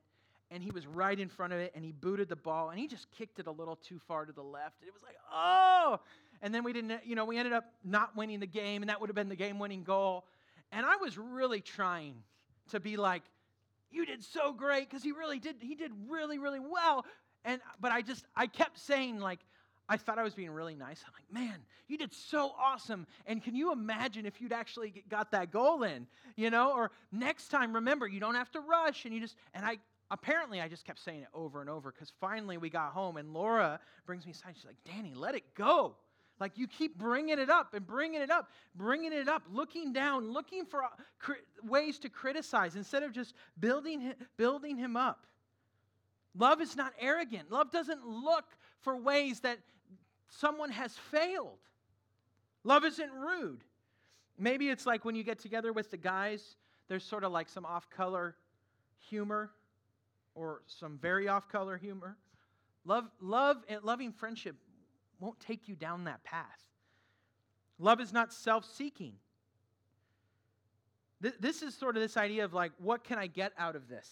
and 0.51 0.63
he 0.63 0.71
was 0.71 0.87
right 0.87 1.19
in 1.19 1.29
front 1.29 1.53
of 1.53 1.59
it 1.59 1.73
and 1.75 1.85
he 1.85 1.93
booted 1.93 2.29
the 2.29 2.37
ball 2.37 2.71
and 2.71 2.79
he 2.79 2.87
just 2.87 3.11
kicked 3.11 3.39
it 3.39 3.47
a 3.47 3.51
little 3.51 3.77
too 3.77 3.99
far 4.07 4.25
to 4.25 4.33
the 4.33 4.43
left. 4.43 4.81
And 4.81 4.89
it 4.89 4.95
was 4.95 5.03
like, 5.03 5.17
oh! 5.33 5.99
And 6.43 6.55
then 6.55 6.65
we 6.65 6.73
didn't, 6.73 7.01
you 7.05 7.17
know, 7.17 7.25
we 7.25 7.39
ended 7.39 7.53
up 7.53 7.65
not 7.85 8.17
winning 8.17 8.41
the 8.41 8.47
game 8.47 8.83
and 8.83 8.89
that 8.89 9.01
would 9.01 9.09
have 9.09 9.17
been 9.17 9.29
the 9.29 9.37
game 9.37 9.59
winning 9.59 9.83
goal. 9.83 10.25
And 10.71 10.85
I 10.85 10.97
was 10.97 11.17
really 11.17 11.61
trying 11.61 12.15
to 12.71 12.81
be 12.81 12.97
like, 12.97 13.23
you 13.91 14.05
did 14.05 14.23
so 14.23 14.53
great 14.53 14.89
because 14.89 15.03
he 15.03 15.13
really 15.13 15.39
did, 15.39 15.57
he 15.61 15.75
did 15.75 15.93
really, 16.09 16.39
really 16.39 16.61
well. 16.61 17.05
And, 17.45 17.61
but 17.81 17.93
I 17.93 18.03
just, 18.03 18.25
I 18.37 18.47
kept 18.47 18.79
saying, 18.79 19.21
like, 19.21 19.41
I 19.89 19.97
thought 19.99 20.19
I 20.19 20.23
was 20.23 20.35
being 20.35 20.51
really 20.51 20.75
nice. 20.75 21.05
I'm 21.07 21.13
like, 21.13 21.31
man, 21.31 21.59
you 21.89 21.99
did 21.99 22.15
so 22.15 22.53
awesome. 22.59 23.07
And 23.27 23.43
can 23.43 23.55
you 23.55 23.71
imagine 23.71 24.25
if 24.25 24.41
you'd 24.41 24.53
actually 24.53 25.05
got 25.11 25.31
that 25.33 25.51
goal 25.51 25.83
in, 25.83 26.07
you 26.37 26.51
know? 26.51 26.73
Or 26.73 26.91
next 27.13 27.49
time, 27.49 27.75
remember, 27.75 28.07
you 28.07 28.19
don't 28.19 28.35
have 28.35 28.51
to 28.53 28.61
rush. 28.61 29.05
And 29.05 29.13
you 29.13 29.21
just, 29.21 29.37
and 29.53 29.65
I, 29.65 29.77
apparently 30.11 30.61
I 30.61 30.69
just 30.69 30.87
kept 30.87 31.01
saying 31.01 31.21
it 31.23 31.29
over 31.35 31.61
and 31.61 31.69
over 31.69 31.93
because 31.93 32.13
finally 32.19 32.57
we 32.57 32.71
got 32.71 32.93
home 32.93 33.19
and 33.19 33.35
Laura 33.35 33.79
brings 34.07 34.25
me 34.25 34.33
aside. 34.33 34.55
She's 34.55 34.65
like, 34.65 34.83
Danny, 34.85 35.13
let 35.15 35.35
it 35.35 35.55
go. 35.55 35.97
Like 36.41 36.57
you 36.57 36.67
keep 36.67 36.99
bringing 36.99 37.39
it 37.39 37.51
up 37.51 37.75
and 37.75 37.87
bringing 37.87 38.21
it 38.21 38.31
up, 38.31 38.51
bringing 38.75 39.13
it 39.13 39.29
up, 39.29 39.43
looking 39.53 39.93
down, 39.93 40.33
looking 40.33 40.65
for 40.65 40.83
uh, 40.83 40.89
ways 41.63 41.99
to 42.01 42.09
criticize 42.09 42.75
instead 42.75 43.03
of 43.03 43.13
just 43.13 43.35
building 43.61 44.01
him, 44.01 44.15
building 44.37 44.77
him 44.77 44.97
up. 44.97 45.27
Love 46.37 46.61
is 46.61 46.75
not 46.75 46.93
arrogant. 46.99 47.53
Love 47.53 47.71
doesn't 47.71 48.05
look 48.07 48.45
for 48.81 48.97
ways 48.97 49.41
that 49.41 49.59
someone 50.39 50.71
has 50.71 50.97
failed. 51.11 51.59
Love 52.65 52.85
isn't 52.85 53.13
rude. 53.13 53.65
Maybe 54.39 54.69
it's 54.69 54.87
like 54.87 55.05
when 55.05 55.15
you 55.15 55.23
get 55.23 55.39
together 55.39 55.73
with 55.73 55.91
the 55.91 55.97
guys, 55.97 56.57
there's 56.89 57.05
sort 57.05 57.25
of 57.25 57.33
like 57.33 57.49
some 57.49 57.65
off 57.65 57.89
color 57.91 58.37
humor 59.09 59.51
or 60.35 60.63
some 60.67 60.99
very 60.99 61.29
off 61.29 61.49
color 61.49 61.77
humor. 61.77 62.17
Love, 62.85 63.09
love 63.21 63.59
and 63.69 63.83
loving 63.83 64.13
friendship 64.13 64.57
won't 65.21 65.39
take 65.41 65.69
you 65.69 65.77
down 65.77 66.05
that 66.05 66.23
path. 66.25 66.61
Love 67.79 68.01
is 68.01 68.13
not 68.13 68.33
self 68.33 68.65
seeking. 68.65 69.15
This 71.41 71.63
is 71.63 71.75
sort 71.75 71.97
of 71.97 72.03
this 72.03 72.19
idea 72.19 72.45
of 72.45 72.53
like, 72.53 72.73
what 72.79 73.03
can 73.03 73.19
I 73.19 73.29
get 73.29 73.53
out 73.57 73.77
of 73.77 73.89
this? 73.89 74.09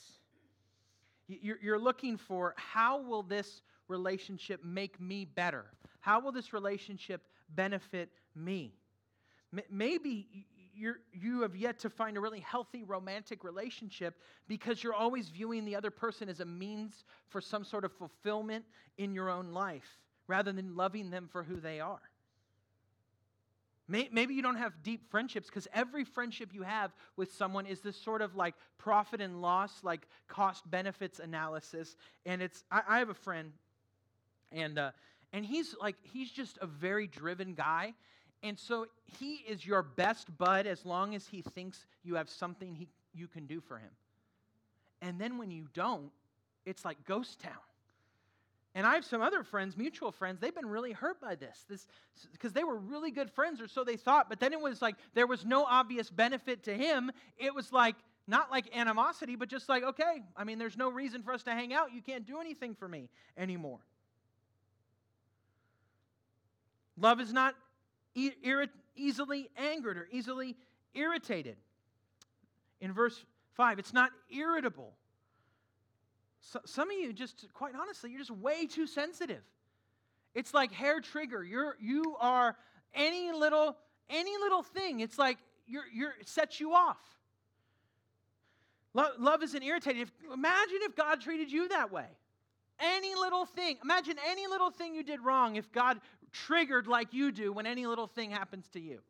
You're 1.28 1.78
looking 1.78 2.16
for 2.16 2.54
how 2.56 3.02
will 3.02 3.22
this 3.22 3.60
relationship 3.86 4.64
make 4.64 4.98
me 4.98 5.26
better? 5.26 5.66
How 6.02 6.20
will 6.20 6.32
this 6.32 6.52
relationship 6.52 7.22
benefit 7.48 8.10
me? 8.34 8.74
Maybe 9.70 10.46
you're, 10.74 10.98
you 11.12 11.42
have 11.42 11.54
yet 11.54 11.78
to 11.80 11.90
find 11.90 12.16
a 12.16 12.20
really 12.20 12.40
healthy 12.40 12.82
romantic 12.82 13.44
relationship 13.44 14.18
because 14.48 14.82
you're 14.82 14.94
always 14.94 15.28
viewing 15.28 15.64
the 15.64 15.76
other 15.76 15.92
person 15.92 16.28
as 16.28 16.40
a 16.40 16.44
means 16.44 17.04
for 17.28 17.40
some 17.40 17.64
sort 17.64 17.84
of 17.84 17.92
fulfillment 17.92 18.64
in 18.98 19.14
your 19.14 19.30
own 19.30 19.52
life 19.52 20.00
rather 20.26 20.50
than 20.50 20.74
loving 20.74 21.10
them 21.10 21.28
for 21.30 21.44
who 21.44 21.60
they 21.60 21.78
are. 21.78 22.00
Maybe 23.88 24.34
you 24.34 24.42
don't 24.42 24.56
have 24.56 24.82
deep 24.82 25.08
friendships 25.10 25.48
because 25.48 25.68
every 25.72 26.04
friendship 26.04 26.50
you 26.52 26.62
have 26.62 26.92
with 27.16 27.32
someone 27.32 27.66
is 27.66 27.80
this 27.80 27.96
sort 27.96 28.22
of 28.22 28.34
like 28.34 28.54
profit 28.78 29.20
and 29.20 29.40
loss, 29.40 29.84
like 29.84 30.08
cost 30.26 30.68
benefits 30.68 31.20
analysis. 31.20 31.96
And 32.26 32.40
it's, 32.40 32.64
I, 32.72 32.82
I 32.88 32.98
have 32.98 33.10
a 33.10 33.14
friend, 33.14 33.52
and, 34.50 34.78
uh, 34.78 34.90
and 35.32 35.44
he's 35.44 35.74
like, 35.80 35.96
he's 36.02 36.30
just 36.30 36.58
a 36.60 36.66
very 36.66 37.06
driven 37.06 37.54
guy. 37.54 37.94
And 38.42 38.58
so 38.58 38.86
he 39.18 39.36
is 39.48 39.64
your 39.64 39.82
best 39.82 40.36
bud 40.36 40.66
as 40.66 40.84
long 40.84 41.14
as 41.14 41.26
he 41.26 41.42
thinks 41.42 41.86
you 42.02 42.16
have 42.16 42.28
something 42.28 42.74
he, 42.74 42.88
you 43.14 43.28
can 43.28 43.46
do 43.46 43.60
for 43.60 43.78
him. 43.78 43.90
And 45.00 45.20
then 45.20 45.38
when 45.38 45.50
you 45.50 45.68
don't, 45.74 46.10
it's 46.66 46.84
like 46.84 47.04
ghost 47.04 47.40
town. 47.40 47.52
And 48.74 48.86
I 48.86 48.94
have 48.94 49.04
some 49.04 49.20
other 49.20 49.42
friends, 49.42 49.76
mutual 49.76 50.10
friends, 50.12 50.40
they've 50.40 50.54
been 50.54 50.68
really 50.68 50.92
hurt 50.92 51.20
by 51.20 51.34
this. 51.34 51.66
This 51.68 51.86
because 52.32 52.52
they 52.52 52.64
were 52.64 52.76
really 52.76 53.10
good 53.10 53.30
friends, 53.30 53.60
or 53.60 53.68
so 53.68 53.84
they 53.84 53.96
thought, 53.96 54.30
but 54.30 54.40
then 54.40 54.52
it 54.52 54.60
was 54.60 54.80
like 54.80 54.96
there 55.12 55.26
was 55.26 55.44
no 55.44 55.64
obvious 55.64 56.08
benefit 56.08 56.62
to 56.64 56.74
him. 56.74 57.12
It 57.36 57.54
was 57.54 57.70
like 57.70 57.96
not 58.26 58.50
like 58.50 58.74
animosity, 58.74 59.36
but 59.36 59.48
just 59.48 59.68
like, 59.68 59.82
okay, 59.82 60.22
I 60.36 60.44
mean, 60.44 60.58
there's 60.58 60.78
no 60.78 60.90
reason 60.90 61.22
for 61.22 61.34
us 61.34 61.42
to 61.42 61.50
hang 61.50 61.74
out. 61.74 61.92
You 61.92 62.00
can't 62.00 62.26
do 62.26 62.40
anything 62.40 62.74
for 62.74 62.88
me 62.88 63.10
anymore. 63.36 63.80
Love 66.96 67.20
is 67.20 67.32
not 67.32 67.54
e- 68.14 68.32
easily 68.96 69.48
angered 69.56 69.96
or 69.96 70.08
easily 70.10 70.56
irritated. 70.94 71.56
In 72.80 72.92
verse 72.92 73.24
5, 73.54 73.78
it's 73.78 73.92
not 73.92 74.10
irritable. 74.30 74.92
So, 76.40 76.60
some 76.64 76.90
of 76.90 76.96
you, 76.96 77.12
just 77.12 77.46
quite 77.52 77.74
honestly, 77.80 78.10
you're 78.10 78.18
just 78.18 78.30
way 78.30 78.66
too 78.66 78.86
sensitive. 78.86 79.42
It's 80.34 80.52
like 80.52 80.72
hair 80.72 81.00
trigger. 81.00 81.44
You're, 81.44 81.76
you 81.80 82.16
are 82.20 82.56
any 82.94 83.32
little, 83.32 83.76
any 84.10 84.36
little 84.38 84.62
thing, 84.62 85.00
it's 85.00 85.18
like 85.18 85.38
you're, 85.66 85.84
you're, 85.92 86.14
it 86.20 86.28
sets 86.28 86.60
you 86.60 86.74
off. 86.74 86.98
Love, 88.94 89.12
love 89.18 89.42
isn't 89.42 89.62
irritating. 89.62 90.02
If, 90.02 90.12
imagine 90.32 90.78
if 90.82 90.94
God 90.94 91.20
treated 91.20 91.50
you 91.50 91.68
that 91.68 91.90
way. 91.92 92.06
Any 92.78 93.14
little 93.14 93.46
thing. 93.46 93.78
Imagine 93.82 94.16
any 94.26 94.46
little 94.46 94.70
thing 94.70 94.94
you 94.94 95.02
did 95.02 95.20
wrong 95.20 95.56
if 95.56 95.70
God 95.72 96.00
triggered 96.32 96.86
like 96.86 97.12
you 97.12 97.32
do 97.32 97.52
when 97.52 97.66
any 97.66 97.86
little 97.86 98.06
thing 98.06 98.30
happens 98.30 98.68
to 98.70 98.80
you. 98.80 99.00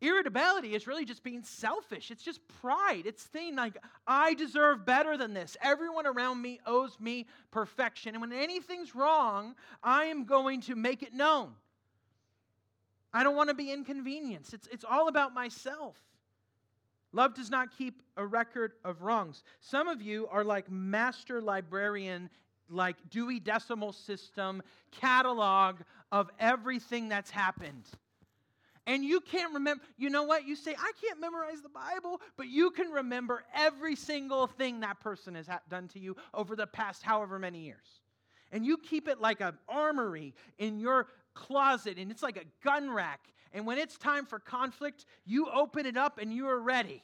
Irritability 0.00 0.74
is 0.74 0.86
really 0.86 1.04
just 1.04 1.22
being 1.22 1.42
selfish. 1.42 2.10
It's 2.10 2.22
just 2.22 2.40
pride. 2.60 3.04
It's 3.06 3.26
saying, 3.32 3.56
like, 3.56 3.78
I 4.06 4.34
deserve 4.34 4.84
better 4.84 5.16
than 5.16 5.32
this. 5.32 5.56
Everyone 5.62 6.06
around 6.06 6.42
me 6.42 6.60
owes 6.66 6.98
me 7.00 7.26
perfection. 7.50 8.14
And 8.14 8.20
when 8.20 8.32
anything's 8.32 8.94
wrong, 8.94 9.54
I 9.82 10.06
am 10.06 10.24
going 10.24 10.60
to 10.62 10.74
make 10.74 11.02
it 11.02 11.14
known. 11.14 11.52
I 13.14 13.22
don't 13.22 13.36
want 13.36 13.48
to 13.48 13.54
be 13.54 13.72
inconvenienced. 13.72 14.52
It's, 14.52 14.68
it's 14.70 14.84
all 14.84 15.08
about 15.08 15.32
myself. 15.32 15.96
Love 17.12 17.34
does 17.34 17.48
not 17.48 17.70
keep 17.78 18.02
a 18.16 18.26
record 18.26 18.72
of 18.84 19.02
wrongs. 19.02 19.44
Some 19.60 19.86
of 19.86 20.02
you 20.02 20.26
are 20.32 20.42
like 20.42 20.68
master 20.68 21.40
librarian, 21.40 22.28
like 22.68 22.96
Dewey 23.10 23.40
Decimal 23.40 23.92
System 23.92 24.62
catalog 24.90 25.76
of 26.12 26.30
everything 26.38 27.08
that's 27.08 27.30
happened 27.30 27.84
and 28.86 29.04
you 29.04 29.20
can't 29.20 29.54
remember, 29.54 29.82
you 29.96 30.10
know 30.10 30.24
what? 30.24 30.46
You 30.46 30.56
say, 30.56 30.74
I 30.78 30.92
can't 31.02 31.18
memorize 31.18 31.62
the 31.62 31.70
Bible, 31.70 32.20
but 32.36 32.48
you 32.48 32.70
can 32.70 32.90
remember 32.90 33.44
every 33.54 33.96
single 33.96 34.46
thing 34.46 34.80
that 34.80 35.00
person 35.00 35.34
has 35.36 35.48
done 35.70 35.88
to 35.88 35.98
you 35.98 36.16
over 36.34 36.54
the 36.54 36.66
past 36.66 37.02
however 37.02 37.38
many 37.38 37.60
years. 37.60 38.00
And 38.52 38.64
you 38.64 38.76
keep 38.76 39.08
it 39.08 39.20
like 39.20 39.40
an 39.40 39.56
armory 39.68 40.34
in 40.58 40.78
your 40.78 41.06
closet, 41.32 41.96
and 41.98 42.10
it's 42.10 42.22
like 42.22 42.36
a 42.36 42.44
gun 42.62 42.90
rack. 42.90 43.20
And 43.54 43.66
when 43.66 43.78
it's 43.78 43.96
time 43.96 44.26
for 44.26 44.38
conflict, 44.38 45.06
you 45.24 45.48
open 45.50 45.86
it 45.86 45.96
up 45.96 46.18
and 46.18 46.32
you 46.32 46.46
are 46.48 46.60
ready. 46.60 47.02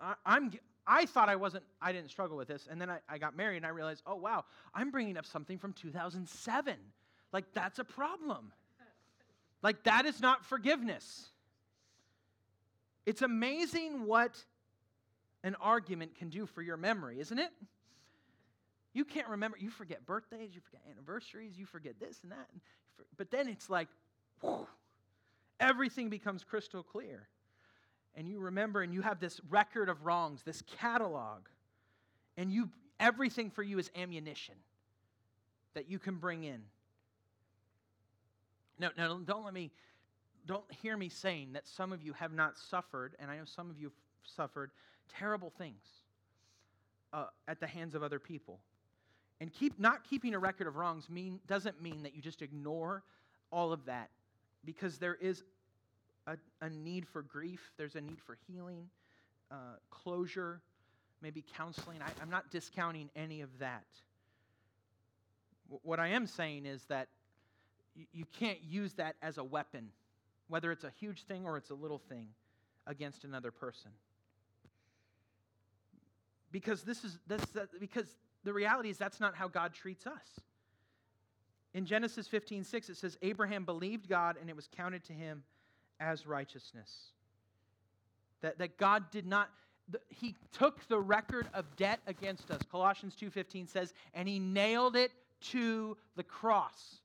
I, 0.00 0.14
I'm, 0.26 0.50
I 0.86 1.06
thought 1.06 1.28
I 1.28 1.36
wasn't, 1.36 1.64
I 1.82 1.92
didn't 1.92 2.10
struggle 2.10 2.36
with 2.36 2.48
this. 2.48 2.68
And 2.70 2.80
then 2.80 2.88
I, 2.88 2.98
I 3.08 3.18
got 3.18 3.36
married 3.36 3.58
and 3.58 3.66
I 3.66 3.70
realized, 3.70 4.02
oh, 4.06 4.14
wow, 4.14 4.44
I'm 4.74 4.90
bringing 4.90 5.16
up 5.16 5.26
something 5.26 5.58
from 5.58 5.72
2007. 5.72 6.76
Like, 7.32 7.44
that's 7.52 7.78
a 7.78 7.84
problem. 7.84 8.52
Like, 9.62 9.82
that 9.84 10.06
is 10.06 10.20
not 10.20 10.44
forgiveness. 10.44 11.30
It's 13.04 13.22
amazing 13.22 14.06
what 14.06 14.36
an 15.42 15.56
argument 15.60 16.14
can 16.16 16.28
do 16.28 16.46
for 16.46 16.62
your 16.62 16.76
memory, 16.76 17.20
isn't 17.20 17.38
it? 17.38 17.50
You 18.92 19.04
can't 19.04 19.28
remember, 19.28 19.58
you 19.60 19.70
forget 19.70 20.06
birthdays, 20.06 20.54
you 20.54 20.60
forget 20.60 20.80
anniversaries, 20.90 21.58
you 21.58 21.66
forget 21.66 22.00
this 22.00 22.20
and 22.22 22.32
that. 22.32 22.48
But 23.16 23.30
then 23.30 23.48
it's 23.48 23.68
like, 23.68 23.88
whew, 24.40 24.66
everything 25.60 26.08
becomes 26.08 26.44
crystal 26.44 26.82
clear. 26.82 27.28
And 28.16 28.26
you 28.26 28.40
remember, 28.40 28.82
and 28.82 28.92
you 28.94 29.02
have 29.02 29.20
this 29.20 29.40
record 29.50 29.88
of 29.88 30.04
wrongs, 30.04 30.42
this 30.42 30.62
catalog. 30.78 31.42
And 32.36 32.50
you, 32.50 32.70
everything 32.98 33.50
for 33.50 33.62
you 33.62 33.78
is 33.78 33.90
ammunition 33.94 34.54
that 35.74 35.90
you 35.90 35.98
can 35.98 36.16
bring 36.16 36.44
in 36.44 36.62
No, 38.78 38.90
now 38.96 39.18
don't 39.24 39.44
let 39.44 39.54
me, 39.54 39.70
don't 40.46 40.64
hear 40.82 40.96
me 40.96 41.08
saying 41.08 41.52
that 41.54 41.66
some 41.66 41.92
of 41.92 42.02
you 42.02 42.12
have 42.12 42.32
not 42.32 42.58
suffered, 42.58 43.14
and 43.18 43.30
I 43.30 43.36
know 43.36 43.44
some 43.44 43.70
of 43.70 43.78
you 43.78 43.86
have 43.86 43.94
suffered 44.22 44.70
terrible 45.08 45.50
things 45.50 45.84
uh, 47.12 47.26
at 47.48 47.60
the 47.60 47.66
hands 47.66 47.94
of 47.94 48.02
other 48.02 48.18
people. 48.18 48.60
And 49.40 49.52
keep 49.52 49.78
not 49.78 50.04
keeping 50.04 50.34
a 50.34 50.38
record 50.38 50.66
of 50.66 50.76
wrongs 50.76 51.08
mean 51.08 51.40
doesn't 51.46 51.82
mean 51.82 52.02
that 52.02 52.14
you 52.14 52.22
just 52.22 52.42
ignore 52.42 53.02
all 53.50 53.72
of 53.72 53.84
that, 53.86 54.10
because 54.64 54.98
there 54.98 55.14
is 55.14 55.44
a, 56.26 56.36
a 56.60 56.70
need 56.70 57.06
for 57.06 57.22
grief. 57.22 57.72
There's 57.76 57.94
a 57.94 58.00
need 58.00 58.20
for 58.20 58.36
healing, 58.46 58.88
uh, 59.50 59.76
closure, 59.90 60.60
maybe 61.22 61.44
counseling. 61.56 62.02
I, 62.02 62.10
I'm 62.20 62.30
not 62.30 62.50
discounting 62.50 63.10
any 63.16 63.40
of 63.40 63.58
that. 63.58 63.84
What 65.82 65.98
I 65.98 66.08
am 66.08 66.26
saying 66.26 66.66
is 66.66 66.84
that 66.84 67.08
you 68.12 68.24
can't 68.38 68.58
use 68.62 68.92
that 68.94 69.16
as 69.22 69.38
a 69.38 69.44
weapon, 69.44 69.88
whether 70.48 70.70
it's 70.70 70.84
a 70.84 70.92
huge 71.00 71.24
thing 71.24 71.44
or 71.44 71.56
it's 71.56 71.70
a 71.70 71.74
little 71.74 71.98
thing, 71.98 72.28
against 72.86 73.24
another 73.24 73.50
person. 73.50 73.90
Because 76.52 76.82
this 76.82 77.04
is 77.04 77.18
this, 77.26 77.40
because 77.80 78.06
the 78.44 78.52
reality 78.52 78.90
is 78.90 78.96
that's 78.96 79.18
not 79.18 79.34
how 79.34 79.48
God 79.48 79.74
treats 79.74 80.06
us. 80.06 80.40
In 81.74 81.84
Genesis 81.84 82.26
15, 82.28 82.64
6, 82.64 82.88
it 82.88 82.96
says, 82.96 83.18
Abraham 83.20 83.64
believed 83.64 84.08
God 84.08 84.36
and 84.40 84.48
it 84.48 84.56
was 84.56 84.68
counted 84.74 85.04
to 85.04 85.12
him 85.12 85.42
as 86.00 86.26
righteousness. 86.26 86.90
That, 88.42 88.58
that 88.58 88.76
God 88.76 89.10
did 89.10 89.26
not, 89.26 89.50
he 90.08 90.34
took 90.52 90.86
the 90.88 90.98
record 90.98 91.48
of 91.54 91.76
debt 91.76 92.00
against 92.06 92.50
us. 92.50 92.60
Colossians 92.70 93.16
2.15 93.20 93.68
says, 93.68 93.94
and 94.14 94.28
he 94.28 94.38
nailed 94.38 94.96
it 94.96 95.12
to 95.52 95.96
the 96.16 96.22
cross. 96.22 97.00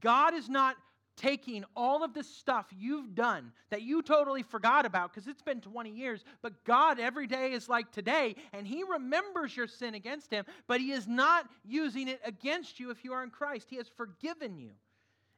God 0.00 0.34
is 0.34 0.48
not 0.48 0.76
taking 1.20 1.64
all 1.76 2.02
of 2.02 2.14
the 2.14 2.24
stuff 2.24 2.66
you've 2.78 3.14
done 3.14 3.52
that 3.68 3.82
you 3.82 4.00
totally 4.00 4.42
forgot 4.42 4.86
about 4.86 5.12
because 5.12 5.28
it's 5.28 5.42
been 5.42 5.60
20 5.60 5.90
years, 5.90 6.24
but 6.40 6.64
God 6.64 6.98
every 6.98 7.26
day 7.26 7.52
is 7.52 7.68
like 7.68 7.92
today, 7.92 8.36
and 8.52 8.66
He 8.66 8.82
remembers 8.84 9.54
your 9.54 9.66
sin 9.66 9.94
against 9.94 10.30
Him, 10.30 10.46
but 10.66 10.80
He 10.80 10.92
is 10.92 11.06
not 11.06 11.46
using 11.64 12.08
it 12.08 12.20
against 12.24 12.80
you 12.80 12.90
if 12.90 13.04
you 13.04 13.12
are 13.12 13.22
in 13.22 13.30
Christ. 13.30 13.66
He 13.68 13.76
has 13.76 13.88
forgiven 13.88 14.56
you. 14.56 14.70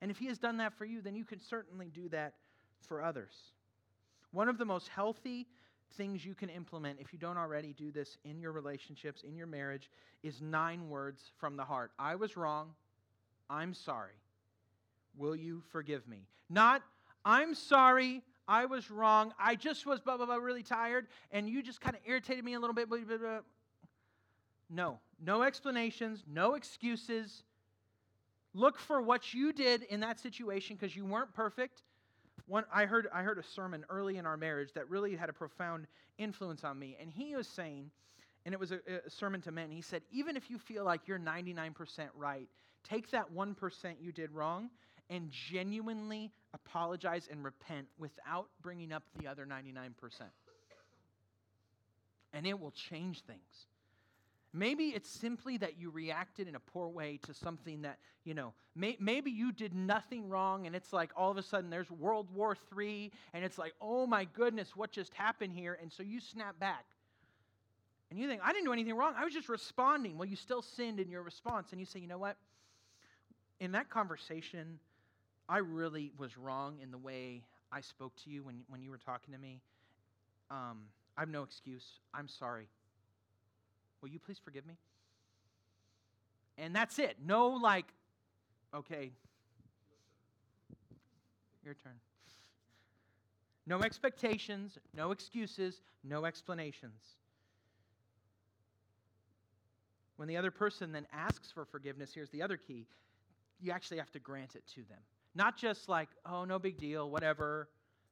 And 0.00 0.10
if 0.10 0.18
He 0.18 0.26
has 0.26 0.38
done 0.38 0.58
that 0.58 0.72
for 0.74 0.84
you, 0.84 1.00
then 1.00 1.16
you 1.16 1.24
can 1.24 1.40
certainly 1.40 1.90
do 1.92 2.08
that 2.10 2.34
for 2.84 3.02
others. 3.02 3.34
One 4.32 4.48
of 4.48 4.58
the 4.58 4.64
most 4.64 4.88
healthy 4.88 5.46
things 5.96 6.24
you 6.24 6.34
can 6.34 6.48
implement, 6.48 6.98
if 7.00 7.12
you 7.12 7.18
don't 7.18 7.36
already 7.36 7.74
do 7.74 7.90
this 7.90 8.16
in 8.24 8.40
your 8.40 8.52
relationships, 8.52 9.22
in 9.22 9.36
your 9.36 9.46
marriage, 9.46 9.90
is 10.22 10.40
nine 10.40 10.88
words 10.88 11.32
from 11.38 11.56
the 11.56 11.64
heart 11.64 11.92
I 11.98 12.14
was 12.14 12.36
wrong. 12.36 12.70
I'm 13.50 13.74
sorry. 13.74 14.14
Will 15.16 15.36
you 15.36 15.62
forgive 15.70 16.08
me? 16.08 16.26
Not, 16.48 16.82
I'm 17.24 17.54
sorry, 17.54 18.22
I 18.48 18.64
was 18.64 18.90
wrong. 18.90 19.32
I 19.38 19.54
just 19.54 19.86
was 19.86 20.00
blah, 20.00 20.16
blah, 20.16 20.26
blah, 20.26 20.36
really 20.36 20.62
tired, 20.62 21.06
and 21.30 21.48
you 21.48 21.62
just 21.62 21.80
kind 21.80 21.94
of 21.94 22.02
irritated 22.06 22.44
me 22.44 22.54
a 22.54 22.60
little 22.60 22.74
bit. 22.74 22.88
Blah, 22.88 22.98
blah, 22.98 23.18
blah. 23.18 23.38
No, 24.70 24.98
no 25.24 25.42
explanations, 25.42 26.24
no 26.26 26.54
excuses. 26.54 27.42
Look 28.54 28.78
for 28.78 29.02
what 29.02 29.34
you 29.34 29.52
did 29.52 29.82
in 29.84 30.00
that 30.00 30.18
situation 30.18 30.76
because 30.76 30.96
you 30.96 31.04
weren't 31.04 31.32
perfect. 31.34 31.82
One, 32.46 32.64
I 32.72 32.86
heard, 32.86 33.08
I 33.12 33.22
heard 33.22 33.38
a 33.38 33.42
sermon 33.42 33.84
early 33.88 34.16
in 34.16 34.26
our 34.26 34.36
marriage 34.36 34.70
that 34.74 34.88
really 34.90 35.16
had 35.16 35.28
a 35.28 35.32
profound 35.32 35.86
influence 36.18 36.64
on 36.64 36.78
me, 36.78 36.96
and 37.00 37.10
he 37.10 37.34
was 37.36 37.46
saying, 37.46 37.90
and 38.44 38.52
it 38.52 38.60
was 38.60 38.72
a, 38.72 38.80
a 39.06 39.10
sermon 39.10 39.40
to 39.42 39.52
men. 39.52 39.70
He 39.70 39.82
said, 39.82 40.02
even 40.10 40.36
if 40.36 40.50
you 40.50 40.58
feel 40.58 40.84
like 40.84 41.02
you're 41.06 41.18
99% 41.18 41.72
right, 42.16 42.48
take 42.88 43.10
that 43.10 43.32
1% 43.32 43.94
you 44.00 44.12
did 44.12 44.32
wrong 44.32 44.70
and 45.10 45.30
genuinely 45.30 46.32
apologize 46.54 47.28
and 47.30 47.44
repent 47.44 47.86
without 47.98 48.48
bringing 48.62 48.92
up 48.92 49.02
the 49.18 49.28
other 49.28 49.46
99%. 49.46 49.90
And 52.32 52.46
it 52.46 52.58
will 52.58 52.72
change 52.72 53.22
things. 53.22 53.66
Maybe 54.54 54.88
it's 54.88 55.08
simply 55.08 55.56
that 55.58 55.78
you 55.78 55.90
reacted 55.90 56.46
in 56.46 56.54
a 56.54 56.60
poor 56.60 56.88
way 56.88 57.18
to 57.22 57.32
something 57.32 57.82
that, 57.82 57.98
you 58.24 58.34
know, 58.34 58.52
may, 58.74 58.96
maybe 59.00 59.30
you 59.30 59.50
did 59.50 59.74
nothing 59.74 60.28
wrong 60.28 60.66
and 60.66 60.76
it's 60.76 60.92
like 60.92 61.10
all 61.16 61.30
of 61.30 61.38
a 61.38 61.42
sudden 61.42 61.70
there's 61.70 61.90
World 61.90 62.28
War 62.34 62.56
III 62.76 63.10
and 63.32 63.44
it's 63.44 63.56
like, 63.56 63.72
oh 63.80 64.06
my 64.06 64.26
goodness, 64.26 64.76
what 64.76 64.90
just 64.92 65.14
happened 65.14 65.54
here? 65.54 65.78
And 65.80 65.90
so 65.90 66.02
you 66.02 66.20
snap 66.20 66.60
back. 66.60 66.84
And 68.10 68.20
you 68.20 68.28
think, 68.28 68.42
I 68.44 68.52
didn't 68.52 68.66
do 68.66 68.74
anything 68.74 68.94
wrong. 68.94 69.14
I 69.16 69.24
was 69.24 69.32
just 69.32 69.48
responding. 69.48 70.18
Well, 70.18 70.28
you 70.28 70.36
still 70.36 70.60
sinned 70.60 71.00
in 71.00 71.08
your 71.08 71.22
response. 71.22 71.68
And 71.70 71.80
you 71.80 71.86
say, 71.86 71.98
you 71.98 72.06
know 72.06 72.18
what? 72.18 72.36
In 73.58 73.72
that 73.72 73.88
conversation, 73.88 74.78
I 75.48 75.58
really 75.58 76.12
was 76.18 76.36
wrong 76.36 76.76
in 76.82 76.90
the 76.90 76.98
way 76.98 77.42
I 77.72 77.80
spoke 77.80 78.12
to 78.24 78.30
you 78.30 78.44
when, 78.44 78.64
when 78.68 78.82
you 78.82 78.90
were 78.90 78.98
talking 78.98 79.32
to 79.32 79.40
me. 79.40 79.62
Um, 80.50 80.80
I 81.16 81.20
have 81.20 81.30
no 81.30 81.42
excuse. 81.42 82.00
I'm 82.12 82.28
sorry. 82.28 82.68
Will 84.02 84.08
you 84.08 84.18
please 84.18 84.38
forgive 84.44 84.66
me? 84.66 84.74
And 86.58 86.74
that's 86.74 86.98
it. 86.98 87.16
No, 87.24 87.48
like, 87.48 87.86
okay, 88.74 89.12
your 91.64 91.74
turn. 91.74 91.92
No 93.66 93.80
expectations, 93.82 94.76
no 94.94 95.12
excuses, 95.12 95.80
no 96.02 96.24
explanations. 96.24 97.16
When 100.16 100.28
the 100.28 100.36
other 100.36 100.50
person 100.50 100.92
then 100.92 101.06
asks 101.12 101.50
for 101.50 101.64
forgiveness, 101.64 102.12
here's 102.12 102.30
the 102.30 102.42
other 102.42 102.56
key 102.56 102.86
you 103.60 103.70
actually 103.70 103.98
have 103.98 104.10
to 104.10 104.18
grant 104.18 104.56
it 104.56 104.64
to 104.74 104.80
them. 104.88 104.98
Not 105.36 105.56
just 105.56 105.88
like, 105.88 106.08
oh, 106.26 106.44
no 106.44 106.58
big 106.58 106.78
deal, 106.78 107.08
whatever, 107.08 107.68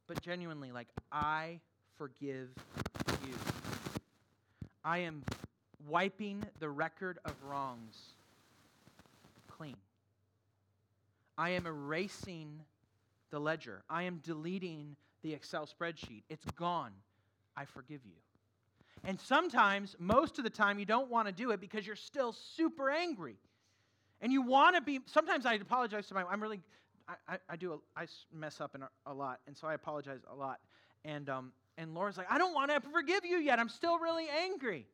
but 0.06 0.22
genuinely 0.22 0.70
like, 0.70 0.86
I 1.10 1.58
forgive 1.98 2.50
you. 3.26 3.34
I 4.84 4.98
am 4.98 5.22
wiping 5.88 6.44
the 6.58 6.68
record 6.68 7.18
of 7.24 7.34
wrongs 7.44 7.96
clean. 9.48 9.76
I 11.36 11.50
am 11.50 11.66
erasing 11.66 12.60
the 13.30 13.38
ledger. 13.38 13.82
I 13.88 14.04
am 14.04 14.20
deleting 14.24 14.96
the 15.22 15.32
Excel 15.32 15.66
spreadsheet. 15.66 16.22
It's 16.28 16.44
gone. 16.56 16.92
I 17.56 17.64
forgive 17.64 18.00
you. 18.04 18.16
And 19.04 19.18
sometimes, 19.20 19.96
most 19.98 20.38
of 20.38 20.44
the 20.44 20.50
time, 20.50 20.78
you 20.78 20.84
don't 20.84 21.10
want 21.10 21.26
to 21.26 21.32
do 21.32 21.50
it 21.50 21.60
because 21.60 21.86
you're 21.86 21.96
still 21.96 22.32
super 22.32 22.90
angry. 22.90 23.36
And 24.20 24.32
you 24.32 24.42
want 24.42 24.76
to 24.76 24.82
be, 24.82 25.00
sometimes 25.06 25.46
I 25.46 25.54
apologize 25.54 26.06
to 26.08 26.14
my, 26.14 26.24
I'm 26.24 26.42
really, 26.42 26.60
I, 27.08 27.34
I, 27.34 27.38
I 27.50 27.56
do, 27.56 27.72
a, 27.72 27.78
I 28.00 28.06
mess 28.34 28.60
up 28.60 28.74
in 28.74 28.82
a, 28.82 28.90
a, 29.06 29.14
lot. 29.14 29.40
And 29.46 29.56
so 29.56 29.66
I 29.66 29.74
apologize 29.74 30.20
a 30.30 30.34
lot. 30.34 30.60
And, 31.04 31.30
um, 31.30 31.52
and 31.78 31.94
Laura's 31.94 32.18
like, 32.18 32.30
I 32.30 32.36
don't 32.36 32.52
want 32.52 32.70
to 32.70 32.80
forgive 32.90 33.24
you 33.24 33.38
yet. 33.38 33.58
I'm 33.58 33.70
still 33.70 33.98
really 33.98 34.26
angry. 34.28 34.86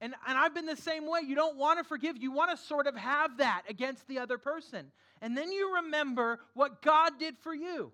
And, 0.00 0.14
and 0.26 0.38
I've 0.38 0.54
been 0.54 0.66
the 0.66 0.76
same 0.76 1.10
way. 1.10 1.20
You 1.26 1.34
don't 1.34 1.56
want 1.56 1.78
to 1.78 1.84
forgive. 1.84 2.16
You 2.16 2.30
want 2.30 2.56
to 2.56 2.64
sort 2.64 2.86
of 2.86 2.96
have 2.96 3.38
that 3.38 3.62
against 3.68 4.06
the 4.06 4.18
other 4.20 4.38
person. 4.38 4.92
And 5.20 5.36
then 5.36 5.50
you 5.50 5.76
remember 5.76 6.38
what 6.54 6.82
God 6.82 7.18
did 7.18 7.36
for 7.38 7.52
you. 7.52 7.92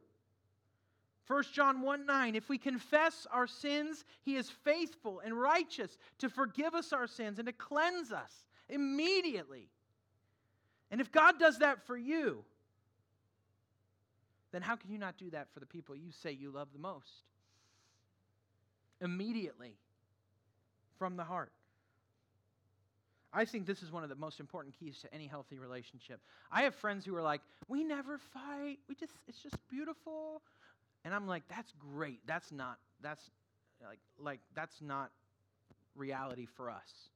1 1.27 1.45
John 1.53 1.81
1 1.81 2.05
9, 2.05 2.35
if 2.35 2.51
we 2.51 2.59
confess 2.59 3.27
our 3.33 3.47
sins, 3.47 4.05
he 4.23 4.37
is 4.37 4.51
faithful 4.51 5.21
and 5.25 5.39
righteous 5.41 5.97
to 6.19 6.29
forgive 6.29 6.75
us 6.75 6.93
our 6.93 7.07
sins 7.07 7.39
and 7.39 7.47
to 7.47 7.53
cleanse 7.53 8.13
us 8.13 8.33
immediately. 8.69 9.71
And 10.91 11.01
if 11.01 11.11
God 11.11 11.39
does 11.39 11.61
that 11.61 11.87
for 11.87 11.97
you, 11.97 12.45
then 14.53 14.61
how 14.61 14.77
can 14.77 14.91
you 14.91 14.99
not 14.99 15.17
do 15.17 15.31
that 15.31 15.49
for 15.53 15.61
the 15.61 15.67
people 15.67 15.97
you 15.97 16.13
say 16.13 16.31
you 16.31 16.51
love 16.51 16.69
the 16.75 16.79
most? 16.79 17.23
Immediately, 19.01 19.77
from 20.99 21.17
the 21.17 21.25
heart. 21.25 21.53
I 23.35 23.45
think 23.45 23.67
this 23.67 23.83
is 23.83 23.91
one 23.91 24.05
of 24.05 24.09
the 24.09 24.15
most 24.15 24.39
important 24.39 24.79
keys 24.79 25.01
to 25.01 25.13
any 25.13 25.27
healthy 25.27 25.59
relationship. 25.59 26.21
I 26.53 26.63
have 26.63 26.75
friends 26.75 27.05
who 27.05 27.15
are 27.17 27.23
like, 27.23 27.41
"We 27.69 27.83
never 27.83 28.19
fight. 28.19 28.79
We 28.89 28.95
just 28.95 29.13
it's 29.27 29.43
just 29.43 29.57
beautiful." 29.69 30.43
And 31.05 31.13
I'm 31.13 31.27
like, 31.27 31.43
"That's 31.49 31.73
great. 31.73 32.21
That's 32.27 32.53
not 32.53 32.79
that's 33.01 33.31
like 33.83 33.99
like 34.19 34.41
that's 34.55 34.81
not 34.81 35.11
reality 35.97 36.47
for 36.47 36.71
us." 36.71 37.11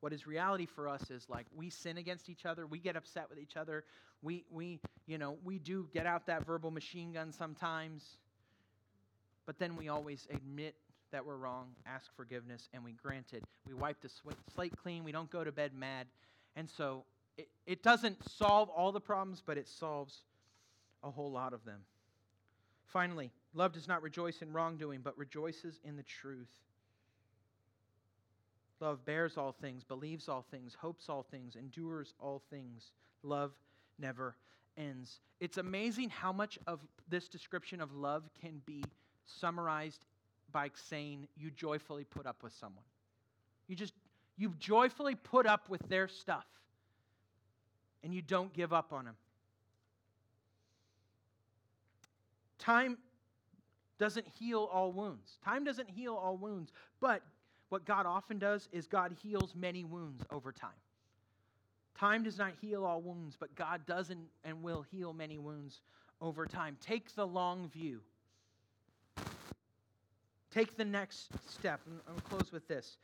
What 0.00 0.12
is 0.12 0.26
reality 0.26 0.66
for 0.66 0.86
us 0.88 1.10
is 1.10 1.28
like 1.28 1.46
we 1.54 1.70
sin 1.70 1.96
against 1.96 2.28
each 2.28 2.46
other, 2.46 2.66
we 2.66 2.78
get 2.78 2.94
upset 2.94 3.28
with 3.28 3.38
each 3.38 3.56
other, 3.56 3.84
we 4.22 4.44
we 4.50 4.80
you 5.06 5.18
know, 5.18 5.38
we 5.42 5.58
do 5.58 5.88
get 5.92 6.06
out 6.06 6.26
that 6.26 6.46
verbal 6.46 6.70
machine 6.70 7.12
gun 7.12 7.32
sometimes. 7.32 8.18
But 9.46 9.58
then 9.58 9.76
we 9.76 9.88
always 9.88 10.26
admit 10.30 10.74
that 11.14 11.24
we're 11.24 11.36
wrong, 11.36 11.68
ask 11.86 12.10
forgiveness, 12.16 12.68
and 12.74 12.82
we 12.82 12.90
grant 12.92 13.26
it. 13.32 13.44
We 13.68 13.72
wipe 13.72 14.00
the 14.00 14.10
slate 14.52 14.76
clean. 14.76 15.04
We 15.04 15.12
don't 15.12 15.30
go 15.30 15.44
to 15.44 15.52
bed 15.52 15.70
mad. 15.72 16.08
And 16.56 16.68
so 16.68 17.04
it, 17.38 17.46
it 17.68 17.84
doesn't 17.84 18.28
solve 18.28 18.68
all 18.68 18.90
the 18.90 19.00
problems, 19.00 19.40
but 19.46 19.56
it 19.56 19.68
solves 19.68 20.22
a 21.04 21.10
whole 21.12 21.30
lot 21.30 21.52
of 21.52 21.64
them. 21.64 21.78
Finally, 22.88 23.30
love 23.54 23.72
does 23.72 23.86
not 23.86 24.02
rejoice 24.02 24.42
in 24.42 24.52
wrongdoing, 24.52 25.02
but 25.04 25.16
rejoices 25.16 25.78
in 25.84 25.96
the 25.96 26.02
truth. 26.02 26.48
Love 28.80 29.04
bears 29.04 29.36
all 29.36 29.52
things, 29.52 29.84
believes 29.84 30.28
all 30.28 30.44
things, 30.50 30.76
hopes 30.80 31.08
all 31.08 31.22
things, 31.30 31.54
endures 31.54 32.12
all 32.18 32.42
things. 32.50 32.90
Love 33.22 33.52
never 34.00 34.34
ends. 34.76 35.20
It's 35.38 35.58
amazing 35.58 36.10
how 36.10 36.32
much 36.32 36.58
of 36.66 36.80
this 37.08 37.28
description 37.28 37.80
of 37.80 37.94
love 37.94 38.24
can 38.40 38.60
be 38.66 38.82
summarized 39.26 40.04
by 40.54 40.70
saying 40.88 41.26
you 41.36 41.50
joyfully 41.50 42.04
put 42.04 42.24
up 42.24 42.42
with 42.42 42.52
someone. 42.54 42.84
You 43.66 43.74
just, 43.74 43.92
you 44.38 44.54
joyfully 44.58 45.16
put 45.16 45.46
up 45.46 45.68
with 45.68 45.82
their 45.88 46.06
stuff 46.08 46.46
and 48.04 48.14
you 48.14 48.22
don't 48.22 48.52
give 48.54 48.72
up 48.72 48.92
on 48.92 49.04
them. 49.04 49.16
Time 52.58 52.96
doesn't 53.98 54.26
heal 54.38 54.70
all 54.72 54.92
wounds. 54.92 55.38
Time 55.44 55.64
doesn't 55.64 55.90
heal 55.90 56.14
all 56.14 56.36
wounds, 56.36 56.72
but 57.00 57.22
what 57.68 57.84
God 57.84 58.06
often 58.06 58.38
does 58.38 58.68
is 58.70 58.86
God 58.86 59.14
heals 59.22 59.54
many 59.56 59.82
wounds 59.82 60.22
over 60.30 60.52
time. 60.52 60.70
Time 61.98 62.22
does 62.22 62.38
not 62.38 62.52
heal 62.60 62.84
all 62.84 63.00
wounds, 63.00 63.36
but 63.38 63.54
God 63.56 63.86
does 63.86 64.08
not 64.10 64.18
and 64.44 64.62
will 64.62 64.82
heal 64.82 65.12
many 65.12 65.38
wounds 65.38 65.80
over 66.20 66.46
time. 66.46 66.76
Take 66.80 67.12
the 67.14 67.26
long 67.26 67.68
view. 67.68 68.00
Take 70.54 70.76
the 70.76 70.84
next 70.84 71.30
step. 71.48 71.80
And 71.86 71.98
I'm 72.08 72.20
close 72.20 72.52
with 72.52 72.68
this. 72.68 72.96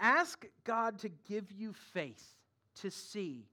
Ask 0.00 0.46
God 0.64 0.98
to 0.98 1.08
give 1.28 1.52
you 1.52 1.72
faith 1.72 2.34
to 2.80 2.90
see 2.90 3.46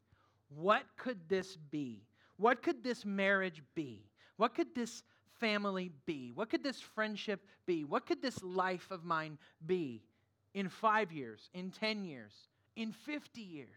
what 0.55 0.83
could 0.97 1.19
this 1.29 1.57
be? 1.69 2.01
What 2.37 2.63
could 2.63 2.83
this 2.83 3.05
marriage 3.05 3.61
be? 3.75 4.01
What 4.37 4.55
could 4.55 4.73
this 4.73 5.03
family 5.39 5.91
be? 6.07 6.31
What 6.33 6.49
could 6.49 6.63
this 6.63 6.81
friendship 6.81 7.45
be? 7.67 7.83
What 7.83 8.07
could 8.07 8.21
this 8.21 8.41
life 8.41 8.89
of 8.89 9.03
mine 9.03 9.37
be 9.67 10.01
in 10.55 10.67
five 10.67 11.11
years, 11.11 11.49
in 11.53 11.69
10 11.69 12.03
years, 12.03 12.33
in 12.75 12.91
50 12.91 13.41
years? 13.41 13.67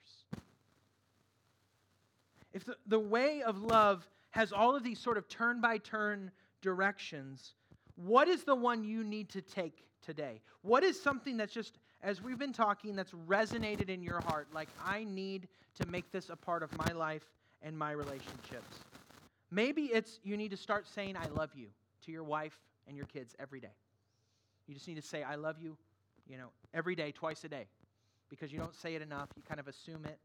If 2.54 2.64
the, 2.64 2.76
the 2.86 2.98
way 2.98 3.42
of 3.42 3.58
love 3.58 4.08
has 4.30 4.50
all 4.50 4.74
of 4.74 4.82
these 4.82 4.98
sort 4.98 5.18
of 5.18 5.28
turn 5.28 5.60
by 5.60 5.76
turn 5.78 6.30
directions, 6.62 7.54
what 7.96 8.28
is 8.28 8.44
the 8.44 8.54
one 8.54 8.84
you 8.84 9.04
need 9.04 9.28
to 9.30 9.42
take 9.42 9.84
today? 10.04 10.40
What 10.62 10.82
is 10.82 11.00
something 11.00 11.36
that's 11.36 11.52
just, 11.52 11.78
as 12.02 12.22
we've 12.22 12.38
been 12.38 12.52
talking, 12.52 12.96
that's 12.96 13.12
resonated 13.28 13.88
in 13.88 14.02
your 14.02 14.20
heart? 14.20 14.48
Like, 14.52 14.68
I 14.84 15.04
need 15.04 15.48
to 15.80 15.86
make 15.86 16.10
this 16.10 16.30
a 16.30 16.36
part 16.36 16.62
of 16.62 16.76
my 16.76 16.92
life 16.92 17.24
and 17.62 17.78
my 17.78 17.92
relationships. 17.92 18.78
Maybe 19.50 19.84
it's 19.84 20.18
you 20.24 20.36
need 20.36 20.50
to 20.50 20.56
start 20.56 20.86
saying, 20.88 21.16
I 21.16 21.28
love 21.28 21.50
you 21.54 21.68
to 22.04 22.12
your 22.12 22.24
wife 22.24 22.58
and 22.86 22.96
your 22.96 23.06
kids 23.06 23.34
every 23.38 23.60
day. 23.60 23.74
You 24.66 24.74
just 24.74 24.88
need 24.88 24.96
to 24.96 25.02
say, 25.02 25.22
I 25.22 25.36
love 25.36 25.56
you, 25.60 25.76
you 26.28 26.36
know, 26.36 26.48
every 26.72 26.94
day, 26.94 27.12
twice 27.12 27.44
a 27.44 27.48
day, 27.48 27.66
because 28.28 28.52
you 28.52 28.58
don't 28.58 28.74
say 28.74 28.94
it 28.94 29.02
enough. 29.02 29.28
You 29.36 29.42
kind 29.46 29.60
of 29.60 29.68
assume 29.68 30.04
it. 30.04 30.18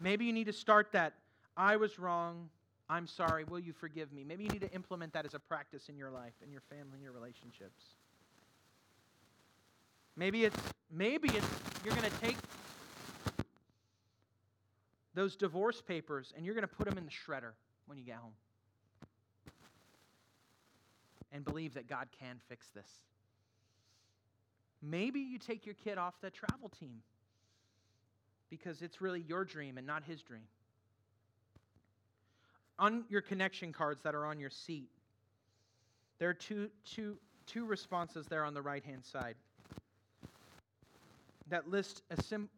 Maybe 0.00 0.24
you 0.24 0.32
need 0.32 0.46
to 0.46 0.52
start 0.52 0.92
that 0.92 1.14
I 1.56 1.76
was 1.76 1.98
wrong, 1.98 2.48
I'm 2.90 3.06
sorry, 3.06 3.44
will 3.44 3.60
you 3.60 3.72
forgive 3.72 4.12
me? 4.12 4.24
Maybe 4.24 4.42
you 4.42 4.50
need 4.50 4.62
to 4.62 4.72
implement 4.72 5.12
that 5.12 5.24
as 5.24 5.34
a 5.34 5.38
practice 5.38 5.88
in 5.88 5.96
your 5.96 6.10
life, 6.10 6.32
in 6.44 6.50
your 6.50 6.62
family, 6.62 6.96
in 6.96 7.02
your 7.02 7.12
relationships. 7.12 7.84
Maybe 10.16 10.44
it's 10.44 10.56
maybe 10.90 11.28
it's 11.28 11.46
you're 11.84 11.94
going 11.94 12.10
to 12.10 12.20
take 12.20 12.36
those 15.14 15.36
divorce 15.36 15.80
papers 15.80 16.32
and 16.36 16.44
you're 16.44 16.54
going 16.54 16.66
to 16.66 16.74
put 16.74 16.88
them 16.88 16.98
in 16.98 17.04
the 17.04 17.10
shredder 17.10 17.52
when 17.86 17.96
you 17.96 18.04
get 18.04 18.16
home. 18.16 18.32
And 21.32 21.44
believe 21.44 21.74
that 21.74 21.88
God 21.88 22.08
can 22.18 22.40
fix 22.48 22.66
this. 22.74 22.90
Maybe 24.82 25.20
you 25.20 25.38
take 25.38 25.64
your 25.64 25.76
kid 25.76 25.96
off 25.96 26.14
the 26.20 26.30
travel 26.30 26.68
team 26.68 27.02
because 28.50 28.82
it's 28.82 29.00
really 29.00 29.20
your 29.20 29.44
dream 29.44 29.78
and 29.78 29.86
not 29.86 30.02
his 30.02 30.22
dream. 30.22 30.42
On 32.80 33.04
your 33.08 33.20
connection 33.20 33.72
cards 33.72 34.00
that 34.02 34.14
are 34.14 34.24
on 34.26 34.40
your 34.40 34.50
seat, 34.50 34.88
there 36.18 36.28
are 36.30 36.34
two, 36.34 36.70
two, 36.84 37.16
two 37.46 37.64
responses 37.64 38.26
there 38.26 38.44
on 38.44 38.54
the 38.54 38.62
right 38.62 38.82
hand 38.82 39.04
side 39.04 39.36
that 41.50 41.68
list 41.68 42.02
a, 42.10 42.22
sim, 42.22 42.48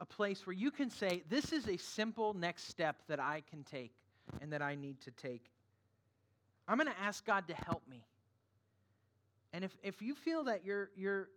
a 0.00 0.06
place 0.06 0.46
where 0.46 0.54
you 0.54 0.70
can 0.70 0.90
say, 0.90 1.22
This 1.28 1.52
is 1.52 1.68
a 1.68 1.76
simple 1.76 2.34
next 2.34 2.68
step 2.68 2.96
that 3.08 3.20
I 3.20 3.42
can 3.50 3.62
take 3.62 3.92
and 4.40 4.52
that 4.52 4.62
I 4.62 4.74
need 4.74 5.00
to 5.02 5.10
take. 5.10 5.44
I'm 6.66 6.78
going 6.78 6.86
to 6.86 7.00
ask 7.00 7.24
God 7.26 7.46
to 7.48 7.54
help 7.54 7.82
me. 7.88 8.04
And 9.52 9.64
if, 9.64 9.76
if 9.82 10.00
you 10.00 10.14
feel 10.14 10.44
that 10.44 10.64
you're, 10.64 10.90
you're 10.96 11.28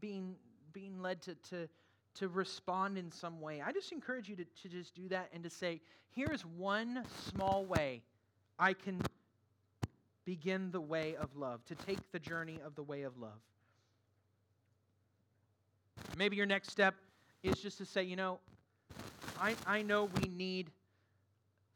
being, 0.00 0.34
being 0.72 1.00
led 1.00 1.22
to, 1.22 1.34
to, 1.50 1.68
to 2.18 2.28
respond 2.28 2.98
in 2.98 3.10
some 3.10 3.40
way, 3.40 3.62
I 3.64 3.72
just 3.72 3.92
encourage 3.92 4.28
you 4.28 4.36
to, 4.36 4.44
to 4.44 4.68
just 4.68 4.94
do 4.94 5.08
that 5.08 5.28
and 5.32 5.42
to 5.44 5.50
say, 5.50 5.80
here's 6.14 6.42
one 6.42 7.04
small 7.30 7.64
way 7.64 8.02
I 8.58 8.72
can 8.72 9.00
begin 10.24 10.70
the 10.72 10.80
way 10.80 11.14
of 11.16 11.36
love, 11.36 11.64
to 11.66 11.74
take 11.74 11.98
the 12.12 12.18
journey 12.18 12.58
of 12.64 12.74
the 12.74 12.82
way 12.82 13.02
of 13.02 13.16
love. 13.18 13.40
Maybe 16.16 16.36
your 16.36 16.46
next 16.46 16.70
step 16.70 16.94
is 17.42 17.60
just 17.60 17.78
to 17.78 17.86
say, 17.86 18.02
you 18.02 18.16
know, 18.16 18.38
I, 19.40 19.54
I 19.66 19.82
know 19.82 20.10
we 20.20 20.28
need 20.28 20.70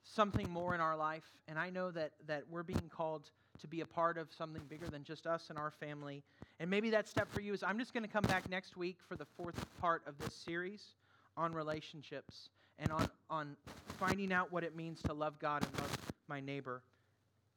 something 0.03 0.51
more 0.51 0.75
in 0.75 0.81
our 0.81 0.97
life, 0.97 1.25
and 1.49 1.59
I 1.59 1.71
know 1.71 1.91
that, 1.93 2.13
that 2.27 2.45
we're 2.51 2.65
being 2.65 2.91
called 2.95 3.31
to 3.61 3.69
be 3.69 3.81
a 3.81 3.87
part 3.87 4.19
of 4.19 4.29
something 4.37 4.63
bigger 4.69 4.89
than 4.89 5.05
just 5.05 5.27
us 5.27 5.47
and 5.51 5.59
our 5.59 5.71
family. 5.71 6.23
And 6.63 6.71
maybe 6.71 6.91
that 6.91 7.09
step 7.09 7.29
for 7.33 7.41
you 7.41 7.53
is 7.53 7.65
I'm 7.65 7.77
just 7.77 7.93
going 7.93 8.05
to 8.05 8.09
come 8.09 8.23
back 8.23 8.49
next 8.49 8.77
week 8.77 8.99
for 9.09 9.17
the 9.17 9.25
fourth 9.25 9.67
part 9.81 10.01
of 10.07 10.17
this 10.19 10.33
series 10.33 10.95
on 11.37 11.53
relationships 11.53 12.51
and 12.79 12.93
on, 12.93 13.11
on 13.29 13.57
finding 13.99 14.33
out 14.33 14.53
what 14.53 14.63
it 14.63 14.77
means 14.77 15.03
to 15.03 15.13
love 15.13 15.41
God 15.41 15.65
and 15.65 15.81
love 15.81 15.99
my 16.29 16.39
neighbor 16.39 16.85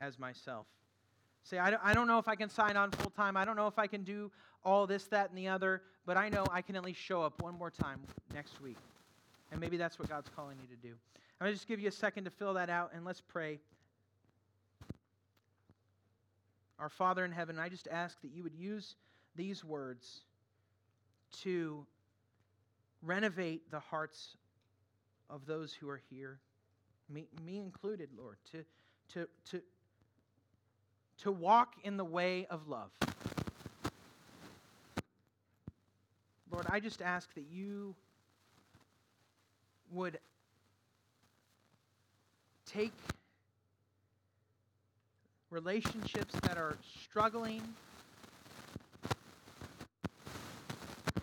as 0.02 0.18
myself. 0.18 0.66
Say, 1.44 1.60
I 1.60 1.70
don't, 1.70 1.82
I 1.86 1.94
don't 1.94 2.08
know 2.08 2.18
if 2.18 2.28
I 2.28 2.34
can 2.34 2.50
sign 2.50 2.78
on 2.78 2.90
full 2.90 3.12
time. 3.12 3.38
I 3.38 3.46
don't 3.46 3.56
know 3.56 3.68
if 3.68 3.78
I 3.78 3.86
can 3.86 4.02
do 4.02 4.32
all 4.64 4.88
this, 4.88 5.04
that, 5.10 5.30
and 5.30 5.38
the 5.38 5.50
other, 5.50 5.84
but 6.08 6.18
I 6.18 6.28
know 6.28 6.44
I 6.52 6.64
can 6.64 6.76
at 6.76 6.84
least 6.84 7.00
show 7.00 7.22
up 7.22 7.44
one 7.44 7.56
more 7.56 7.70
time 7.70 8.00
next 8.34 8.60
week. 8.60 8.78
And 9.52 9.62
maybe 9.62 9.78
that's 9.78 10.00
what 10.00 10.10
God's 10.10 10.32
calling 10.36 10.58
you 10.60 10.76
to 10.76 10.82
do. 10.82 10.96
I'm 11.40 11.46
going 11.46 11.52
to 11.52 11.56
just 11.56 11.68
give 11.68 11.80
you 11.80 11.90
a 11.90 11.92
second 11.92 12.24
to 12.24 12.32
fill 12.32 12.56
that 12.56 12.72
out, 12.72 12.90
and 12.96 13.06
let's 13.06 13.22
pray. 13.22 13.60
Our 16.80 16.90
Father 16.90 17.24
in 17.24 17.32
heaven, 17.32 17.58
I 17.58 17.70
just 17.70 17.88
ask 17.90 18.22
that 18.22 18.32
you 18.34 18.44
would 18.44 18.56
use 18.56 18.96
these 19.36 19.64
words 19.64 20.22
to 21.44 21.86
renovate 23.02 23.70
the 23.72 23.80
hearts 23.80 24.38
of 25.30 25.46
those 25.46 25.74
who 25.74 25.90
are 25.90 26.02
here, 26.10 26.40
me, 27.10 27.28
me 27.46 27.60
included, 27.60 28.10
Lord, 28.18 28.38
to, 28.52 28.66
to, 29.14 29.28
to, 29.52 29.62
to 31.20 31.32
walk 31.32 31.76
in 31.84 31.98
the 31.98 32.06
way 32.06 32.46
of 32.50 32.68
love. 32.68 32.92
Lord, 36.52 36.66
I 36.70 36.80
just 36.80 37.02
ask 37.02 37.34
that 37.36 37.46
you 37.50 37.96
would 39.92 40.20
take 42.66 42.94
relationships 45.56 46.36
that 46.42 46.58
are 46.58 46.76
struggling 47.02 47.62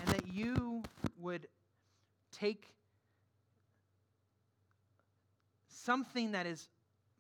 and 0.01 0.09
that 0.09 0.27
you 0.33 0.83
would 1.21 1.47
take 2.33 2.71
something 5.69 6.33
that 6.33 6.47
is 6.47 6.69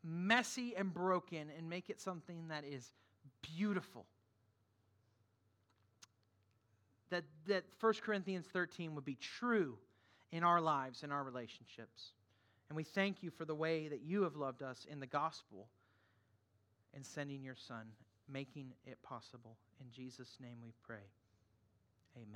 messy 0.02 0.74
and 0.74 0.94
broken 0.94 1.48
and 1.56 1.68
make 1.68 1.90
it 1.90 2.00
something 2.00 2.48
that 2.48 2.64
is 2.64 2.90
beautiful. 3.42 4.06
That, 7.10 7.24
that 7.46 7.64
1 7.78 7.92
Corinthians 8.02 8.46
13 8.50 8.94
would 8.94 9.04
be 9.04 9.16
true 9.16 9.76
in 10.30 10.42
our 10.42 10.62
lives, 10.62 11.02
in 11.02 11.12
our 11.12 11.22
relationships. 11.22 12.12
And 12.70 12.76
we 12.76 12.84
thank 12.84 13.22
you 13.22 13.28
for 13.28 13.44
the 13.44 13.54
way 13.54 13.88
that 13.88 14.00
you 14.00 14.22
have 14.22 14.34
loved 14.34 14.62
us 14.62 14.86
in 14.90 14.98
the 14.98 15.06
gospel 15.06 15.66
and 16.94 17.04
sending 17.04 17.42
your 17.42 17.56
Son, 17.56 17.86
making 18.28 18.72
it 18.86 19.02
possible. 19.02 19.56
In 19.80 19.90
Jesus' 19.90 20.36
name 20.40 20.58
we 20.62 20.72
pray. 20.86 21.06
Amen. 22.16 22.28